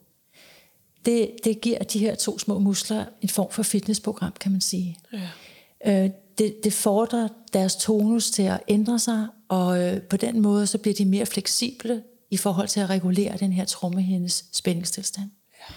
det, 1.04 1.30
det 1.44 1.60
giver 1.60 1.78
de 1.78 1.98
her 1.98 2.14
to 2.14 2.38
små 2.38 2.58
muskler 2.58 3.04
en 3.22 3.28
form 3.28 3.50
for 3.50 3.62
fitnessprogram, 3.62 4.32
kan 4.40 4.52
man 4.52 4.60
sige. 4.60 4.98
Ja. 5.12 6.04
Øh, 6.04 6.10
det, 6.38 6.64
det 6.64 6.72
fordrer 6.72 7.28
deres 7.52 7.76
tonus 7.76 8.30
til 8.30 8.42
at 8.42 8.60
ændre 8.68 8.98
sig, 8.98 9.26
og 9.48 9.82
øh, 9.82 10.02
på 10.02 10.16
den 10.16 10.40
måde 10.40 10.66
så 10.66 10.78
bliver 10.78 10.94
de 10.94 11.04
mere 11.04 11.26
fleksible 11.26 12.02
i 12.30 12.36
forhold 12.36 12.68
til 12.68 12.80
at 12.80 12.90
regulere 12.90 13.36
den 13.36 13.52
her 13.52 13.64
trommehindes 13.64 14.44
spændingstilstand. 14.52 15.30
Ja. 15.52 15.74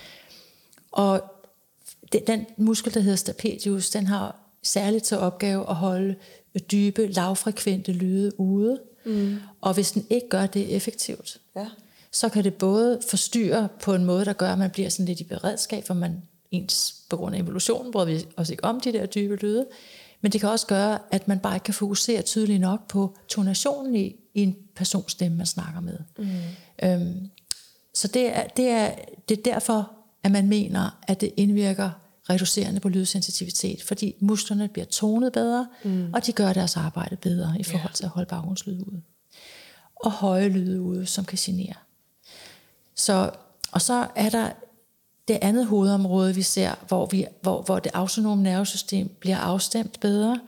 Og 0.91 1.21
den 2.27 2.45
muskel, 2.57 2.93
der 2.93 2.99
hedder 2.99 3.15
stapedius, 3.15 3.89
den 3.89 4.07
har 4.07 4.39
særligt 4.63 5.03
til 5.03 5.17
opgave 5.17 5.69
at 5.69 5.75
holde 5.75 6.15
dybe, 6.71 7.07
lavfrekvente 7.07 7.91
lyde 7.91 8.39
ude. 8.39 8.81
Mm. 8.81 8.96
Og 9.61 9.73
hvis 9.73 9.91
den 9.91 10.05
ikke 10.09 10.29
gør 10.29 10.45
det 10.45 10.75
effektivt, 10.75 11.37
ja. 11.55 11.67
så 12.11 12.29
kan 12.29 12.43
det 12.43 12.53
både 12.53 12.99
forstyrre 13.09 13.69
på 13.81 13.93
en 13.93 14.05
måde, 14.05 14.25
der 14.25 14.33
gør, 14.33 14.51
at 14.51 14.59
man 14.59 14.71
bliver 14.71 14.89
sådan 14.89 15.05
lidt 15.05 15.19
i 15.19 15.23
beredskab, 15.23 15.87
for 15.87 15.93
man 15.93 16.23
ens 16.51 16.95
på 17.09 17.17
grund 17.17 17.35
af 17.35 17.39
evolutionen 17.39 17.91
bryder 17.91 18.05
vi 18.05 18.25
os 18.37 18.49
ikke 18.49 18.63
om 18.63 18.79
de 18.79 18.93
der 18.93 19.05
dybe 19.05 19.35
lyde, 19.35 19.65
men 20.21 20.31
det 20.31 20.41
kan 20.41 20.49
også 20.49 20.67
gøre, 20.67 20.99
at 21.11 21.27
man 21.27 21.39
bare 21.39 21.55
ikke 21.55 21.63
kan 21.63 21.73
fokusere 21.73 22.21
tydeligt 22.21 22.61
nok 22.61 22.87
på 22.87 23.15
tonationen 23.27 23.95
i, 23.95 24.15
i 24.33 24.43
en 24.43 24.55
persons 24.75 25.11
stemme, 25.11 25.37
man 25.37 25.45
snakker 25.45 25.79
med. 25.81 25.97
Mm. 26.17 26.27
Øhm, 26.83 27.29
så 27.93 28.07
det 28.07 28.37
er, 28.37 28.47
det, 28.47 28.67
er, 28.69 28.95
det 29.29 29.37
er 29.37 29.41
derfor, 29.41 29.91
at 30.23 30.31
man 30.31 30.47
mener, 30.47 30.99
at 31.07 31.21
det 31.21 31.33
indvirker 31.37 31.89
reducerende 32.29 32.79
på 32.79 32.89
lydsensitivitet, 32.89 33.83
fordi 33.83 34.15
musklerne 34.19 34.67
bliver 34.67 34.85
tonet 34.85 35.33
bedre, 35.33 35.67
mm. 35.83 36.13
og 36.13 36.25
de 36.25 36.31
gør 36.31 36.53
deres 36.53 36.77
arbejde 36.77 37.15
bedre 37.15 37.55
i 37.59 37.63
forhold 37.63 37.93
til 37.93 38.03
at 38.03 38.09
holde 38.09 38.27
baggrundslyd 38.27 38.81
ude. 38.81 39.01
Og 39.95 40.11
høje 40.11 40.49
lyde 40.49 40.81
ude, 40.81 41.05
som 41.05 41.25
kan 41.25 41.37
genere. 41.41 41.73
Så, 42.95 43.31
og 43.71 43.81
så 43.81 44.07
er 44.15 44.29
der 44.29 44.51
det 45.27 45.39
andet 45.41 45.65
hovedområde, 45.65 46.35
vi 46.35 46.41
ser, 46.41 46.75
hvor, 46.87 47.05
vi, 47.05 47.25
hvor, 47.41 47.61
hvor 47.61 47.79
det 47.79 47.91
autonome 47.93 48.43
nervesystem 48.43 49.15
bliver 49.19 49.37
afstemt 49.37 49.99
bedre, 49.99 50.39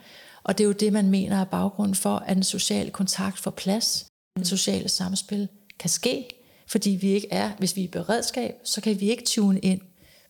og 0.44 0.58
det 0.58 0.64
er 0.64 0.68
jo 0.68 0.74
det, 0.74 0.94
man 0.94 1.10
mener 1.10 1.42
er 1.42 1.46
baggrunden 1.46 1.96
for, 1.96 2.16
at 2.16 2.36
den 2.36 2.44
sociale 2.44 2.92
kontakt 2.92 3.40
får 3.40 3.52
plads, 3.52 4.06
mm. 4.36 4.42
det 4.42 4.48
sociale 4.48 4.90
samspil 4.90 5.48
kan 5.80 5.90
ske, 5.90 6.28
fordi 6.68 6.90
vi 6.90 7.08
ikke 7.08 7.28
er, 7.32 7.52
hvis 7.58 7.76
vi 7.76 7.82
er 7.82 7.86
i 7.86 7.88
beredskab, 7.88 8.56
så 8.64 8.82
kan 8.82 9.00
vi 9.00 9.10
ikke 9.10 9.24
tune 9.26 9.60
ind 9.60 9.82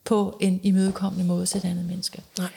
på 0.10 0.38
en 0.40 0.60
imødekommende 0.64 1.26
måde 1.26 1.46
til 1.46 1.58
et 1.58 1.66
andet 1.66 1.86
menneske. 1.86 2.24
Nej. 2.38 2.50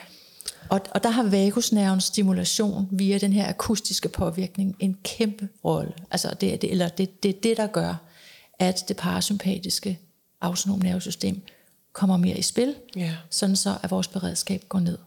Og, 0.68 0.80
og 0.90 1.02
der 1.02 1.08
har 1.08 1.22
vagusnervens 1.22 2.04
stimulation 2.04 2.88
via 2.90 3.18
den 3.18 3.32
her 3.32 3.48
akustiske 3.48 4.08
påvirkning 4.08 4.76
en 4.80 4.96
kæmpe 5.04 5.48
rolle. 5.64 5.92
Altså 6.10 6.34
det 6.40 6.52
er 6.52 6.56
det, 6.56 6.70
eller 6.70 6.88
det, 6.88 7.22
det 7.22 7.28
er 7.28 7.40
det, 7.42 7.56
der 7.56 7.66
gør, 7.66 7.94
at 8.58 8.84
det 8.88 8.96
parasympatiske 8.96 9.98
autonome 10.40 10.82
nervesystem 10.82 11.42
kommer 11.92 12.16
mere 12.16 12.38
i 12.38 12.42
spil, 12.42 12.74
ja. 12.96 13.16
sådan 13.30 13.56
så 13.56 13.74
at 13.82 13.90
vores 13.90 14.08
beredskab 14.08 14.64
går 14.68 14.80
ned. 14.80 14.98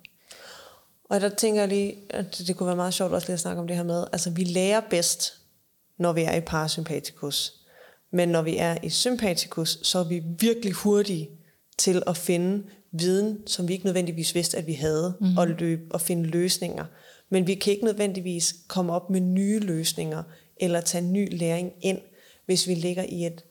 Og 1.09 1.21
der 1.21 1.29
tænker 1.29 1.61
jeg 1.61 1.69
lige, 1.69 1.95
at 2.09 2.43
det 2.47 2.55
kunne 2.55 2.67
være 2.67 2.75
meget 2.75 2.93
sjovt 2.93 3.13
også 3.13 3.27
lige 3.27 3.33
at 3.33 3.39
snakke 3.39 3.61
om 3.61 3.67
det 3.67 3.75
her 3.75 3.83
med, 3.83 4.05
altså 4.11 4.29
vi 4.29 4.43
lærer 4.43 4.81
bedst, 4.89 5.33
når 5.97 6.13
vi 6.13 6.21
er 6.21 6.35
i 6.35 6.41
parasympatikus. 6.41 7.53
Men 8.11 8.29
når 8.29 8.41
vi 8.41 8.57
er 8.57 8.77
i 8.83 8.89
sympatikus, 8.89 9.79
så 9.83 9.99
er 9.99 10.03
vi 10.03 10.23
virkelig 10.39 10.73
hurtige 10.73 11.29
til 11.77 12.03
at 12.07 12.17
finde 12.17 12.63
viden, 12.91 13.47
som 13.47 13.67
vi 13.67 13.73
ikke 13.73 13.85
nødvendigvis 13.85 14.35
vidste, 14.35 14.57
at 14.57 14.67
vi 14.67 14.73
havde, 14.73 15.13
mm. 15.21 15.37
og, 15.37 15.47
løbe, 15.47 15.83
og 15.89 16.01
finde 16.01 16.23
løsninger. 16.23 16.85
Men 17.29 17.47
vi 17.47 17.55
kan 17.55 17.73
ikke 17.73 17.85
nødvendigvis 17.85 18.55
komme 18.67 18.93
op 18.93 19.09
med 19.09 19.21
nye 19.21 19.59
løsninger, 19.59 20.23
eller 20.57 20.81
tage 20.81 21.01
ny 21.01 21.37
læring 21.37 21.71
ind, 21.81 21.99
hvis 22.45 22.67
vi 22.67 22.73
ligger 22.75 23.03
i 23.03 23.25
et, 23.25 23.43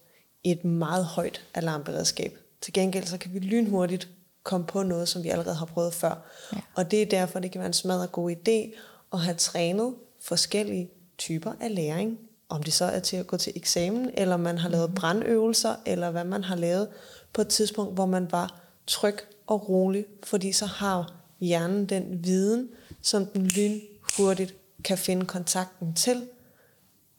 et 0.45 0.64
meget 0.64 1.05
højt 1.05 1.45
alarmberedskab. 1.55 2.39
Til 2.61 2.72
gengæld 2.72 3.05
så 3.05 3.18
kan 3.18 3.35
vi 3.35 3.39
lynhurtigt 3.39 4.09
komme 4.43 4.66
på 4.66 4.83
noget, 4.83 5.09
som 5.09 5.22
vi 5.22 5.29
allerede 5.29 5.55
har 5.55 5.66
prøvet 5.66 5.95
før. 5.95 6.27
Ja. 6.53 6.59
Og 6.75 6.91
det 6.91 7.03
er 7.03 7.07
derfor, 7.07 7.39
det 7.39 7.53
kan 7.53 7.59
være 7.59 7.66
en 7.66 7.72
smadret 7.72 8.12
god 8.12 8.31
idé 8.31 8.79
at 9.12 9.20
have 9.20 9.37
trænet 9.37 9.95
forskellige 10.20 10.91
typer 11.18 11.53
af 11.61 11.75
læring. 11.75 12.18
Om 12.49 12.62
det 12.62 12.72
så 12.72 12.85
er 12.85 13.01
til 13.01 13.16
at 13.16 13.27
gå 13.27 13.37
til 13.37 13.53
eksamen, 13.57 14.11
eller 14.14 14.37
man 14.37 14.59
har 14.59 14.68
lavet 14.68 14.91
mhm. 14.91 14.95
brandøvelser, 14.95 15.75
eller 15.87 16.11
hvad 16.11 16.25
man 16.25 16.45
har 16.45 16.57
lavet 16.57 16.89
på 17.35 17.41
et 17.41 17.49
tidspunkt, 17.49 17.95
hvor 17.95 18.07
man 18.07 18.32
var 18.32 18.61
tryg 18.87 19.16
og 19.47 19.68
rolig, 19.68 20.05
fordi 20.22 20.53
så 20.53 20.66
har 20.66 21.14
hjernen 21.41 21.87
den 21.87 22.24
viden, 22.24 22.68
som 23.03 23.26
den 23.26 23.47
lynhurtigt 23.47 24.55
kan 24.85 24.99
finde 24.99 25.26
kontakten 25.26 25.95
til, 25.95 26.26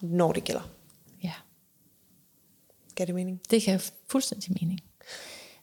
når 0.01 0.31
det 0.31 0.43
gælder. 0.43 0.69
Ja. 1.23 1.33
Gør 2.95 3.05
det 3.05 3.15
mening? 3.15 3.41
Det 3.49 3.61
kan 3.61 3.81
fuldstændig 4.07 4.57
mening. 4.61 4.79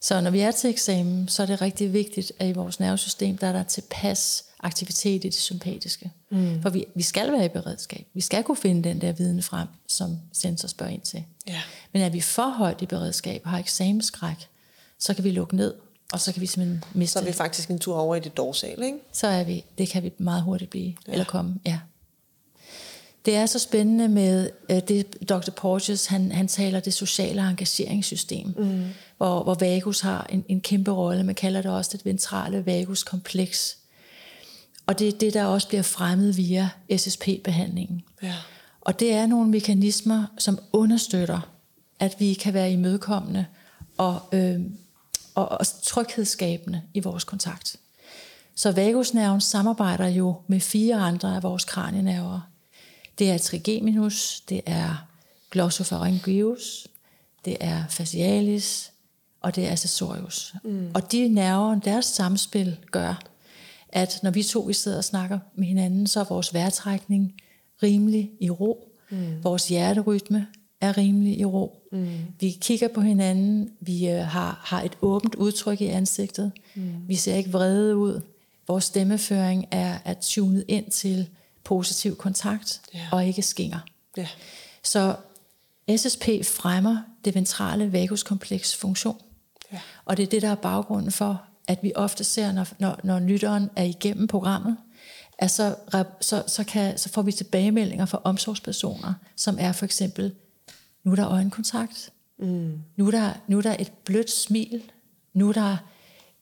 Så 0.01 0.21
når 0.21 0.31
vi 0.31 0.41
er 0.41 0.51
til 0.51 0.71
eksamen, 0.71 1.29
så 1.29 1.43
er 1.43 1.47
det 1.47 1.63
rigtig 1.63 1.93
vigtigt, 1.93 2.33
at 2.39 2.49
i 2.49 2.53
vores 2.53 2.81
nervesystem, 2.81 3.39
der 3.39 3.47
er 3.47 3.53
der 3.53 3.63
tilpas 3.63 4.45
aktivitet 4.61 5.25
i 5.25 5.29
det 5.29 5.35
sympatiske. 5.35 6.13
Mm. 6.31 6.63
For 6.63 6.71
vi, 6.71 6.87
vi 6.95 7.03
skal 7.03 7.33
være 7.33 7.45
i 7.45 7.49
beredskab. 7.49 8.07
Vi 8.15 8.21
skal 8.21 8.45
kunne 8.45 8.57
finde 8.57 8.89
den 8.89 9.01
der 9.01 9.13
viden 9.13 9.43
frem, 9.43 9.69
som 9.89 10.19
sensor 10.33 10.69
spørger 10.69 10.93
ind 10.93 11.03
til. 11.03 11.25
Ja. 11.47 11.61
Men 11.93 12.03
er 12.03 12.09
vi 12.09 12.21
for 12.21 12.49
højt 12.51 12.83
i 12.83 12.87
beredskab 12.87 13.41
og 13.45 13.51
har 13.51 13.59
eksamensskræk, 13.59 14.49
så 14.99 15.15
kan 15.15 15.25
vi 15.25 15.31
lukke 15.31 15.57
ned, 15.57 15.75
og 16.13 16.21
så 16.21 16.33
kan 16.33 16.41
vi 16.41 16.47
simpelthen 16.47 16.85
miste 16.95 17.13
Så 17.13 17.19
er 17.19 17.25
vi 17.25 17.33
faktisk 17.33 17.71
en 17.71 17.79
tur 17.79 17.97
over 17.97 18.17
i 18.17 18.21
det 18.21 18.37
dorsal, 18.37 18.83
ikke? 18.83 18.99
Så 19.13 19.27
er 19.27 19.45
vi, 19.45 19.65
det 19.79 19.89
kan 19.89 20.03
vi 20.03 20.13
meget 20.19 20.43
hurtigt 20.43 20.71
blive, 20.71 20.95
ja. 21.07 21.13
eller 21.13 21.25
komme, 21.25 21.61
ja. 21.67 21.79
Det 23.27 23.37
er 23.37 23.47
så 23.47 23.59
spændende 23.59 24.09
med 24.09 24.51
uh, 24.71 24.79
det, 24.79 25.29
Dr. 25.29 25.51
Porges, 25.57 26.07
han, 26.07 26.33
han 26.33 26.49
taler 26.49 26.81
det 26.81 26.95
sociale 26.95 27.49
engageringssystem, 27.49 28.55
mm. 28.59 28.85
hvor, 29.17 29.43
hvor 29.43 29.55
vagus 29.55 30.01
har 30.01 30.27
en, 30.31 30.45
en 30.49 30.61
kæmpe 30.61 30.91
rolle. 30.91 31.23
Man 31.23 31.35
kalder 31.35 31.63
det 31.63 31.71
også 31.71 31.91
det 31.97 32.05
ventrale 32.05 32.67
vaguskompleks. 32.67 33.79
Og 34.87 34.99
det 34.99 35.09
er 35.09 35.13
det, 35.13 35.35
der 35.35 35.45
også 35.45 35.69
bliver 35.69 35.83
fremmet 35.83 36.37
via 36.37 36.69
SSP-behandlingen. 36.97 38.03
Ja. 38.23 38.35
Og 38.85 39.01
det 39.01 39.13
er 39.13 39.27
nogle 39.27 39.51
mekanismer, 39.51 40.27
som 40.39 40.59
understøtter, 40.73 41.41
at 42.01 42.17
vi 42.19 42.35
kan 42.35 42.55
være 42.55 42.73
imødekommende 42.73 43.47
og, 43.97 44.21
øh, 44.33 44.61
og, 45.35 45.49
og 45.49 45.67
tryghedsskabende 45.83 46.83
i 46.95 47.01
vores 47.01 47.25
kontakt. 47.25 47.77
Så 48.55 48.73
vagusnerven 48.73 49.41
samarbejder 49.41 50.09
jo 50.09 50.35
med 50.47 50.61
fire 50.61 50.97
andre 50.97 51.37
af 51.37 51.43
vores 51.43 51.65
kranienerver. 51.65 52.41
Det 53.19 53.31
er 53.31 53.39
trigeminus, 53.39 54.41
det 54.41 54.61
er 54.67 55.07
glossopharyngeus, 55.51 56.89
det 57.45 57.57
er 57.61 57.85
facialis, 57.91 58.93
og 59.41 59.57
det 59.57 59.67
er 59.67 59.73
accessorius. 59.73 60.55
Mm. 60.65 60.91
Og 60.95 61.13
de 61.13 61.29
nerver, 61.29 61.81
deres 61.81 62.05
samspil 62.05 62.77
gør, 62.91 63.23
at 63.89 64.21
når 64.23 64.31
vi 64.31 64.43
to 64.43 64.61
vi 64.61 64.73
sidder 64.73 64.97
og 64.99 65.05
snakker 65.05 65.39
med 65.55 65.67
hinanden, 65.67 66.07
så 66.07 66.21
er 66.21 66.25
vores 66.25 66.55
vejrtrækning 66.55 67.35
rimelig 67.83 68.31
i 68.41 68.51
ro. 68.51 68.89
Mm. 69.11 69.45
Vores 69.45 69.69
hjerterytme 69.69 70.47
er 70.81 70.99
rimelig 70.99 71.39
i 71.41 71.45
ro. 71.45 71.79
Mm. 71.93 72.09
Vi 72.41 72.51
kigger 72.61 72.89
på 72.89 73.01
hinanden, 73.01 73.71
vi 73.81 74.09
øh, 74.09 74.19
har, 74.19 74.61
har 74.65 74.83
et 74.83 74.93
åbent 75.03 75.35
udtryk 75.35 75.81
i 75.81 75.87
ansigtet. 75.87 76.53
Mm. 76.75 76.95
Vi 77.09 77.15
ser 77.15 77.35
ikke 77.35 77.51
vrede 77.53 77.97
ud. 77.97 78.21
Vores 78.69 78.85
stemmeføring 78.85 79.67
er, 79.71 79.99
er 80.05 80.15
tunet 80.21 80.65
ind 80.69 80.91
til 80.91 81.29
positiv 81.65 82.17
kontakt 82.17 82.81
Ja. 82.95 83.09
og 83.13 83.27
ikke 83.27 83.43
skinger. 83.43 83.79
Ja. 84.17 84.27
Så 84.83 85.15
SSP 85.97 86.25
fremmer 86.45 86.97
det 87.25 87.35
ventrale 87.35 87.93
vaguskompleks 87.93 88.77
funktion. 88.77 89.17
Ja. 89.73 89.81
Og 90.05 90.17
det 90.17 90.23
er 90.23 90.27
det, 90.27 90.43
der 90.43 90.49
er 90.49 90.55
baggrunden 90.55 91.13
for, 91.13 91.43
at 91.69 91.79
vi 91.83 91.93
ofte 91.95 92.25
ser, 92.25 92.53
når, 92.53 92.67
når, 92.79 93.01
når 93.05 93.19
lytteren 93.19 93.71
er 93.77 93.85
igennem 93.85 94.27
programmet, 94.27 94.77
at 95.43 95.51
så, 95.51 95.75
så, 96.21 96.43
så, 96.47 96.65
kan, 96.65 96.99
så 96.99 97.09
får 97.09 97.23
vi 97.23 97.33
tilbagemeldinger 97.33 98.07
fra 98.07 98.21
omsorgspersoner, 98.25 99.15
som 99.37 99.57
er 99.61 99.73
for 99.73 99.85
eksempel, 99.85 100.35
nu 101.05 101.11
er 101.11 101.17
der 101.17 101.29
øjenkontakt, 101.29 102.11
mm. 102.39 102.79
nu, 102.97 103.07
er 103.07 103.11
der, 103.11 103.33
nu 103.47 103.59
er 103.59 103.63
der 103.63 103.77
et 103.79 103.93
blødt 104.05 104.31
smil, 104.31 104.83
nu 105.35 105.49
er 105.49 105.53
der 105.53 105.77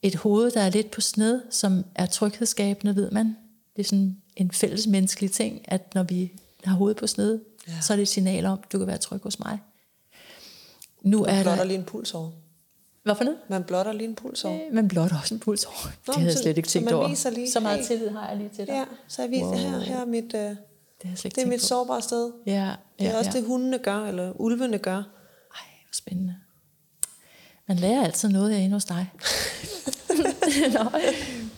et 0.02 0.14
hoved, 0.14 0.50
der 0.50 0.60
er 0.60 0.70
lidt 0.70 0.90
på 0.90 1.00
sned, 1.00 1.42
som 1.50 1.84
er 1.94 2.06
tryghedsskabende, 2.06 2.96
ved 2.96 3.10
man. 3.10 3.36
Det 3.76 3.82
er 3.82 3.86
sådan 3.86 4.16
en 4.36 4.50
fælles 4.50 4.86
menneskelig 4.86 5.32
ting, 5.32 5.60
at 5.64 5.94
når 5.94 6.02
vi 6.02 6.32
har 6.64 6.74
hovedet 6.74 6.96
på 6.96 7.06
sned, 7.06 7.40
Ja. 7.68 7.80
så 7.80 7.92
er 7.92 7.96
det 7.96 8.02
et 8.02 8.08
signal 8.08 8.46
om, 8.46 8.58
du 8.72 8.78
kan 8.78 8.86
være 8.86 8.98
tryg 8.98 9.20
hos 9.22 9.38
mig. 9.38 9.58
Nu 11.02 11.24
er 11.24 11.42
der... 11.42 11.64
lige 11.64 11.78
en 11.78 11.84
puls 11.84 12.14
over. 12.14 12.30
Hvorfor 13.02 13.24
noget? 13.24 13.38
Man 13.48 13.64
blotter 13.64 13.92
lige 13.92 14.08
en 14.08 14.14
puls 14.14 14.44
over. 14.44 14.54
Øh, 14.66 14.74
Men 14.74 14.88
blot 14.88 15.12
også 15.12 15.34
en 15.34 15.40
puls 15.40 15.64
over. 15.64 15.76
Det 15.76 16.06
Nå, 16.06 16.12
havde 16.12 16.26
jeg 16.26 16.36
så- 16.36 16.42
slet 16.42 16.56
ikke 16.56 16.68
så 16.68 16.72
tænkt 16.72 16.84
man 16.84 16.94
over. 16.94 17.08
viser 17.08 17.30
lige, 17.30 17.50
så 17.50 17.60
meget 17.60 17.78
hey. 17.78 17.86
tillid 17.86 18.08
har 18.10 18.28
jeg 18.28 18.36
lige 18.36 18.48
til 18.56 18.66
dig. 18.66 18.72
Ja, 18.74 18.84
så 19.08 19.22
jeg 19.22 19.30
viser, 19.30 19.44
wow. 19.44 19.54
her, 19.56 19.78
her 19.80 20.00
er 20.00 20.04
mit, 20.04 20.34
øh, 20.34 20.40
Det, 20.40 20.56
det 21.02 21.38
er 21.38 21.46
mit 21.46 21.60
på. 21.60 21.66
sårbare 21.66 22.02
sted. 22.02 22.32
Ja, 22.46 22.52
ja, 22.52 22.74
Det 22.98 23.06
er 23.06 23.18
også 23.18 23.30
ja. 23.34 23.38
det, 23.38 23.46
hundene 23.46 23.78
gør, 23.78 24.06
eller 24.06 24.32
ulvene 24.40 24.78
gør. 24.78 24.96
Ej, 24.96 25.02
hvor 25.84 25.92
spændende. 25.92 26.36
Man 27.68 27.76
lærer 27.76 28.04
altid 28.04 28.28
noget 28.28 28.50
af 28.52 28.70
hos 28.70 28.84
dig. 28.84 29.10
Nå. 30.78 30.90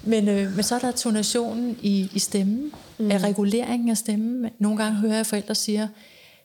Men, 0.05 0.29
øh, 0.29 0.55
men 0.55 0.63
så 0.63 0.75
er 0.75 0.79
der 0.79 0.91
tonationen 0.91 1.79
i, 1.83 2.11
i 2.15 2.19
stemmen, 2.19 2.73
mm. 2.99 3.11
af 3.11 3.19
reguleringen 3.23 3.89
af 3.91 3.97
stemmen. 3.97 4.51
Nogle 4.59 4.79
gange 4.83 4.99
hører 4.99 5.17
jeg 5.17 5.27
forældre 5.27 5.55
siger, 5.55 5.89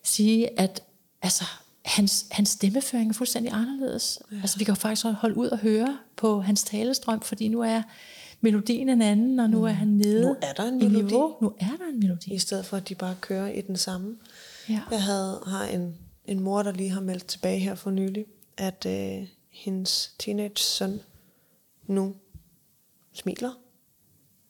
sige, 0.04 0.60
at 0.60 0.84
altså, 1.22 1.44
hans, 1.88 2.26
hans 2.32 2.50
stemmeføring 2.50 3.10
er 3.10 3.14
fuldstændig 3.14 3.54
anderledes. 3.54 4.20
Ja. 4.32 4.38
Altså, 4.42 4.58
vi 4.58 4.64
kan 4.64 4.72
jo 4.76 4.80
faktisk 4.80 5.06
holde 5.06 5.38
ud 5.38 5.48
og 5.48 5.58
høre 5.58 5.98
på 6.16 6.42
hans 6.42 6.64
talestrøm, 6.64 7.22
fordi 7.22 7.48
nu 7.48 7.62
er 7.62 7.82
melodien 8.42 8.90
en 8.90 9.02
anden, 9.02 9.40
og 9.40 9.50
nu 9.50 9.64
er 9.64 9.72
han 9.72 9.88
nede 9.88 10.22
Nu 10.22 10.36
er 10.42 10.54
der 10.54 10.64
en 10.64 10.78
melodi. 10.78 10.96
niveau. 11.04 11.36
Nu 11.42 11.54
er 11.60 11.78
der 11.80 11.86
en 11.94 12.00
melodi. 12.00 12.34
I 12.34 12.40
stedet 12.40 12.66
for, 12.66 12.78
at 12.78 12.90
de 12.90 12.96
bare 12.96 13.16
kører 13.22 13.48
i 13.48 13.62
den 13.62 13.78
samme. 13.78 14.18
Ja. 14.70 14.82
Jeg 14.92 15.04
havde, 15.04 15.42
har 15.48 15.64
en, 15.66 15.96
en 16.26 16.40
mor, 16.40 16.64
der 16.64 16.72
lige 16.72 16.90
har 16.90 17.02
meldt 17.02 17.26
tilbage 17.28 17.60
her 17.60 17.76
for 17.76 17.90
nylig, 17.92 18.26
at 18.58 18.86
øh, 18.86 19.28
hendes 19.50 20.12
teenage 20.20 20.58
søn 20.58 21.00
nu 21.88 22.16
smiler 23.14 23.52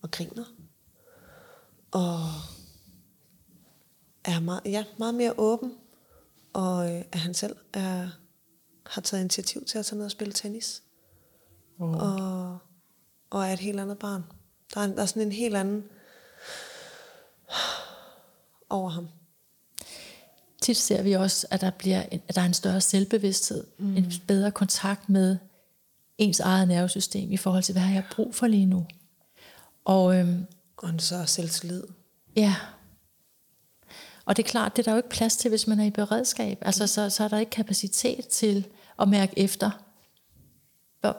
og 0.01 0.11
griner. 0.11 0.43
Og 1.91 2.19
er 4.25 4.39
meget, 4.39 4.61
ja, 4.65 4.83
meget 4.99 5.15
mere 5.15 5.33
åben. 5.37 5.71
Og 6.57 6.95
øh, 6.95 7.01
at 7.11 7.19
han 7.19 7.33
selv 7.33 7.55
er, 7.73 8.09
har 8.85 9.01
taget 9.01 9.21
initiativ 9.21 9.65
til 9.65 9.77
at 9.77 9.85
tage 9.85 9.97
ned 9.97 10.05
og 10.05 10.11
spille 10.11 10.33
tennis. 10.33 10.83
Oh. 11.79 11.89
Og, 11.89 12.57
og 13.29 13.47
er 13.47 13.53
et 13.53 13.59
helt 13.59 13.79
andet 13.79 13.99
barn. 13.99 14.23
Der 14.73 14.81
er, 14.81 14.87
der 14.87 15.01
er 15.01 15.05
sådan 15.05 15.21
en 15.21 15.31
helt 15.31 15.55
anden 15.55 15.83
over 18.69 18.89
ham. 18.89 19.07
tit 20.61 20.77
ser 20.77 21.01
vi 21.01 21.13
også, 21.13 21.47
at 21.49 21.61
der, 21.61 21.69
bliver 21.69 22.03
en, 22.03 22.21
at 22.27 22.35
der 22.35 22.41
er 22.41 22.45
en 22.45 22.53
større 22.53 22.81
selvbevidsthed, 22.81 23.67
mm. 23.77 23.97
en 23.97 24.13
bedre 24.27 24.51
kontakt 24.51 25.09
med 25.09 25.37
ens 26.17 26.39
eget 26.39 26.67
nervesystem 26.67 27.31
i 27.31 27.37
forhold 27.37 27.63
til, 27.63 27.73
hvad 27.73 27.81
har 27.81 27.93
jeg 27.93 28.03
brug 28.11 28.35
for 28.35 28.47
lige 28.47 28.65
nu. 28.65 28.85
Og 29.85 30.15
øhm, 30.15 30.45
Og 30.77 30.89
en 30.89 30.99
så 30.99 31.25
selvtillid. 31.25 31.83
ja, 32.35 32.55
og 34.27 34.37
det 34.37 34.45
er 34.45 34.47
klart, 34.47 34.75
det 34.75 34.81
er 34.81 34.83
der 34.83 34.91
jo 34.91 34.97
ikke 34.97 35.09
plads 35.09 35.37
til, 35.37 35.49
hvis 35.49 35.67
man 35.67 35.79
er 35.79 35.83
i 35.83 35.89
beredskab. 35.89 36.57
Altså, 36.61 36.87
så, 36.87 37.09
så 37.09 37.23
er 37.23 37.27
der 37.27 37.37
ikke 37.37 37.49
kapacitet 37.49 38.27
til 38.27 38.65
at 38.99 39.09
mærke 39.09 39.39
efter, 39.39 39.71
hvor, 41.01 41.17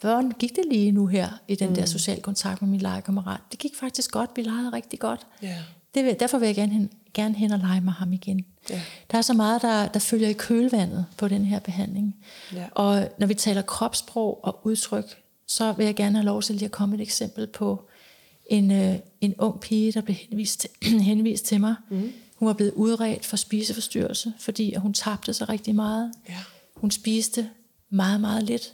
hvordan 0.00 0.30
gik 0.30 0.56
det 0.56 0.64
lige 0.70 0.92
nu 0.92 1.06
her 1.06 1.28
i 1.48 1.54
den 1.54 1.68
mm. 1.68 1.74
der 1.74 1.86
sociale 1.86 2.20
kontakt 2.20 2.62
med 2.62 2.70
min 2.70 2.80
legekammerat? 2.80 3.40
Det 3.50 3.58
gik 3.58 3.76
faktisk 3.80 4.10
godt, 4.10 4.30
vi 4.36 4.42
legede 4.42 4.70
rigtig 4.72 4.98
godt. 4.98 5.26
Ja. 5.42 5.56
Det 5.94 6.04
vil, 6.04 6.16
derfor 6.20 6.38
vil 6.38 6.46
jeg 6.46 6.54
gerne 6.54 6.72
hen, 6.72 6.90
gerne 7.14 7.34
hen 7.34 7.52
og 7.52 7.58
lege 7.58 7.80
med 7.80 7.92
ham 7.92 8.12
igen. 8.12 8.44
Ja. 8.70 8.80
Der 9.10 9.18
er 9.18 9.22
så 9.22 9.32
meget, 9.32 9.62
der, 9.62 9.88
der 9.88 10.00
følger 10.00 10.28
i 10.28 10.32
kølvandet 10.32 11.06
på 11.16 11.28
den 11.28 11.44
her 11.44 11.58
behandling. 11.58 12.16
Ja. 12.54 12.66
Og 12.74 13.08
når 13.18 13.26
vi 13.26 13.34
taler 13.34 13.62
kropssprog 13.62 14.44
og 14.44 14.60
udtryk, 14.66 15.22
så 15.46 15.72
vil 15.72 15.86
jeg 15.86 15.94
gerne 15.94 16.16
have 16.16 16.26
lov 16.26 16.42
til 16.42 16.54
lige 16.54 16.64
at 16.64 16.70
komme 16.70 16.94
et 16.94 17.00
eksempel 17.00 17.46
på 17.46 17.89
en, 18.50 18.70
øh, 18.70 18.94
en 19.20 19.34
ung 19.38 19.60
pige, 19.60 19.92
der 19.92 20.00
blev 20.00 20.14
henvist 20.16 20.60
til, 20.60 20.70
henvist 21.10 21.44
til 21.44 21.60
mig. 21.60 21.74
Mm. 21.90 22.12
Hun 22.36 22.46
var 22.46 22.52
blevet 22.52 22.72
udredt 22.72 23.24
for 23.26 23.36
spiseforstyrrelse, 23.36 24.32
fordi 24.38 24.72
at 24.72 24.80
hun 24.80 24.92
tabte 24.92 25.32
sig 25.32 25.48
rigtig 25.48 25.74
meget. 25.74 26.12
Ja. 26.28 26.36
Hun 26.76 26.90
spiste 26.90 27.50
meget, 27.90 28.20
meget 28.20 28.42
lidt. 28.44 28.72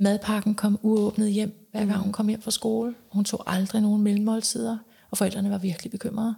Madpakken 0.00 0.54
kom 0.54 0.78
uåbnet 0.82 1.32
hjem, 1.32 1.68
hver 1.70 1.86
gang 1.86 1.98
hun 1.98 2.12
kom 2.12 2.28
hjem 2.28 2.42
fra 2.42 2.50
skole. 2.50 2.94
Hun 3.12 3.24
tog 3.24 3.52
aldrig 3.52 3.82
nogen 3.82 4.02
mellemmåltider, 4.02 4.78
og 5.10 5.18
forældrene 5.18 5.50
var 5.50 5.58
virkelig 5.58 5.90
bekymrede. 5.90 6.34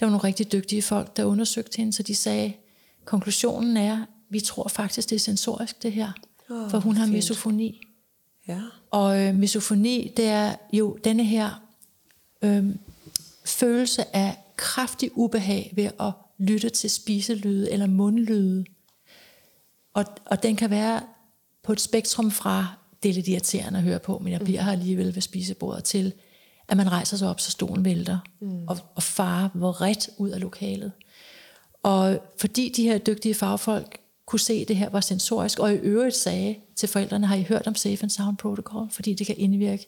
Der 0.00 0.06
var 0.06 0.10
nogle 0.10 0.24
rigtig 0.24 0.52
dygtige 0.52 0.82
folk, 0.82 1.16
der 1.16 1.24
undersøgte 1.24 1.76
hende, 1.76 1.92
så 1.92 2.02
de 2.02 2.14
sagde, 2.14 2.52
konklusionen 3.04 3.76
er, 3.76 4.06
vi 4.30 4.40
tror 4.40 4.68
faktisk, 4.68 5.10
det 5.10 5.16
er 5.16 5.20
sensorisk 5.20 5.82
det 5.82 5.92
her, 5.92 6.12
Åh, 6.50 6.70
for 6.70 6.78
hun 6.78 6.96
har 6.96 7.04
fint. 7.04 7.14
misofoni. 7.14 7.80
Ja. 8.48 8.60
Og 8.90 9.20
øh, 9.20 9.34
misofoni, 9.34 10.12
det 10.16 10.26
er 10.26 10.54
jo 10.72 10.98
denne 11.04 11.24
her 11.24 11.61
øh, 12.42 12.64
følelse 13.44 14.16
af 14.16 14.36
kraftig 14.56 15.10
ubehag 15.14 15.72
ved 15.76 15.90
at 16.00 16.12
lytte 16.38 16.70
til 16.70 16.90
spiselyde 16.90 17.70
eller 17.70 17.86
mundlyde. 17.86 18.64
Og, 19.94 20.04
og 20.26 20.42
den 20.42 20.56
kan 20.56 20.70
være 20.70 21.02
på 21.62 21.72
et 21.72 21.80
spektrum 21.80 22.30
fra, 22.30 22.66
det 23.02 23.08
er 23.08 23.14
lidt 23.14 23.28
irriterende 23.28 23.78
at 23.78 23.84
høre 23.84 23.98
på, 23.98 24.18
men 24.18 24.32
jeg 24.32 24.40
bliver 24.40 24.62
her 24.62 24.72
alligevel 24.72 25.14
ved 25.14 25.22
spisebordet, 25.22 25.84
til 25.84 26.12
at 26.68 26.76
man 26.76 26.92
rejser 26.92 27.16
sig 27.16 27.28
op, 27.28 27.40
så 27.40 27.50
stolen 27.50 27.84
vælter, 27.84 28.18
mm. 28.40 28.68
og, 28.68 28.78
og 28.94 29.02
farer 29.02 29.48
vredt 29.54 30.10
ud 30.18 30.30
af 30.30 30.40
lokalet. 30.40 30.92
Og 31.82 32.18
fordi 32.40 32.72
de 32.76 32.82
her 32.82 32.98
dygtige 32.98 33.34
fagfolk 33.34 33.98
kunne 34.26 34.40
se, 34.40 34.52
at 34.52 34.68
det 34.68 34.76
her 34.76 34.88
var 34.88 35.00
sensorisk, 35.00 35.58
og 35.58 35.72
i 35.72 35.76
øvrigt 35.76 36.16
sagde 36.16 36.56
til 36.76 36.88
forældrene, 36.88 37.26
har 37.26 37.36
I 37.36 37.42
hørt 37.42 37.66
om 37.66 37.74
Safe 37.74 38.02
and 38.02 38.10
Sound 38.10 38.36
Protocol, 38.36 38.90
fordi 38.90 39.14
det 39.14 39.26
kan 39.26 39.36
indvirke 39.38 39.86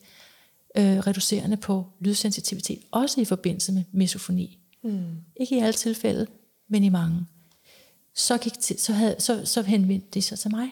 øh, 0.79 0.99
reducerende 0.99 1.57
på 1.57 1.87
lydsensitivitet, 2.01 2.79
også 2.91 3.21
i 3.21 3.25
forbindelse 3.25 3.73
med 3.73 3.83
misofoni. 3.93 4.59
Mm. 4.85 5.05
Ikke 5.37 5.57
i 5.57 5.59
alle 5.59 5.73
tilfælde, 5.73 6.27
men 6.69 6.85
i 6.85 6.89
mange. 6.89 7.27
Så, 8.15 8.39
gik 8.39 8.53
til, 8.61 8.81
så, 8.81 8.93
havde, 8.93 9.17
så, 9.19 9.45
så 9.45 9.63
henvendte 9.63 10.09
de 10.15 10.23
sig 10.23 10.39
til 10.39 10.51
mig. 10.51 10.69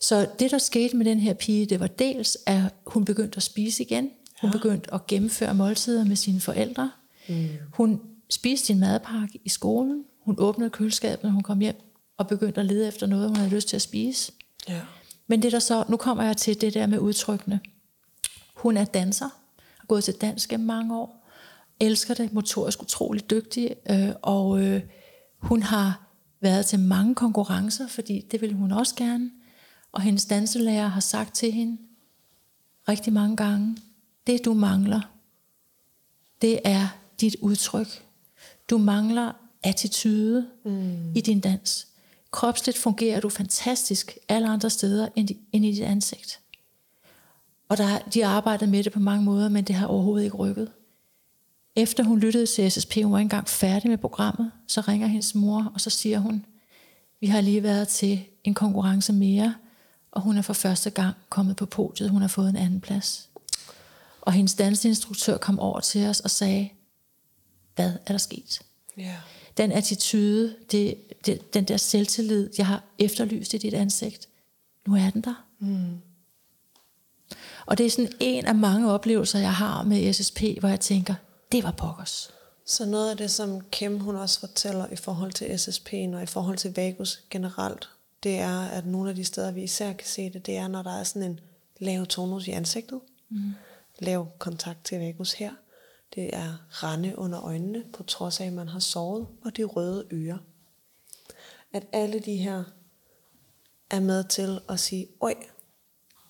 Så 0.00 0.28
det, 0.38 0.50
der 0.50 0.58
skete 0.58 0.96
med 0.96 1.04
den 1.04 1.20
her 1.20 1.34
pige, 1.34 1.66
det 1.66 1.80
var 1.80 1.86
dels, 1.86 2.38
at 2.46 2.62
hun 2.86 3.04
begyndte 3.04 3.36
at 3.36 3.42
spise 3.42 3.82
igen. 3.82 4.10
Hun 4.40 4.52
begyndte 4.52 4.94
at 4.94 5.06
gennemføre 5.06 5.54
måltider 5.54 6.04
med 6.04 6.16
sine 6.16 6.40
forældre. 6.40 6.90
Mm. 7.28 7.48
Hun 7.72 8.00
spiste 8.30 8.66
sin 8.66 8.80
madpakke 8.80 9.40
i 9.44 9.48
skolen. 9.48 10.04
Hun 10.24 10.34
åbnede 10.38 10.70
køleskabet, 10.70 11.24
når 11.24 11.30
hun 11.30 11.42
kom 11.42 11.60
hjem, 11.60 11.76
og 12.18 12.28
begyndte 12.28 12.60
at 12.60 12.66
lede 12.66 12.88
efter 12.88 13.06
noget, 13.06 13.28
hun 13.28 13.36
havde 13.36 13.50
lyst 13.50 13.68
til 13.68 13.76
at 13.76 13.82
spise. 13.82 14.32
Ja. 14.68 14.80
Men 15.26 15.42
det 15.42 15.52
der 15.52 15.58
så, 15.58 15.84
nu 15.88 15.96
kommer 15.96 16.24
jeg 16.24 16.36
til 16.36 16.60
det 16.60 16.74
der 16.74 16.86
med 16.86 16.98
udtrykkene. 16.98 17.60
Hun 18.66 18.76
er 18.76 18.84
danser, 18.84 19.28
har 19.78 19.86
gået 19.86 20.04
til 20.04 20.14
dansk 20.14 20.52
i 20.52 20.56
mange 20.56 20.96
år, 20.96 21.28
elsker 21.80 22.14
det, 22.14 22.32
motorisk 22.32 22.82
utrolig 22.82 23.30
dygtig, 23.30 23.76
øh, 23.90 24.08
og 24.22 24.62
øh, 24.62 24.82
hun 25.38 25.62
har 25.62 26.06
været 26.40 26.66
til 26.66 26.78
mange 26.78 27.14
konkurrencer, 27.14 27.88
fordi 27.88 28.26
det 28.30 28.40
ville 28.40 28.56
hun 28.56 28.72
også 28.72 28.94
gerne. 28.94 29.30
Og 29.92 30.02
hendes 30.02 30.24
danselærer 30.24 30.88
har 30.88 31.00
sagt 31.00 31.34
til 31.34 31.52
hende 31.52 31.78
rigtig 32.88 33.12
mange 33.12 33.36
gange, 33.36 33.76
det 34.26 34.44
du 34.44 34.54
mangler, 34.54 35.00
det 36.42 36.60
er 36.64 36.88
dit 37.20 37.36
udtryk. 37.40 38.04
Du 38.70 38.78
mangler 38.78 39.32
attitude 39.62 40.46
mm. 40.64 41.14
i 41.14 41.20
din 41.20 41.40
dans. 41.40 41.86
Kropsligt 42.30 42.78
fungerer 42.78 43.20
du 43.20 43.28
fantastisk 43.28 44.18
alle 44.28 44.48
andre 44.48 44.70
steder 44.70 45.08
end, 45.16 45.28
end 45.52 45.64
i 45.64 45.72
dit 45.72 45.82
ansigt. 45.82 46.40
Og 47.68 47.78
der, 47.78 47.98
de 47.98 48.22
har 48.22 48.30
arbejdet 48.30 48.68
med 48.68 48.84
det 48.84 48.92
på 48.92 49.00
mange 49.00 49.24
måder, 49.24 49.48
men 49.48 49.64
det 49.64 49.76
har 49.76 49.86
overhovedet 49.86 50.24
ikke 50.24 50.36
rykket. 50.36 50.70
Efter 51.76 52.04
hun 52.04 52.18
lyttede 52.18 52.46
til 52.46 52.70
SSP, 52.70 52.94
hun 53.02 53.12
var 53.12 53.18
ikke 53.18 53.24
engang 53.24 53.48
færdig 53.48 53.90
med 53.90 53.98
programmet, 53.98 54.52
så 54.66 54.80
ringer 54.80 55.06
hendes 55.06 55.34
mor, 55.34 55.72
og 55.74 55.80
så 55.80 55.90
siger 55.90 56.18
hun, 56.18 56.44
vi 57.20 57.26
har 57.26 57.40
lige 57.40 57.62
været 57.62 57.88
til 57.88 58.24
en 58.44 58.54
konkurrence 58.54 59.12
mere, 59.12 59.54
og 60.10 60.22
hun 60.22 60.38
er 60.38 60.42
for 60.42 60.52
første 60.52 60.90
gang 60.90 61.14
kommet 61.28 61.56
på 61.56 61.66
podiet. 61.66 62.10
Hun 62.10 62.20
har 62.20 62.28
fået 62.28 62.48
en 62.48 62.56
anden 62.56 62.80
plads. 62.80 63.28
Og 64.20 64.32
hendes 64.32 64.54
danseinstruktør 64.54 65.36
kom 65.36 65.58
over 65.58 65.80
til 65.80 66.06
os 66.06 66.20
og 66.20 66.30
sagde, 66.30 66.68
hvad 67.74 67.92
er 68.06 68.12
der 68.12 68.18
sket? 68.18 68.60
Ja. 68.96 69.16
Den 69.56 69.72
attitude, 69.72 70.56
det, 70.70 70.94
det, 71.26 71.54
den 71.54 71.64
der 71.64 71.76
selvtillid, 71.76 72.50
jeg 72.58 72.66
har 72.66 72.82
efterlyst 72.98 73.54
i 73.54 73.58
dit 73.58 73.74
ansigt, 73.74 74.28
nu 74.86 74.94
er 74.94 75.10
den 75.10 75.20
der. 75.20 75.44
Mm. 75.58 76.00
Og 77.66 77.78
det 77.78 77.86
er 77.86 77.90
sådan 77.90 78.12
en 78.20 78.46
af 78.46 78.54
mange 78.54 78.92
oplevelser, 78.92 79.38
jeg 79.38 79.54
har 79.54 79.82
med 79.82 80.12
SSP, 80.12 80.40
hvor 80.60 80.68
jeg 80.68 80.80
tænker, 80.80 81.14
det 81.52 81.64
var 81.64 81.70
pokkers. 81.70 82.30
Så 82.64 82.86
noget 82.86 83.10
af 83.10 83.16
det, 83.16 83.30
som 83.30 83.60
Kim 83.60 83.98
hun 83.98 84.16
også 84.16 84.40
fortæller 84.40 84.86
i 84.86 84.96
forhold 84.96 85.32
til 85.32 85.44
SSP'en 85.44 86.16
og 86.16 86.22
i 86.22 86.26
forhold 86.26 86.56
til 86.56 86.74
Vagus 86.76 87.24
generelt, 87.30 87.88
det 88.22 88.38
er, 88.38 88.60
at 88.60 88.86
nogle 88.86 89.10
af 89.10 89.16
de 89.16 89.24
steder, 89.24 89.50
vi 89.50 89.62
især 89.62 89.92
kan 89.92 90.06
se 90.06 90.30
det, 90.30 90.46
det 90.46 90.56
er, 90.56 90.68
når 90.68 90.82
der 90.82 90.98
er 90.98 91.04
sådan 91.04 91.30
en 91.30 91.40
lav 91.78 92.06
tonus 92.06 92.46
i 92.46 92.50
ansigtet, 92.50 93.00
mm. 93.28 93.54
lav 93.98 94.28
kontakt 94.38 94.84
til 94.84 94.98
Vagus 94.98 95.32
her, 95.32 95.52
det 96.14 96.36
er 96.36 96.56
rande 96.70 97.18
under 97.18 97.44
øjnene, 97.44 97.84
på 97.92 98.02
trods 98.02 98.40
af, 98.40 98.44
at 98.44 98.52
man 98.52 98.68
har 98.68 98.78
sovet, 98.78 99.26
og 99.44 99.56
de 99.56 99.64
røde 99.64 100.06
ører. 100.12 100.38
At 101.72 101.86
alle 101.92 102.18
de 102.18 102.36
her 102.36 102.64
er 103.90 104.00
med 104.00 104.24
til 104.24 104.60
at 104.68 104.80
sige, 104.80 105.06
oj, 105.20 105.34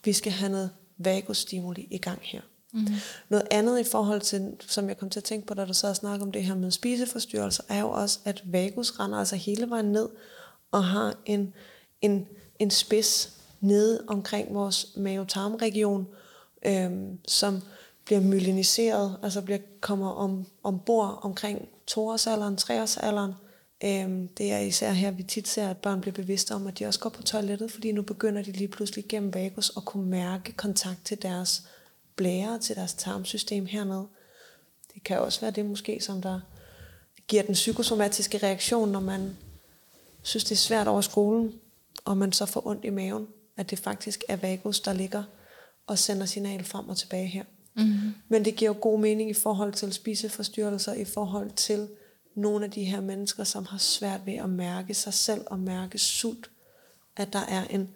vi 0.05 0.12
skal 0.12 0.32
have 0.32 0.53
noget 0.53 0.70
vagustimuli 0.99 1.88
i 1.90 1.99
gang 1.99 2.18
her. 2.22 2.40
Mm. 2.72 2.86
Noget 3.28 3.47
andet 3.51 3.80
i 3.80 3.84
forhold 3.84 4.20
til, 4.20 4.57
som 4.61 4.88
jeg 4.88 4.99
kom 4.99 5.11
til 5.11 5.20
at 5.20 5.24
tænke 5.24 5.47
på, 5.47 5.55
da 5.55 5.64
du 5.64 5.72
sad 5.72 5.90
og 5.90 5.97
snakkede 5.97 6.22
om 6.22 6.32
det 6.32 6.44
her 6.44 6.55
med 6.55 6.70
spiseforstyrrelser, 6.70 7.62
er 7.68 7.80
jo 7.80 7.90
også, 7.90 8.18
at 8.24 8.42
vagus 8.44 9.01
render 9.01 9.18
altså 9.18 9.36
hele 9.36 9.70
vejen 9.70 9.92
ned 9.92 10.09
og 10.70 10.84
har 10.84 11.14
en, 11.24 11.55
en, 12.01 12.28
en 12.59 12.70
spids 12.70 13.32
nede 13.61 14.05
omkring 14.09 14.55
vores 14.55 14.86
mavetarmregion, 14.97 16.07
øhm, 16.66 17.18
som 17.28 17.62
bliver 18.05 18.20
myeliniseret, 18.20 19.16
altså 19.22 19.42
bliver, 19.42 19.59
kommer 19.80 20.11
om, 20.11 20.47
ombord 20.62 21.18
omkring 21.22 21.68
toårsalderen, 21.86 22.57
treårsalderen. 22.57 23.32
Øhm, 23.87 24.28
det 24.28 24.53
er 24.53 24.59
især 24.59 24.93
her, 24.93 25.11
vi 25.11 25.22
tit 25.22 25.49
ser, 25.49 25.68
at 25.68 25.76
børn 25.76 26.01
bliver 26.01 26.14
bevidste 26.14 26.55
om, 26.55 26.66
at 26.66 26.78
de 26.78 26.87
også 26.87 27.01
går 27.01 27.11
på 27.11 27.22
toilettet, 27.22 27.72
fordi 27.72 27.93
nu 27.93 28.03
begynder 28.03 28.43
de 28.43 28.53
lige 28.53 28.68
pludselig 28.68 29.05
gennem 29.09 29.34
vagus 29.34 29.72
at 29.76 29.84
kunne 29.84 30.11
mærke 30.11 30.53
kontakt 30.53 31.05
til 31.05 31.22
deres 31.22 31.62
blære, 32.16 32.59
til 32.59 32.76
deres 32.76 32.95
tarmsystem 32.95 33.66
hernede. 33.66 34.07
Det 34.95 35.05
kan 35.05 35.18
også 35.18 35.41
være 35.41 35.51
det 35.51 35.66
måske, 35.66 36.01
som 36.01 36.22
der 36.22 36.41
giver 37.28 37.43
den 37.43 37.53
psykosomatiske 37.53 38.39
reaktion, 38.39 38.93
når 38.93 39.01
man 39.01 39.37
synes, 40.22 40.45
det 40.45 40.53
er 40.53 40.57
svært 40.57 40.89
over 40.89 41.01
skolen, 41.01 41.53
og 42.05 42.16
man 42.16 42.32
så 42.32 42.47
får 42.47 42.66
ondt 42.66 42.84
i 42.84 42.91
maven, 42.91 43.26
at 43.57 43.70
det 43.70 43.78
faktisk 43.78 44.24
er 44.28 44.37
vagus, 44.37 44.80
der 44.80 44.93
ligger 44.93 45.22
og 45.87 45.99
sender 45.99 46.26
signal 46.26 46.64
frem 46.64 46.89
og 46.89 46.97
tilbage 46.97 47.26
her. 47.26 47.45
Mm-hmm. 47.76 48.14
Men 48.28 48.45
det 48.45 48.57
giver 48.57 48.70
jo 48.70 48.76
god 48.80 49.01
mening 49.01 49.30
i 49.30 49.34
forhold 49.34 49.72
til 49.72 49.93
spiseforstyrrelser, 49.93 50.95
i 50.95 51.05
forhold 51.05 51.51
til 51.51 51.89
nogle 52.37 52.64
af 52.64 52.70
de 52.70 52.84
her 52.84 53.01
mennesker, 53.01 53.45
som 53.45 53.66
har 53.66 53.78
svært 53.78 54.26
ved 54.26 54.34
at 54.34 54.51
mærke 54.51 54.95
sig 54.95 55.14
selv 55.14 55.45
og 55.47 55.59
mærke 55.59 55.99
sult, 55.99 56.51
at 57.16 57.32
der 57.32 57.39
er 57.39 57.64
en 57.64 57.89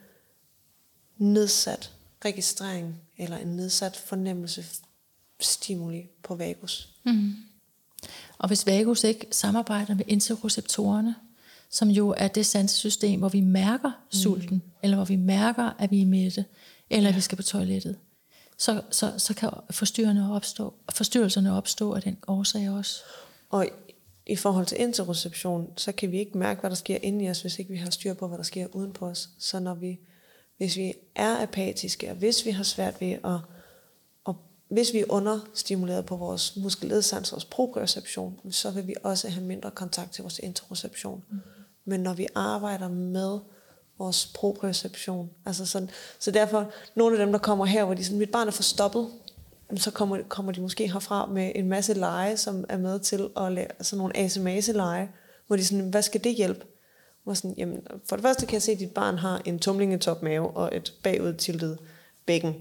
nedsat 1.18 1.92
registrering 2.24 3.00
eller 3.18 3.36
en 3.36 3.48
nedsat 3.48 3.96
fornemmelse 3.96 4.64
stimuli 5.40 6.08
på 6.22 6.34
vagus. 6.34 6.88
Mm. 7.04 7.34
Og 8.38 8.48
hvis 8.48 8.66
vagus 8.66 9.04
ikke 9.04 9.26
samarbejder 9.30 9.94
med 9.94 10.04
interoceptorerne, 10.08 11.14
som 11.70 11.88
jo 11.88 12.14
er 12.16 12.28
det 12.28 12.46
sansesystem, 12.46 13.18
hvor 13.18 13.28
vi 13.28 13.40
mærker 13.40 13.88
mm. 13.88 14.18
sulten, 14.18 14.62
eller 14.82 14.96
hvor 14.96 15.04
vi 15.04 15.16
mærker, 15.16 15.70
at 15.78 15.90
vi 15.90 16.02
er 16.02 16.06
mætte, 16.06 16.44
eller 16.90 17.08
ja. 17.08 17.08
at 17.08 17.16
vi 17.16 17.20
skal 17.20 17.36
på 17.36 17.42
toilettet, 17.42 17.96
så, 18.58 18.82
så, 18.90 19.12
så 19.18 19.34
kan 19.34 19.50
forstyrrelserne 19.70 20.34
opstå, 20.34 20.74
forstyrrelserne 20.90 21.52
opstå 21.52 21.92
af 21.92 22.02
den 22.02 22.16
årsag 22.26 22.70
også. 22.70 23.00
Og 23.50 23.68
i 24.26 24.36
forhold 24.36 24.66
til 24.66 24.80
interoception, 24.80 25.72
så 25.76 25.92
kan 25.92 26.12
vi 26.12 26.18
ikke 26.18 26.38
mærke, 26.38 26.60
hvad 26.60 26.70
der 26.70 26.76
sker 26.76 26.98
inde 27.02 27.24
i 27.24 27.30
os, 27.30 27.40
hvis 27.40 27.58
ikke 27.58 27.70
vi 27.70 27.76
har 27.76 27.90
styr 27.90 28.14
på, 28.14 28.28
hvad 28.28 28.38
der 28.38 28.44
sker 28.44 28.66
uden 28.72 28.92
på 28.92 29.06
os. 29.06 29.28
Så 29.38 29.60
når 29.60 29.74
vi, 29.74 30.00
hvis 30.56 30.76
vi 30.76 30.94
er 31.14 31.42
apatiske, 31.42 32.10
og 32.10 32.16
hvis 32.16 32.44
vi 32.46 32.50
har 32.50 32.64
svært 32.64 33.00
ved 33.00 33.12
at, 33.12 33.38
og 34.24 34.36
hvis 34.68 34.92
vi 34.92 34.98
er 34.98 35.04
understimuleret 35.08 36.06
på 36.06 36.16
vores 36.16 36.56
muskelledsans, 36.56 37.32
vores 37.32 37.44
proprioception, 37.44 38.40
så 38.50 38.70
vil 38.70 38.86
vi 38.86 38.94
også 39.02 39.28
have 39.28 39.44
mindre 39.44 39.70
kontakt 39.70 40.12
til 40.12 40.22
vores 40.22 40.38
interoception. 40.38 41.22
Mm. 41.30 41.38
Men 41.84 42.00
når 42.00 42.14
vi 42.14 42.26
arbejder 42.34 42.88
med 42.88 43.38
vores 44.00 44.26
proprioception. 44.34 45.30
Altså 45.46 45.66
sådan, 45.66 45.90
så 46.18 46.30
derfor, 46.30 46.70
nogle 46.94 47.18
af 47.18 47.26
dem, 47.26 47.32
der 47.32 47.38
kommer 47.38 47.64
her, 47.64 47.84
hvor 47.84 47.94
de 47.94 48.04
sådan, 48.04 48.18
mit 48.18 48.30
barn 48.30 48.48
er 48.48 48.52
forstoppet, 48.52 49.08
så 49.76 49.90
kommer, 49.90 50.18
kommer 50.28 50.52
de 50.52 50.60
måske 50.60 50.92
herfra 50.92 51.26
med 51.26 51.52
en 51.54 51.68
masse 51.68 51.94
lege, 51.94 52.36
som 52.36 52.64
er 52.68 52.78
med 52.78 53.00
til 53.00 53.28
at 53.36 53.52
lære 53.52 53.68
sådan 53.80 53.98
nogle 53.98 54.16
asemase 54.16 54.72
lege, 54.72 55.10
hvor 55.46 55.56
de 55.56 55.64
sådan, 55.64 55.88
hvad 55.88 56.02
skal 56.02 56.24
det 56.24 56.34
hjælpe? 56.34 56.66
Hvor 57.24 57.34
sådan, 57.34 57.54
jamen, 57.56 57.86
for 58.08 58.16
det 58.16 58.22
første 58.22 58.46
kan 58.46 58.52
jeg 58.52 58.62
se, 58.62 58.72
at 58.72 58.78
dit 58.78 58.90
barn 58.90 59.18
har 59.18 59.42
en 59.44 59.58
tumlingetop 59.58 60.22
mave 60.22 60.50
og 60.50 60.76
et 60.76 60.94
bagudtiltet 61.02 61.78
bækken. 62.26 62.54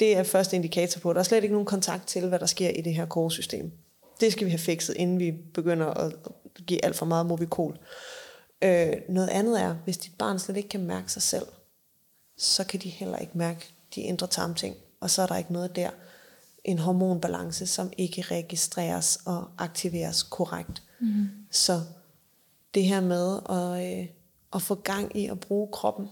Det 0.00 0.16
er 0.16 0.22
første 0.22 0.56
indikator 0.56 1.00
på, 1.00 1.10
at 1.10 1.14
der 1.14 1.20
er 1.20 1.24
slet 1.24 1.42
ikke 1.42 1.54
nogen 1.54 1.66
kontakt 1.66 2.06
til, 2.06 2.28
hvad 2.28 2.38
der 2.38 2.46
sker 2.46 2.68
i 2.68 2.80
det 2.80 2.94
her 2.94 3.06
koresystem. 3.06 3.72
Det 4.20 4.32
skal 4.32 4.44
vi 4.44 4.50
have 4.50 4.58
fikset, 4.58 4.96
inden 4.96 5.18
vi 5.18 5.30
begynder 5.30 5.86
at 5.86 6.12
give 6.66 6.84
alt 6.84 6.96
for 6.96 7.06
meget 7.06 7.26
movikol. 7.26 7.78
Øh, 8.62 8.92
noget 9.08 9.28
andet 9.28 9.60
er, 9.60 9.76
hvis 9.84 9.98
dit 9.98 10.12
barn 10.18 10.38
slet 10.38 10.56
ikke 10.56 10.68
kan 10.68 10.86
mærke 10.86 11.12
sig 11.12 11.22
selv, 11.22 11.46
så 12.36 12.64
kan 12.64 12.80
de 12.80 12.88
heller 12.88 13.18
ikke 13.18 13.38
mærke 13.38 13.68
de 13.94 14.00
indre 14.00 14.26
tarmting, 14.26 14.76
og 15.00 15.10
så 15.10 15.22
er 15.22 15.26
der 15.26 15.36
ikke 15.36 15.52
noget 15.52 15.76
der. 15.76 15.90
En 16.66 16.78
hormonbalance, 16.78 17.66
som 17.66 17.92
ikke 17.98 18.22
registreres 18.22 19.18
og 19.24 19.48
aktiveres 19.58 20.22
korrekt. 20.22 20.82
Mm. 21.00 21.28
Så 21.50 21.80
det 22.74 22.84
her 22.84 23.00
med 23.00 23.38
at, 23.48 24.00
øh, 24.00 24.06
at 24.54 24.62
få 24.62 24.74
gang 24.74 25.16
i 25.16 25.26
at 25.26 25.40
bruge 25.40 25.68
kroppen, 25.72 26.08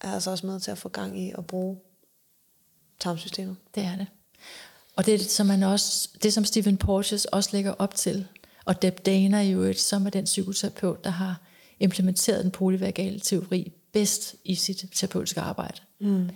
er 0.00 0.12
altså 0.12 0.30
også 0.30 0.46
med 0.46 0.60
til 0.60 0.70
at 0.70 0.78
få 0.78 0.88
gang 0.88 1.20
i 1.20 1.32
at 1.38 1.46
bruge 1.46 1.78
tarmsystemet. 3.00 3.56
Det 3.74 3.82
er 3.82 3.96
det. 3.96 4.06
Og 4.96 5.06
det, 5.06 5.20
som 5.20 5.46
man 5.46 5.62
også, 5.62 6.08
det 6.22 6.32
som 6.32 6.44
Stephen 6.44 6.76
Porges 6.76 7.24
også 7.24 7.50
lægger 7.52 7.74
op 7.78 7.94
til, 7.94 8.26
og 8.64 8.82
Deb 8.82 9.06
Dana 9.06 9.42
jo 9.42 9.62
et, 9.62 9.80
som 9.80 10.06
er 10.06 10.10
den 10.10 10.24
psykoterapeut, 10.24 11.04
der 11.04 11.10
har 11.10 11.40
implementeret 11.80 12.44
den 12.44 12.50
polyvagale 12.50 13.20
teori 13.20 13.72
bedst 13.92 14.36
i 14.44 14.54
sit 14.54 14.84
terapeutiske 14.94 15.40
arbejde. 15.40 15.80
Mm. 16.00 16.30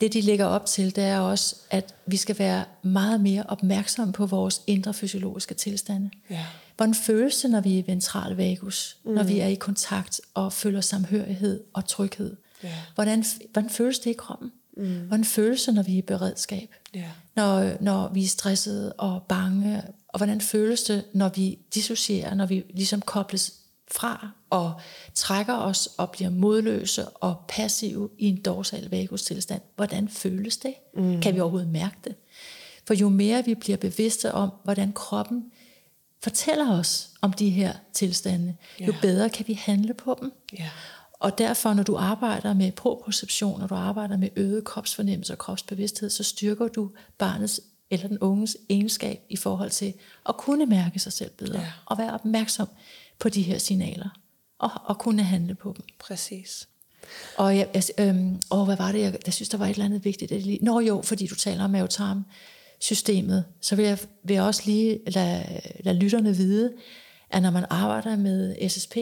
Det 0.00 0.12
de 0.12 0.20
lægger 0.20 0.44
op 0.44 0.66
til, 0.66 0.96
det 0.96 1.04
er 1.04 1.18
også, 1.18 1.56
at 1.70 1.94
vi 2.06 2.16
skal 2.16 2.38
være 2.38 2.64
meget 2.82 3.20
mere 3.20 3.44
opmærksomme 3.48 4.12
på 4.12 4.26
vores 4.26 4.62
indre 4.66 4.94
fysiologiske 4.94 5.54
tilstande. 5.54 6.10
Ja. 6.30 6.44
Hvordan 6.76 6.94
føles 6.94 7.36
det, 7.36 7.50
når 7.50 7.60
vi 7.60 7.74
er 7.74 7.78
i 7.78 7.84
ventral 7.86 8.36
vagus? 8.36 8.96
Mm. 9.04 9.10
Når 9.10 9.22
vi 9.22 9.38
er 9.38 9.46
i 9.46 9.54
kontakt 9.54 10.20
og 10.34 10.52
føler 10.52 10.80
samhørighed 10.80 11.60
og 11.72 11.86
tryghed? 11.86 12.36
Ja. 12.62 12.74
Hvordan, 12.94 13.24
hvordan 13.52 13.70
føles 13.70 13.98
det 13.98 14.10
i 14.10 14.14
kroppen? 14.18 14.52
Mm. 14.76 14.98
Hvordan 15.06 15.24
føles 15.24 15.62
det, 15.62 15.74
når 15.74 15.82
vi 15.82 15.94
er 15.94 15.98
i 15.98 16.02
beredskab? 16.02 16.74
Ja. 16.94 17.04
Når, 17.36 17.70
når 17.80 18.08
vi 18.08 18.24
er 18.24 18.28
stressede 18.28 18.92
og 18.92 19.22
bange? 19.22 19.82
Og 20.08 20.18
hvordan 20.18 20.40
føles 20.40 20.82
det, 20.82 21.04
når 21.12 21.28
vi 21.28 21.58
dissocierer, 21.74 22.34
når 22.34 22.46
vi 22.46 22.64
ligesom 22.70 23.00
kobles 23.00 23.54
fra 23.90 24.30
og 24.50 24.80
trækker 25.14 25.54
os 25.54 25.88
og 25.96 26.10
bliver 26.10 26.30
modløse 26.30 27.08
og 27.08 27.36
passive 27.48 28.10
i 28.18 28.26
en 28.26 28.42
dorsal 28.42 28.90
vagus 28.90 29.22
tilstand. 29.22 29.60
Hvordan 29.76 30.08
føles 30.08 30.56
det? 30.56 30.74
Mm. 30.94 31.20
Kan 31.20 31.34
vi 31.34 31.40
overhovedet 31.40 31.68
mærke 31.68 31.96
det? 32.04 32.14
For 32.86 32.94
jo 32.94 33.08
mere 33.08 33.44
vi 33.44 33.54
bliver 33.54 33.76
bevidste 33.76 34.32
om, 34.32 34.50
hvordan 34.64 34.92
kroppen 34.92 35.44
fortæller 36.22 36.78
os 36.78 37.10
om 37.20 37.32
de 37.32 37.50
her 37.50 37.72
tilstande, 37.92 38.56
yeah. 38.80 38.88
jo 38.88 38.94
bedre 39.02 39.30
kan 39.30 39.48
vi 39.48 39.52
handle 39.52 39.94
på 39.94 40.18
dem. 40.20 40.32
Yeah. 40.54 40.68
Og 41.12 41.38
derfor, 41.38 41.74
når 41.74 41.82
du 41.82 41.96
arbejder 41.96 42.54
med 42.54 42.72
proprioception, 42.72 43.60
når 43.60 43.66
du 43.66 43.74
arbejder 43.74 44.16
med 44.16 44.28
øget 44.36 44.64
kropsfornemmelse 44.64 45.32
og 45.32 45.38
kropsbevidsthed, 45.38 46.10
så 46.10 46.22
styrker 46.22 46.68
du 46.68 46.90
barnets 47.18 47.60
eller 47.90 48.08
den 48.08 48.18
unges 48.18 48.56
egenskab 48.68 49.20
i 49.28 49.36
forhold 49.36 49.70
til 49.70 49.94
at 50.28 50.36
kunne 50.36 50.66
mærke 50.66 50.98
sig 50.98 51.12
selv 51.12 51.30
bedre 51.30 51.58
yeah. 51.58 51.68
og 51.86 51.98
være 51.98 52.14
opmærksom 52.14 52.68
på 53.18 53.28
de 53.28 53.42
her 53.42 53.58
signaler, 53.58 54.08
og, 54.58 54.70
og 54.84 54.98
kunne 54.98 55.22
handle 55.22 55.54
på 55.54 55.74
dem. 55.76 55.84
Præcis. 55.98 56.68
Og 57.36 57.56
jeg, 57.56 57.68
jeg, 57.74 57.82
øhm, 57.98 58.40
og 58.50 58.64
hvad 58.64 58.76
var 58.76 58.92
det, 58.92 59.00
jeg, 59.00 59.18
jeg 59.26 59.34
synes, 59.34 59.48
der 59.48 59.58
var 59.58 59.66
et 59.66 59.70
eller 59.70 59.84
andet 59.84 60.04
vigtigt. 60.04 60.32
At 60.32 60.42
lige, 60.42 60.58
nå 60.62 60.80
jo, 60.80 61.02
fordi 61.02 61.26
du 61.26 61.34
taler 61.34 61.64
om 61.64 61.70
mavetarm 61.70 62.24
systemet, 62.78 63.44
så 63.60 63.76
vil 63.76 63.84
jeg, 63.84 63.98
vil 64.22 64.34
jeg 64.34 64.42
også 64.42 64.62
lige 64.66 65.00
lade, 65.06 65.60
lade 65.80 65.98
lytterne 65.98 66.36
vide, 66.36 66.72
at 67.30 67.42
når 67.42 67.50
man 67.50 67.64
arbejder 67.70 68.16
med 68.16 68.68
SSP, 68.68 68.96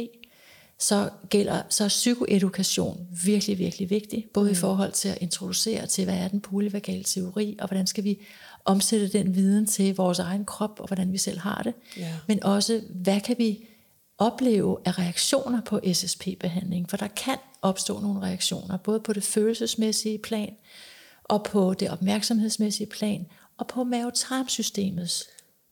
så 0.78 1.10
gælder 1.28 1.62
så 1.68 1.84
er 1.84 1.88
psykoedukation 1.88 3.06
virkelig, 3.24 3.58
virkelig 3.58 3.90
vigtig, 3.90 4.26
både 4.34 4.46
mm. 4.46 4.52
i 4.52 4.54
forhold 4.54 4.92
til 4.92 5.08
at 5.08 5.18
introducere 5.20 5.86
til, 5.86 6.04
hvad 6.04 6.14
er 6.14 6.28
den 6.28 6.40
polyvagale 6.40 7.04
teori, 7.04 7.56
og 7.60 7.68
hvordan 7.68 7.86
skal 7.86 8.04
vi 8.04 8.18
omsætte 8.64 9.08
den 9.08 9.34
viden 9.34 9.66
til 9.66 9.96
vores 9.96 10.18
egen 10.18 10.44
krop, 10.44 10.80
og 10.80 10.86
hvordan 10.86 11.12
vi 11.12 11.18
selv 11.18 11.38
har 11.38 11.62
det, 11.62 11.74
yeah. 11.98 12.12
men 12.28 12.42
også, 12.42 12.80
hvad 12.90 13.20
kan 13.20 13.36
vi 13.38 13.68
opleve 14.18 14.78
af 14.84 14.98
reaktioner 14.98 15.60
på 15.60 15.80
SSP-behandling, 15.92 16.90
for 16.90 16.96
der 16.96 17.08
kan 17.08 17.36
opstå 17.62 18.00
nogle 18.00 18.20
reaktioner, 18.20 18.76
både 18.76 19.00
på 19.00 19.12
det 19.12 19.22
følelsesmæssige 19.22 20.18
plan, 20.18 20.56
og 21.24 21.42
på 21.42 21.74
det 21.74 21.90
opmærksomhedsmæssige 21.90 22.86
plan, 22.86 23.26
og 23.58 23.66
på 23.66 23.84
mavetarmsystemets 23.84 25.24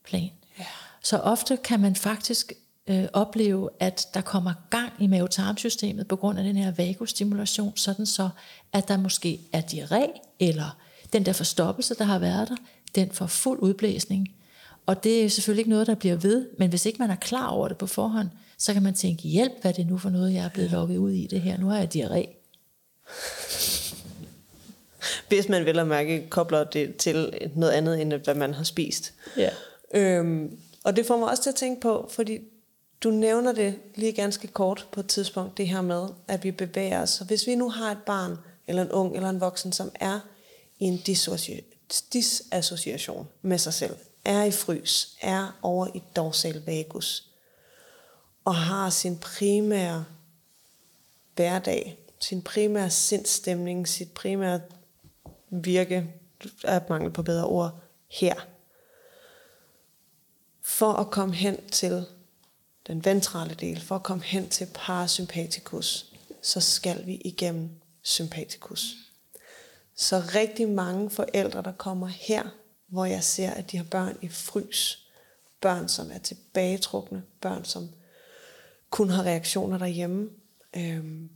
plan. 0.05 0.31
Ja. 0.59 0.65
Så 1.03 1.19
ofte 1.19 1.57
kan 1.57 1.81
man 1.81 1.97
faktisk 1.97 2.53
øh, 2.87 3.05
opleve, 3.13 3.71
at 3.81 4.09
der 4.15 4.21
kommer 4.21 4.55
gang 4.71 4.93
i 5.01 5.07
mavetarmsystemet 5.07 6.09
på 6.09 6.17
grund 6.17 6.39
af 6.39 6.45
den 6.45 6.57
her 6.57 6.71
vagustimulation, 6.71 7.77
sådan 7.77 8.07
så, 8.07 8.29
at 8.73 8.89
der 8.89 8.97
måske 8.97 9.41
er 9.53 9.61
diarré, 9.61 10.21
eller 10.41 10.79
den 11.13 11.27
der 11.27 11.33
forstoppelse, 11.33 11.95
der 11.95 12.05
har 12.05 12.19
været 12.19 12.49
der, 12.49 12.57
den 12.95 13.11
får 13.11 13.27
fuld 13.27 13.59
udblæsning. 13.59 14.35
Og 14.87 15.05
det 15.05 15.25
er 15.25 15.29
selvfølgelig 15.29 15.61
ikke 15.61 15.71
noget, 15.71 15.87
der 15.87 15.95
bliver 15.95 16.17
ved, 16.17 16.49
men 16.59 16.69
hvis 16.69 16.87
ikke 16.87 16.99
man 16.99 17.11
er 17.11 17.17
klar 17.17 17.49
over 17.49 17.69
det 17.69 17.79
på 17.79 17.87
forhånd, 17.87 18.29
så 18.59 18.73
kan 18.73 18.83
man 18.83 18.95
tænke, 18.95 19.29
hjælp, 19.29 19.53
hvad 19.61 19.71
er 19.71 19.75
det 19.75 19.87
nu 19.87 19.99
for 19.99 20.11
noget, 20.11 20.35
jeg 20.35 20.45
er 20.45 20.49
blevet 20.49 20.71
lukket 20.71 20.97
ud 20.97 21.11
i 21.11 21.27
det 21.27 21.41
her. 21.41 21.59
Nu 21.59 21.69
har 21.69 21.79
jeg 21.79 21.95
diarré. 21.95 22.29
Hvis 25.29 25.49
man 25.49 25.65
vel 25.65 25.79
at 25.79 25.87
mærke 25.87 26.27
kobler 26.31 26.65
det 26.65 26.97
til 26.97 27.51
noget 27.57 27.73
andet, 27.73 28.03
end 28.03 28.13
hvad 28.13 28.35
man 28.35 28.55
har 28.55 28.65
spist. 28.65 29.13
Ja. 29.37 29.51
Øhm, 29.95 30.59
og 30.85 30.97
det 30.97 31.07
får 31.07 31.19
mig 31.19 31.29
også 31.29 31.43
til 31.43 31.51
at 31.51 31.57
tænke 31.57 31.81
på, 31.81 32.09
fordi 32.13 32.39
du 33.05 33.11
nævner 33.11 33.53
det 33.53 33.75
lige 33.95 34.13
ganske 34.13 34.47
kort 34.49 34.87
på 34.93 35.01
et 35.01 35.07
tidspunkt, 35.07 35.59
det 35.59 35.69
her 35.69 35.83
med, 35.83 36.07
at 36.29 36.45
vi 36.45 36.51
bevæger 36.51 37.03
os. 37.03 37.11
Så 37.11 37.25
hvis 37.25 37.47
vi 37.47 37.55
nu 37.55 37.69
har 37.71 37.91
et 37.91 38.03
barn, 38.07 38.37
eller 38.67 38.83
en 38.83 38.91
ung, 38.91 39.17
eller 39.17 39.29
en 39.29 39.41
voksen, 39.41 39.73
som 39.73 39.91
er 39.95 40.21
i 40.79 40.85
en 40.85 40.97
disassociation 42.13 43.29
med 43.43 43.59
sig 43.59 43.75
selv, 43.75 43.97
er 44.25 44.45
i 44.45 44.51
frys, 44.51 45.17
er 45.21 45.59
over 45.63 45.89
i 45.95 46.03
dorsal 46.17 46.63
vagus, 46.67 47.29
og 48.45 48.55
har 48.55 48.91
sin 48.91 49.19
primære 49.19 50.05
hverdag, 51.35 51.99
sin 52.21 52.43
primære 52.43 52.91
sindstemning, 52.91 53.89
sit 53.89 54.13
primære 54.13 54.61
virke, 55.51 56.15
er 56.65 56.81
mangel 56.89 57.11
på 57.11 57.23
bedre 57.23 57.45
ord, 57.45 57.81
her. 58.09 58.35
For 60.63 60.93
at 60.93 61.11
komme 61.11 61.35
hen 61.35 61.69
til 61.69 62.07
den 62.87 63.05
ventrale 63.05 63.55
del, 63.55 63.81
for 63.81 63.95
at 63.95 64.03
komme 64.03 64.25
hen 64.25 64.49
til 64.49 64.69
parasympatikus, 64.75 66.13
så 66.43 66.61
skal 66.61 67.07
vi 67.07 67.15
igennem 67.15 67.71
sympatikus. 68.03 68.95
Så 69.95 70.23
rigtig 70.35 70.69
mange 70.69 71.11
forældre, 71.11 71.63
der 71.63 71.73
kommer 71.73 72.07
her, 72.07 72.49
hvor 72.87 73.05
jeg 73.05 73.25
ser, 73.25 73.51
at 73.51 73.71
de 73.71 73.77
har 73.77 73.85
børn 73.85 74.19
i 74.23 74.29
frys, 74.29 75.09
børn, 75.61 75.89
som 75.89 76.11
er 76.11 76.19
tilbagetrukne, 76.19 77.23
børn, 77.41 77.65
som 77.65 77.89
kun 78.91 79.11
har 79.11 79.23
reaktioner 79.23 79.79
derhjemme, 79.79 80.31
øhm, 80.77 81.31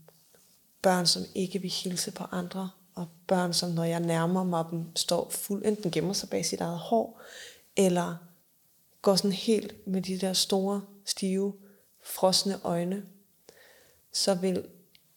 børn, 0.82 1.06
som 1.06 1.22
ikke 1.34 1.58
vil 1.58 1.70
hilse 1.70 2.10
på 2.10 2.24
andre, 2.24 2.70
og 2.94 3.08
børn, 3.26 3.52
som 3.52 3.70
når 3.70 3.84
jeg 3.84 4.00
nærmer 4.00 4.44
mig 4.44 4.64
dem, 4.70 4.96
står 4.96 5.30
fuld, 5.30 5.66
enten 5.66 5.90
gemmer 5.90 6.12
sig 6.12 6.28
bag 6.28 6.44
sit 6.46 6.60
eget 6.60 6.78
hår, 6.78 7.20
eller 7.76 8.16
går 9.02 9.16
sådan 9.16 9.32
helt 9.32 9.86
med 9.86 10.02
de 10.02 10.18
der 10.18 10.32
store, 10.32 10.82
stive, 11.04 11.54
frosne 12.04 12.60
øjne, 12.64 13.02
så 14.12 14.34
vil 14.34 14.64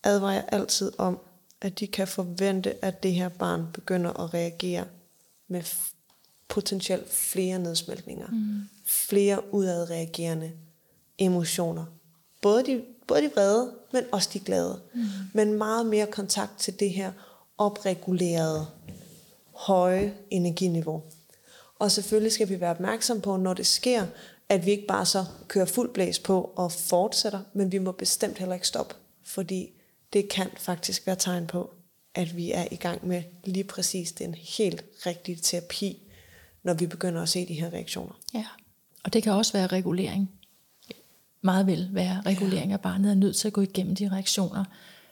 advare 0.04 0.32
jeg 0.32 0.46
altid 0.48 0.92
om, 0.98 1.20
at 1.62 1.80
de 1.80 1.88
kan 1.88 2.08
forvente, 2.08 2.86
at 2.86 3.04
det 3.04 3.14
her 3.14 3.30
barn 3.30 3.68
begynder 3.74 4.14
at 4.14 4.34
reagere 4.34 4.86
med 5.48 5.64
potentielt 6.52 7.14
flere 7.14 7.60
nedsmeltninger, 7.60 8.28
mm. 8.28 8.62
flere 8.86 9.54
udadreagerende 9.54 10.52
emotioner. 11.18 11.86
Både 12.42 12.66
de, 12.66 12.82
både 13.08 13.22
de 13.22 13.32
vrede, 13.36 13.72
men 13.94 14.04
også 14.12 14.30
de 14.34 14.40
glade. 14.40 14.82
Mm. 14.94 15.02
Men 15.34 15.54
meget 15.54 15.86
mere 15.86 16.08
kontakt 16.08 16.60
til 16.60 16.80
det 16.80 16.90
her 16.90 17.12
opregulerede, 17.58 18.68
høje 19.54 20.14
energiniveau. 20.30 21.04
Og 21.80 21.92
selvfølgelig 21.92 22.32
skal 22.32 22.50
vi 22.50 22.60
være 22.60 22.72
opmærksom 22.72 23.22
på, 23.22 23.38
når 23.38 23.54
det 23.54 23.68
sker, 23.68 24.06
at 24.50 24.66
vi 24.66 24.72
ikke 24.72 24.88
bare 24.88 25.06
så 25.06 25.26
kører 25.48 25.66
fuld 25.66 25.94
blæs 25.94 26.20
på 26.20 26.52
og 26.56 26.72
fortsætter, 26.72 27.40
men 27.54 27.72
vi 27.72 27.78
må 27.78 27.92
bestemt 27.92 28.38
heller 28.38 28.56
ikke 28.56 28.68
stoppe, 28.68 28.96
fordi 29.24 29.70
det 30.14 30.30
kan 30.30 30.50
faktisk 30.58 31.08
være 31.08 31.16
tegn 31.16 31.48
på, 31.48 31.74
at 32.16 32.36
vi 32.36 32.52
er 32.52 32.68
i 32.72 32.76
gang 32.76 33.08
med 33.08 33.24
lige 33.44 33.64
præcis 33.64 34.12
den 34.12 34.34
helt 34.34 34.86
rigtige 35.06 35.36
terapi, 35.36 36.11
når 36.64 36.74
vi 36.74 36.88
begynder 36.88 37.22
at 37.22 37.30
se 37.30 37.48
de 37.48 37.54
her 37.54 37.74
reaktioner. 37.74 38.14
Ja, 38.34 38.46
og 39.04 39.14
det 39.14 39.24
kan 39.24 39.34
også 39.34 39.54
være 39.54 39.68
regulering. 39.68 40.32
Meget 41.42 41.68
vel 41.68 41.90
være 41.92 42.22
regulering, 42.26 42.74
at 42.74 42.82
barnet 42.82 43.12
er 43.12 43.16
nødt 43.16 43.36
til 43.36 43.48
at 43.48 43.54
gå 43.54 43.62
igennem 43.62 43.96
de 43.96 44.10
reaktioner, 44.12 44.66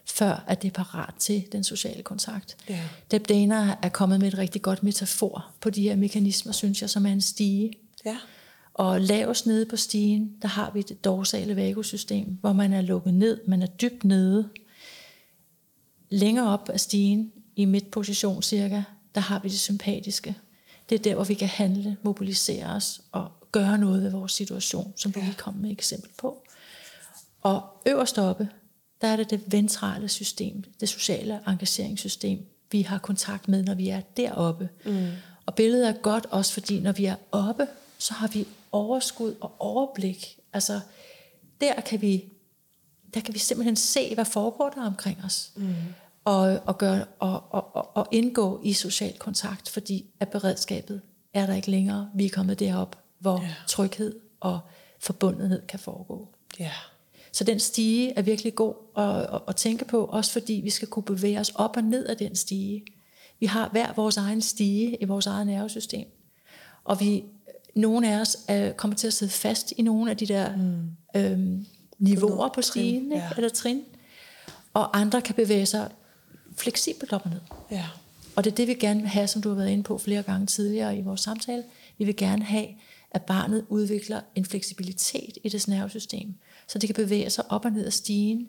før 0.05 0.43
at 0.47 0.61
det 0.61 0.67
er 0.67 0.83
parat 0.83 1.13
til 1.19 1.47
den 1.51 1.63
sociale 1.63 2.03
kontakt. 2.03 2.57
Ja. 2.69 2.81
Deb 3.11 3.29
Dana 3.29 3.75
er 3.81 3.89
kommet 3.89 4.19
med 4.19 4.27
et 4.27 4.37
rigtig 4.37 4.61
godt 4.61 4.83
metafor 4.83 5.51
på 5.61 5.69
de 5.69 5.81
her 5.81 5.95
mekanismer, 5.95 6.51
synes 6.51 6.81
jeg, 6.81 6.89
som 6.89 7.05
er 7.05 7.11
en 7.11 7.21
stige. 7.21 7.73
Ja. 8.05 8.17
Og 8.73 9.01
lavest 9.01 9.45
nede 9.45 9.65
på 9.65 9.75
stigen, 9.75 10.35
der 10.41 10.47
har 10.47 10.71
vi 10.71 10.81
det 10.81 11.05
dorsale 11.05 11.55
vagusystem, 11.55 12.37
hvor 12.41 12.53
man 12.53 12.73
er 12.73 12.81
lukket 12.81 13.13
ned, 13.13 13.41
man 13.47 13.61
er 13.61 13.67
dybt 13.67 14.03
nede. 14.03 14.49
Længere 16.09 16.49
op 16.53 16.69
af 16.69 16.79
stigen, 16.79 17.31
i 17.55 17.65
midtposition 17.65 18.41
cirka, 18.41 18.83
der 19.15 19.21
har 19.21 19.39
vi 19.39 19.49
det 19.49 19.59
sympatiske. 19.59 20.35
Det 20.89 20.95
er 20.95 20.99
der, 20.99 21.15
hvor 21.15 21.23
vi 21.23 21.33
kan 21.33 21.47
handle, 21.47 21.97
mobilisere 22.03 22.65
os 22.65 23.01
og 23.11 23.31
gøre 23.51 23.77
noget 23.77 24.03
ved 24.03 24.11
vores 24.11 24.31
situation, 24.31 24.93
som 24.95 25.11
du 25.11 25.19
ja. 25.19 25.25
lige 25.25 25.37
kom 25.37 25.53
med 25.53 25.69
et 25.69 25.73
eksempel 25.73 26.09
på. 26.17 26.43
Og 27.41 27.63
øverst 27.85 28.17
oppe, 28.17 28.49
der 29.01 29.07
er 29.07 29.15
det 29.15 29.29
det 29.29 29.41
ventrale 29.51 30.09
system, 30.09 30.63
det 30.79 30.89
sociale 30.89 31.39
engageringssystem, 31.47 32.45
vi 32.71 32.81
har 32.81 32.97
kontakt 32.97 33.47
med, 33.47 33.63
når 33.63 33.73
vi 33.73 33.89
er 33.89 34.01
deroppe. 34.17 34.69
Mm. 34.85 35.07
Og 35.45 35.55
billedet 35.55 35.87
er 35.87 35.93
godt 35.93 36.25
også, 36.25 36.53
fordi 36.53 36.79
når 36.79 36.91
vi 36.91 37.05
er 37.05 37.15
oppe, 37.31 37.67
så 37.97 38.13
har 38.13 38.27
vi 38.27 38.47
overskud 38.71 39.35
og 39.41 39.55
overblik. 39.59 40.39
Altså, 40.53 40.79
der 41.61 41.81
kan 41.81 42.01
vi, 42.01 42.23
der 43.13 43.19
kan 43.19 43.33
vi 43.33 43.39
simpelthen 43.39 43.75
se, 43.75 44.15
hvad 44.15 44.25
foregår 44.25 44.69
der 44.69 44.85
omkring 44.85 45.23
os. 45.23 45.51
Mm. 45.55 45.75
Og, 46.29 46.59
og, 46.65 46.77
gøre, 46.77 47.05
og, 47.19 47.43
og, 47.49 47.97
og 47.97 48.07
indgå 48.11 48.61
i 48.63 48.73
social 48.73 49.13
kontakt, 49.17 49.69
fordi 49.69 50.05
at 50.19 50.29
beredskabet 50.29 51.01
er 51.33 51.45
der 51.45 51.55
ikke 51.55 51.71
længere. 51.71 52.09
Vi 52.15 52.25
er 52.25 52.29
kommet 52.29 52.59
derop, 52.59 52.97
hvor 53.19 53.39
yeah. 53.39 53.51
tryghed 53.67 54.15
og 54.39 54.59
forbundethed 54.99 55.67
kan 55.67 55.79
foregå. 55.79 56.27
Yeah. 56.61 56.71
Så 57.31 57.43
den 57.43 57.59
stige 57.59 58.13
er 58.13 58.21
virkelig 58.21 58.55
god 58.55 58.73
at, 58.97 59.35
at, 59.35 59.41
at 59.47 59.55
tænke 59.55 59.85
på, 59.85 60.05
også 60.05 60.31
fordi 60.31 60.61
vi 60.63 60.69
skal 60.69 60.87
kunne 60.87 61.03
bevæge 61.03 61.39
os 61.39 61.51
op 61.55 61.77
og 61.77 61.83
ned 61.83 62.05
af 62.05 62.17
den 62.17 62.35
stige. 62.35 62.85
Vi 63.39 63.45
har 63.45 63.69
hver 63.69 63.93
vores 63.95 64.17
egen 64.17 64.41
stige 64.41 64.97
i 65.01 65.05
vores 65.05 65.27
eget 65.27 65.47
nervesystem. 65.47 66.07
Og 66.83 66.99
vi, 66.99 67.23
nogle 67.75 68.13
af 68.13 68.21
os 68.21 68.37
er, 68.47 68.71
kommer 68.71 68.97
til 68.97 69.07
at 69.07 69.13
sidde 69.13 69.31
fast 69.31 69.73
i 69.77 69.81
nogle 69.81 70.11
af 70.11 70.17
de 70.17 70.25
der 70.25 70.55
mm. 70.55 70.89
øhm, 71.15 71.65
niveauer 71.99 72.49
på 72.55 72.61
stigen, 72.61 73.11
ja. 73.11 73.29
eller 73.37 73.49
trin. 73.49 73.83
Og 74.73 74.99
andre 74.99 75.21
kan 75.21 75.35
bevæge 75.35 75.65
sig 75.65 75.89
fleksibelt 76.59 77.13
op 77.13 77.21
og 77.25 77.31
ned. 77.31 77.41
Ja. 77.71 77.85
Og 78.35 78.43
det 78.43 78.51
er 78.51 78.55
det, 78.55 78.67
vi 78.67 78.73
gerne 78.73 78.99
vil 78.99 79.09
have, 79.09 79.27
som 79.27 79.41
du 79.41 79.49
har 79.49 79.55
været 79.55 79.69
inde 79.69 79.83
på 79.83 79.97
flere 79.97 80.23
gange 80.23 80.47
tidligere 80.47 80.97
i 80.97 81.01
vores 81.01 81.21
samtale. 81.21 81.63
Vi 81.97 82.05
vil 82.05 82.15
gerne 82.15 82.43
have, 82.43 82.67
at 83.11 83.21
barnet 83.21 83.65
udvikler 83.69 84.21
en 84.35 84.45
fleksibilitet 84.45 85.37
i 85.43 85.49
det 85.49 85.67
nervesystem, 85.67 86.33
så 86.67 86.79
det 86.79 86.87
kan 86.87 86.95
bevæge 86.95 87.29
sig 87.29 87.51
op 87.51 87.65
og 87.65 87.71
ned 87.71 87.85
ad 87.85 87.91
stigen 87.91 88.47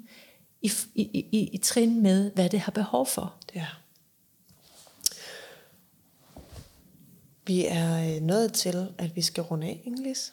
i, 0.63 0.73
i, 0.95 1.03
i, 1.33 1.51
i 1.53 1.59
trin 1.59 2.03
med, 2.03 2.31
hvad 2.35 2.49
det 2.49 2.61
har 2.61 2.73
behov 2.73 3.07
for. 3.07 3.35
Ja. 3.55 3.67
Vi 7.47 7.67
er 7.67 8.17
øh, 8.17 8.23
nået 8.23 8.53
til, 8.53 8.89
at 8.99 9.17
vi 9.17 9.23
skal 9.23 9.43
runde 9.43 9.67
af, 9.67 9.83
Inglis. 9.85 10.33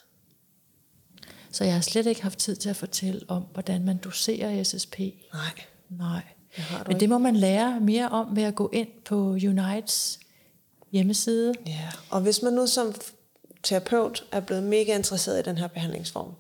Så 1.52 1.64
jeg 1.64 1.74
har 1.74 1.82
slet 1.82 2.06
ikke 2.06 2.24
haft 2.24 2.40
tid 2.40 2.56
til 2.56 2.70
at 2.70 2.76
fortælle 2.76 3.22
om, 3.28 3.44
hvordan 3.54 3.86
man 3.86 3.98
doserer 3.98 4.64
SSP. 4.64 5.00
Nej. 5.34 5.64
Nej. 5.90 6.24
Det 6.58 6.88
Men 6.88 7.00
det 7.00 7.10
må 7.10 7.18
man 7.18 7.36
lære 7.36 7.80
mere 7.80 8.10
om 8.10 8.36
ved 8.36 8.44
at 8.44 8.56
gå 8.56 8.70
ind 8.74 8.88
på 9.06 9.16
Unites 9.16 10.20
hjemmeside. 10.92 11.54
Ja, 11.66 11.90
og 12.10 12.22
hvis 12.22 12.42
man 12.42 12.54
nu 12.54 12.68
som 12.68 12.94
terapeut 13.64 14.26
er 14.32 14.40
blevet 14.40 14.64
mega 14.64 14.96
interesseret 14.96 15.40
i 15.40 15.50
den 15.50 15.58
her 15.58 15.68
behandlingsform, 15.68 16.32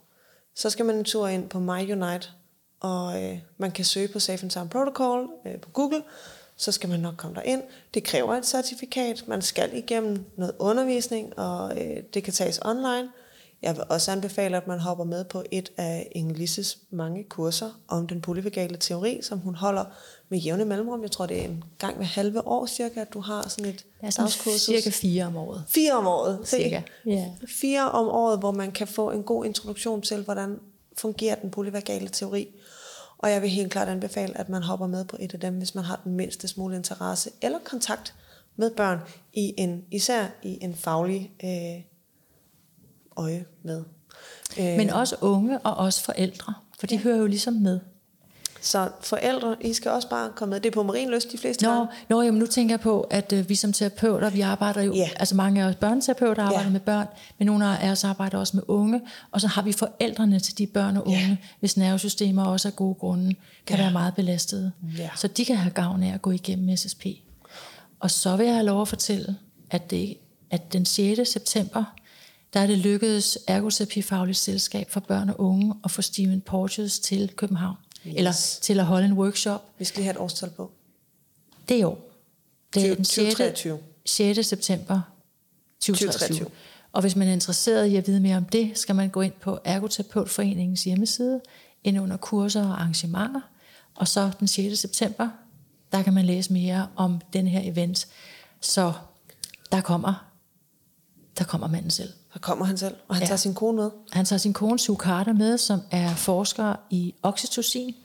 så 0.55 0.69
skal 0.69 0.85
man 0.85 0.95
en 0.95 1.03
tur 1.03 1.27
ind 1.27 1.49
på 1.49 1.59
MyUnite, 1.59 2.27
og 2.79 3.23
øh, 3.23 3.39
man 3.57 3.71
kan 3.71 3.85
søge 3.85 4.07
på 4.07 4.19
Safe 4.19 4.43
and 4.43 4.51
Sound 4.51 4.69
Protocol 4.69 5.29
øh, 5.45 5.59
på 5.59 5.69
Google, 5.69 6.03
så 6.57 6.71
skal 6.71 6.89
man 6.89 6.99
nok 6.99 7.13
komme 7.17 7.35
derind. 7.35 7.63
Det 7.93 8.03
kræver 8.03 8.35
et 8.35 8.45
certifikat, 8.45 9.27
man 9.27 9.41
skal 9.41 9.77
igennem 9.77 10.25
noget 10.37 10.55
undervisning, 10.59 11.39
og 11.39 11.81
øh, 11.81 12.03
det 12.13 12.23
kan 12.23 12.33
tages 12.33 12.59
online. 12.65 13.09
Jeg 13.61 13.75
vil 13.75 13.83
også 13.89 14.11
anbefale, 14.11 14.57
at 14.57 14.67
man 14.67 14.79
hopper 14.79 15.03
med 15.03 15.23
på 15.23 15.43
et 15.51 15.71
af 15.77 16.07
Ingelises 16.11 16.77
mange 16.89 17.23
kurser 17.23 17.69
om 17.87 18.07
den 18.07 18.21
polyvagale 18.21 18.77
teori, 18.77 19.19
som 19.21 19.39
hun 19.39 19.55
holder 19.55 19.85
med 20.29 20.39
jævne 20.39 20.65
mellemrum. 20.65 21.01
Jeg 21.01 21.11
tror, 21.11 21.25
det 21.25 21.39
er 21.39 21.45
en 21.45 21.63
gang 21.79 21.95
hver 21.95 22.05
halve 22.05 22.47
år 22.47 22.65
cirka, 22.65 23.01
at 23.01 23.13
du 23.13 23.19
har 23.19 23.49
sådan 23.49 23.65
et 23.65 23.85
ja, 24.03 24.09
sådan 24.09 24.23
dagskursus. 24.23 24.61
cirka 24.61 24.89
fire 24.89 25.25
om 25.25 25.35
året. 25.35 25.63
Fire 25.67 25.93
om 25.93 26.07
året. 26.07 26.39
Cirka. 26.45 26.81
Yeah. 27.07 27.27
Fire 27.47 27.91
om 27.91 28.07
året, 28.07 28.39
hvor 28.39 28.51
man 28.51 28.71
kan 28.71 28.87
få 28.87 29.11
en 29.11 29.23
god 29.23 29.45
introduktion 29.45 30.01
til, 30.01 30.23
hvordan 30.23 30.59
fungerer 30.97 31.35
den 31.35 31.51
polyvagale 31.51 32.09
teori. 32.09 32.47
Og 33.17 33.31
jeg 33.31 33.41
vil 33.41 33.49
helt 33.49 33.71
klart 33.71 33.87
anbefale, 33.87 34.37
at 34.37 34.49
man 34.49 34.63
hopper 34.63 34.87
med 34.87 35.05
på 35.05 35.17
et 35.19 35.33
af 35.33 35.39
dem, 35.39 35.53
hvis 35.53 35.75
man 35.75 35.83
har 35.83 36.01
den 36.03 36.15
mindste 36.15 36.47
smule 36.47 36.75
interesse 36.75 37.29
eller 37.41 37.59
kontakt 37.63 38.13
med 38.55 38.71
børn, 38.71 38.99
i 39.33 39.53
en, 39.57 39.85
især 39.91 40.25
i 40.43 40.57
en 40.61 40.75
faglig 40.75 41.31
øh, 41.43 41.83
øje 43.17 43.45
med. 43.63 43.83
Øh, 44.59 44.65
Men 44.65 44.89
også 44.89 45.15
unge 45.21 45.59
og 45.59 45.73
også 45.73 46.03
forældre, 46.03 46.53
for 46.79 46.87
de 46.87 46.95
ja. 46.95 47.01
hører 47.01 47.17
jo 47.17 47.25
ligesom 47.25 47.53
med. 47.53 47.79
Så 48.61 48.89
forældre, 49.01 49.55
I 49.61 49.73
skal 49.73 49.91
også 49.91 50.09
bare 50.09 50.29
komme 50.35 50.53
med. 50.53 50.59
Det 50.59 50.69
er 50.69 50.73
på 50.73 50.83
Marienlyst, 50.83 51.31
de 51.31 51.37
fleste 51.37 51.65
Nå, 51.65 51.85
nå 52.09 52.21
jamen, 52.21 52.39
nu 52.39 52.45
tænker 52.45 52.73
jeg 52.73 52.79
på, 52.79 53.01
at 53.01 53.33
øh, 53.33 53.49
vi 53.49 53.55
som 53.55 53.73
terapeuter, 53.73 54.29
vi 54.29 54.41
arbejder 54.41 54.81
jo, 54.81 54.95
yeah. 54.95 55.09
altså 55.15 55.35
mange 55.35 55.63
af 55.63 55.67
os 55.67 55.75
børneterapeuter 55.75 56.43
arbejder 56.43 56.63
yeah. 56.63 56.71
med 56.71 56.79
børn, 56.79 57.07
men 57.37 57.45
nogle 57.45 57.79
af 57.79 57.91
os 57.91 58.03
arbejder 58.03 58.37
også 58.37 58.57
med 58.57 58.63
unge, 58.67 59.01
og 59.31 59.41
så 59.41 59.47
har 59.47 59.61
vi 59.61 59.71
forældrene 59.71 60.39
til 60.39 60.57
de 60.57 60.67
børn 60.67 60.97
og 60.97 61.07
unge, 61.07 61.19
yeah. 61.19 61.37
hvis 61.59 61.77
nervesystemer 61.77 62.45
også 62.45 62.67
af 62.67 62.75
gode 62.75 62.95
grunde 62.95 63.35
kan 63.65 63.75
yeah. 63.75 63.83
være 63.83 63.93
meget 63.93 64.15
belastede. 64.15 64.71
Yeah. 64.99 65.09
Så 65.15 65.27
de 65.27 65.45
kan 65.45 65.55
have 65.55 65.73
gavn 65.73 66.03
af 66.03 66.13
at 66.13 66.21
gå 66.21 66.31
igennem 66.31 66.77
SSP. 66.77 67.05
Og 67.99 68.11
så 68.11 68.35
vil 68.35 68.45
jeg 68.45 68.55
have 68.55 68.65
lov 68.65 68.81
at 68.81 68.87
fortælle, 68.87 69.35
at, 69.71 69.91
det, 69.91 70.17
at 70.51 70.73
den 70.73 70.85
6. 70.85 71.31
september, 71.31 71.83
der 72.57 72.63
er 72.63 72.67
det 72.67 72.77
lykkedes 72.77 73.37
Ergoterapifagligt 73.47 74.37
Selskab 74.37 74.91
for 74.91 74.99
Børn 74.99 75.29
og 75.29 75.41
Unge 75.41 75.75
at 75.83 75.91
få 75.91 76.01
Stephen 76.01 76.41
Porges 76.41 76.99
til 76.99 77.31
København 77.35 77.75
yes. 78.07 78.13
eller 78.17 78.33
til 78.61 78.79
at 78.79 78.85
holde 78.85 79.05
en 79.05 79.13
workshop. 79.13 79.65
Vi 79.79 79.85
skal 79.85 79.99
lige 79.99 80.03
have 80.03 80.11
et 80.11 80.19
årstal 80.19 80.49
på. 80.49 80.71
Det 81.69 81.81
er 81.81 81.85
år. 81.85 82.11
Det 82.73 82.81
er 82.81 82.85
20, 82.85 82.95
den 82.95 83.05
6. 83.05 83.15
2023. 83.15 83.79
6. 84.05 84.47
september 84.47 85.01
2023. 85.79 86.37
2023. 86.37 86.49
Og 86.91 87.01
hvis 87.01 87.15
man 87.15 87.27
er 87.27 87.33
interesseret 87.33 87.85
i 87.85 87.95
at 87.95 88.07
vide 88.07 88.19
mere 88.19 88.37
om 88.37 88.45
det, 88.45 88.77
skal 88.77 88.95
man 88.95 89.09
gå 89.09 89.21
ind 89.21 89.33
på 89.41 89.59
Ergoterapeutforeningens 89.63 90.83
hjemmeside, 90.83 91.41
ind 91.83 91.99
under 91.99 92.17
kurser 92.17 92.65
og 92.65 92.81
arrangementer. 92.81 93.41
Og 93.95 94.07
så 94.07 94.31
den 94.39 94.47
6. 94.47 94.79
september, 94.79 95.29
der 95.91 96.01
kan 96.03 96.13
man 96.13 96.25
læse 96.25 96.53
mere 96.53 96.87
om 96.95 97.21
den 97.33 97.47
her 97.47 97.71
event. 97.71 98.07
Så 98.61 98.93
der 99.71 99.81
kommer, 99.81 100.26
der 101.37 101.43
kommer 101.43 101.67
manden 101.67 101.91
selv. 101.91 102.13
Der 102.33 102.39
kommer 102.39 102.65
han 102.65 102.77
selv, 102.77 102.95
og 103.07 103.15
han 103.15 103.21
ja. 103.23 103.27
tager 103.27 103.37
sin 103.37 103.53
kone 103.53 103.77
med. 103.77 103.91
Han 104.11 104.25
tager 104.25 104.37
sin 104.37 104.53
kone 104.53 104.79
Sue 104.79 104.95
Carter 104.95 105.33
med, 105.33 105.57
som 105.57 105.81
er 105.91 106.15
forsker 106.15 106.75
i 106.89 107.15
oxytocin. 107.23 107.95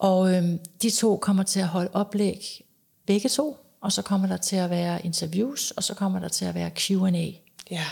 Og 0.00 0.34
øhm, 0.34 0.58
de 0.82 0.90
to 0.90 1.16
kommer 1.16 1.42
til 1.42 1.60
at 1.60 1.68
holde 1.68 1.90
oplæg 1.92 2.64
begge 3.06 3.28
to, 3.28 3.56
og 3.80 3.92
så 3.92 4.02
kommer 4.02 4.28
der 4.28 4.36
til 4.36 4.56
at 4.56 4.70
være 4.70 5.06
interviews, 5.06 5.70
og 5.70 5.84
så 5.84 5.94
kommer 5.94 6.18
der 6.18 6.28
til 6.28 6.44
at 6.44 6.54
være 6.54 6.70
Q&A. 6.76 7.30
Ja. 7.70 7.84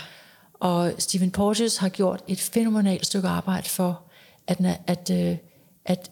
Og 0.53 0.93
Stephen 0.97 1.31
Porges 1.31 1.77
har 1.77 1.89
gjort 1.89 2.23
et 2.27 2.39
fænomenalt 2.39 3.05
stykke 3.05 3.27
arbejde 3.27 3.69
for, 3.69 4.01
at, 4.47 4.79
at, 4.87 5.09
øh, 5.11 5.37
at 5.85 6.11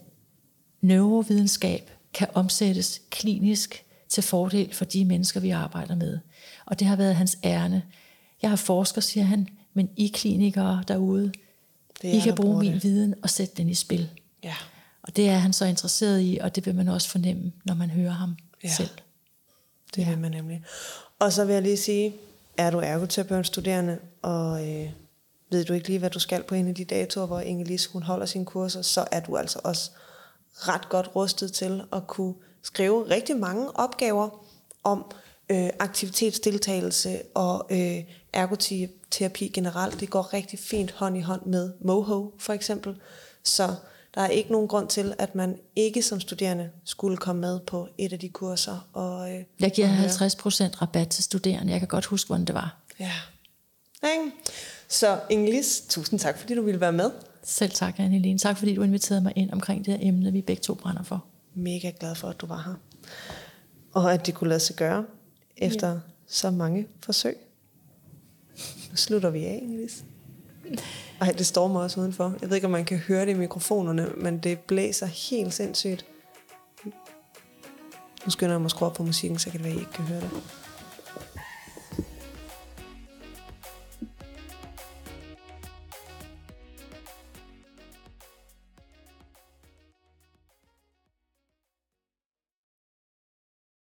neurovidenskab 0.82 1.92
kan 2.14 2.28
omsættes 2.34 3.02
klinisk 3.10 3.86
til 4.10 4.24
fordel 4.24 4.74
for 4.74 4.86
de 4.86 5.06
mennesker, 5.06 5.40
vi 5.40 5.50
arbejder 5.50 5.96
med. 5.96 6.20
Og 6.66 6.80
det 6.80 6.88
har 6.88 6.96
været 6.96 7.16
hans 7.16 7.38
ærne. 7.44 7.84
Jeg 8.42 8.50
har 8.50 8.58
forsker, 8.58 9.02
siger 9.02 9.24
han, 9.24 9.48
men 9.74 9.90
I 9.98 10.08
klinikere 10.08 10.84
derude, 10.88 11.32
det 12.02 12.14
I 12.14 12.20
kan 12.20 12.36
bruge 12.36 12.60
min 12.60 12.74
det. 12.74 12.84
viden 12.84 13.16
og 13.24 13.30
sætte 13.30 13.54
den 13.58 13.70
i 13.70 13.74
spil. 13.74 14.10
Ja. 14.44 14.56
Og 15.02 15.16
det 15.16 15.30
er 15.30 15.38
han 15.38 15.54
så 15.54 15.66
interesseret 15.66 16.22
i, 16.22 16.38
og 16.42 16.56
det 16.56 16.66
vil 16.66 16.76
man 16.76 16.88
også 16.88 17.10
fornemme, 17.10 17.52
når 17.66 17.74
man 17.74 17.90
hører 17.90 18.12
ham 18.12 18.38
ja. 18.64 18.70
selv. 18.70 18.90
Det 19.96 20.02
ja. 20.02 20.10
vil 20.10 20.20
man 20.20 20.32
nemlig. 20.32 20.64
Og 21.20 21.34
så 21.34 21.46
vil 21.46 21.54
jeg 21.54 21.62
lige 21.62 21.78
sige, 21.78 22.14
er 22.58 22.72
du 22.72 22.80
ergoterapeut 22.80 23.48
studerende, 23.48 24.00
og 24.22 24.70
øh, 24.70 24.90
ved 25.52 25.66
du 25.66 25.74
ikke 25.74 25.88
lige, 25.88 26.00
hvad 26.00 26.10
du 26.10 26.20
skal 26.20 26.44
på 26.44 26.56
en 26.56 26.68
af 26.68 26.76
de 26.76 26.86
datoer, 26.86 27.26
hvor 27.26 27.40
Inge 27.40 27.80
hun 27.92 28.04
holder 28.04 28.26
sine 28.26 28.46
kurser, 28.46 28.82
så 28.82 29.08
er 29.12 29.20
du 29.20 29.38
altså 29.38 29.60
også 29.64 29.92
ret 30.54 30.90
godt 30.90 31.16
rustet 31.16 31.54
til 31.54 31.82
at 31.94 32.08
kunne 32.08 32.34
skrive 32.62 33.10
rigtig 33.10 33.38
mange 33.38 33.78
opgaver 33.78 34.46
om 34.84 35.06
øh, 35.50 35.70
aktivitetsdeltagelse 35.80 37.22
og 37.34 37.68
øh, 37.72 38.04
ergoterapi 38.34 39.48
generelt. 39.48 40.00
Det 40.00 40.10
går 40.10 40.34
rigtig 40.34 40.60
fint 40.60 40.92
hånd 40.92 41.18
i 41.18 41.22
hånd 41.22 41.46
med 41.46 41.74
MOHO 41.82 42.34
for 42.40 42.54
eksempel. 42.54 42.96
Så 43.44 43.76
der 44.16 44.22
er 44.22 44.28
ikke 44.28 44.52
nogen 44.52 44.68
grund 44.68 44.88
til, 44.88 45.14
at 45.18 45.36
man 45.36 45.58
ikke 45.76 46.02
som 46.02 46.20
studerende 46.20 46.70
skulle 46.84 47.18
komme 47.18 47.42
med 47.42 47.60
på 47.60 47.88
et 47.98 48.14
af 48.14 48.20
de 48.20 48.30
kurser. 48.30 48.88
Og, 48.94 49.34
øh, 49.34 49.44
jeg 49.60 49.72
giver 49.72 49.88
50% 49.88 50.82
rabat 50.82 51.10
til 51.10 51.24
studerende. 51.24 51.72
Jeg 51.72 51.80
kan 51.80 51.88
godt 51.88 52.06
huske, 52.06 52.28
hvordan 52.28 52.46
det 52.46 52.56
var. 52.56 52.78
Ja. 53.00 53.12
Så 54.88 55.20
Inglis, 55.30 55.84
tusind 55.90 56.20
tak, 56.20 56.38
fordi 56.38 56.56
du 56.56 56.62
ville 56.62 56.82
være 56.82 56.92
med. 56.92 57.12
Selv 57.44 57.72
tak, 57.72 58.00
Anne 58.00 58.38
Tak, 58.38 58.58
fordi 58.58 58.76
du 58.76 58.84
inviterede 58.84 59.22
mig 59.22 59.34
ind 59.36 59.52
omkring 59.52 59.86
det 59.86 59.94
her 59.94 60.08
emne, 60.08 60.32
vi 60.32 60.42
begge 60.42 60.62
to 60.62 60.74
brænder 60.74 61.04
for. 61.04 61.26
Mega 61.54 61.92
glad 62.00 62.16
for, 62.16 62.28
at 62.28 62.42
du 62.42 62.46
var 62.46 62.64
her. 62.66 62.74
Og 63.94 64.14
at 64.14 64.26
det 64.26 64.34
kunne 64.34 64.50
lade 64.50 64.60
sig 64.60 64.76
gøre 64.76 65.06
efter 65.58 65.90
ja. 65.90 66.00
så 66.28 66.52
mange 66.52 66.88
forsøg. 67.00 67.38
Nu 68.90 68.96
slutter 68.96 69.30
vi 69.30 69.46
af, 69.46 69.64
Elis. 69.64 70.06
Ej, 71.22 71.32
det 71.38 71.46
stormer 71.46 71.80
også 71.80 72.00
udenfor. 72.00 72.36
Jeg 72.42 72.50
ved 72.50 72.58
ikke, 72.58 72.66
om 72.68 72.72
man 72.72 72.86
kan 72.86 72.98
høre 72.98 73.26
det 73.26 73.32
i 73.32 73.34
mikrofonerne, 73.34 74.10
men 74.18 74.40
det 74.40 74.60
blæser 74.60 75.06
helt 75.06 75.54
sindssygt. 75.54 76.06
Nu 78.26 78.32
skynder 78.32 78.54
jeg 78.54 78.62
mig 78.62 78.66
at 78.66 78.72
skrue 78.72 78.90
op 78.90 78.94
på 78.94 79.04
musikken, 79.04 79.40
så 79.40 79.50
kan 79.50 79.60
det 79.60 79.64
være, 79.64 79.74
at 79.74 79.78
I 79.78 79.82
ikke 79.82 79.92
kan 79.92 80.06
høre 80.06 80.22
det. 80.22 80.30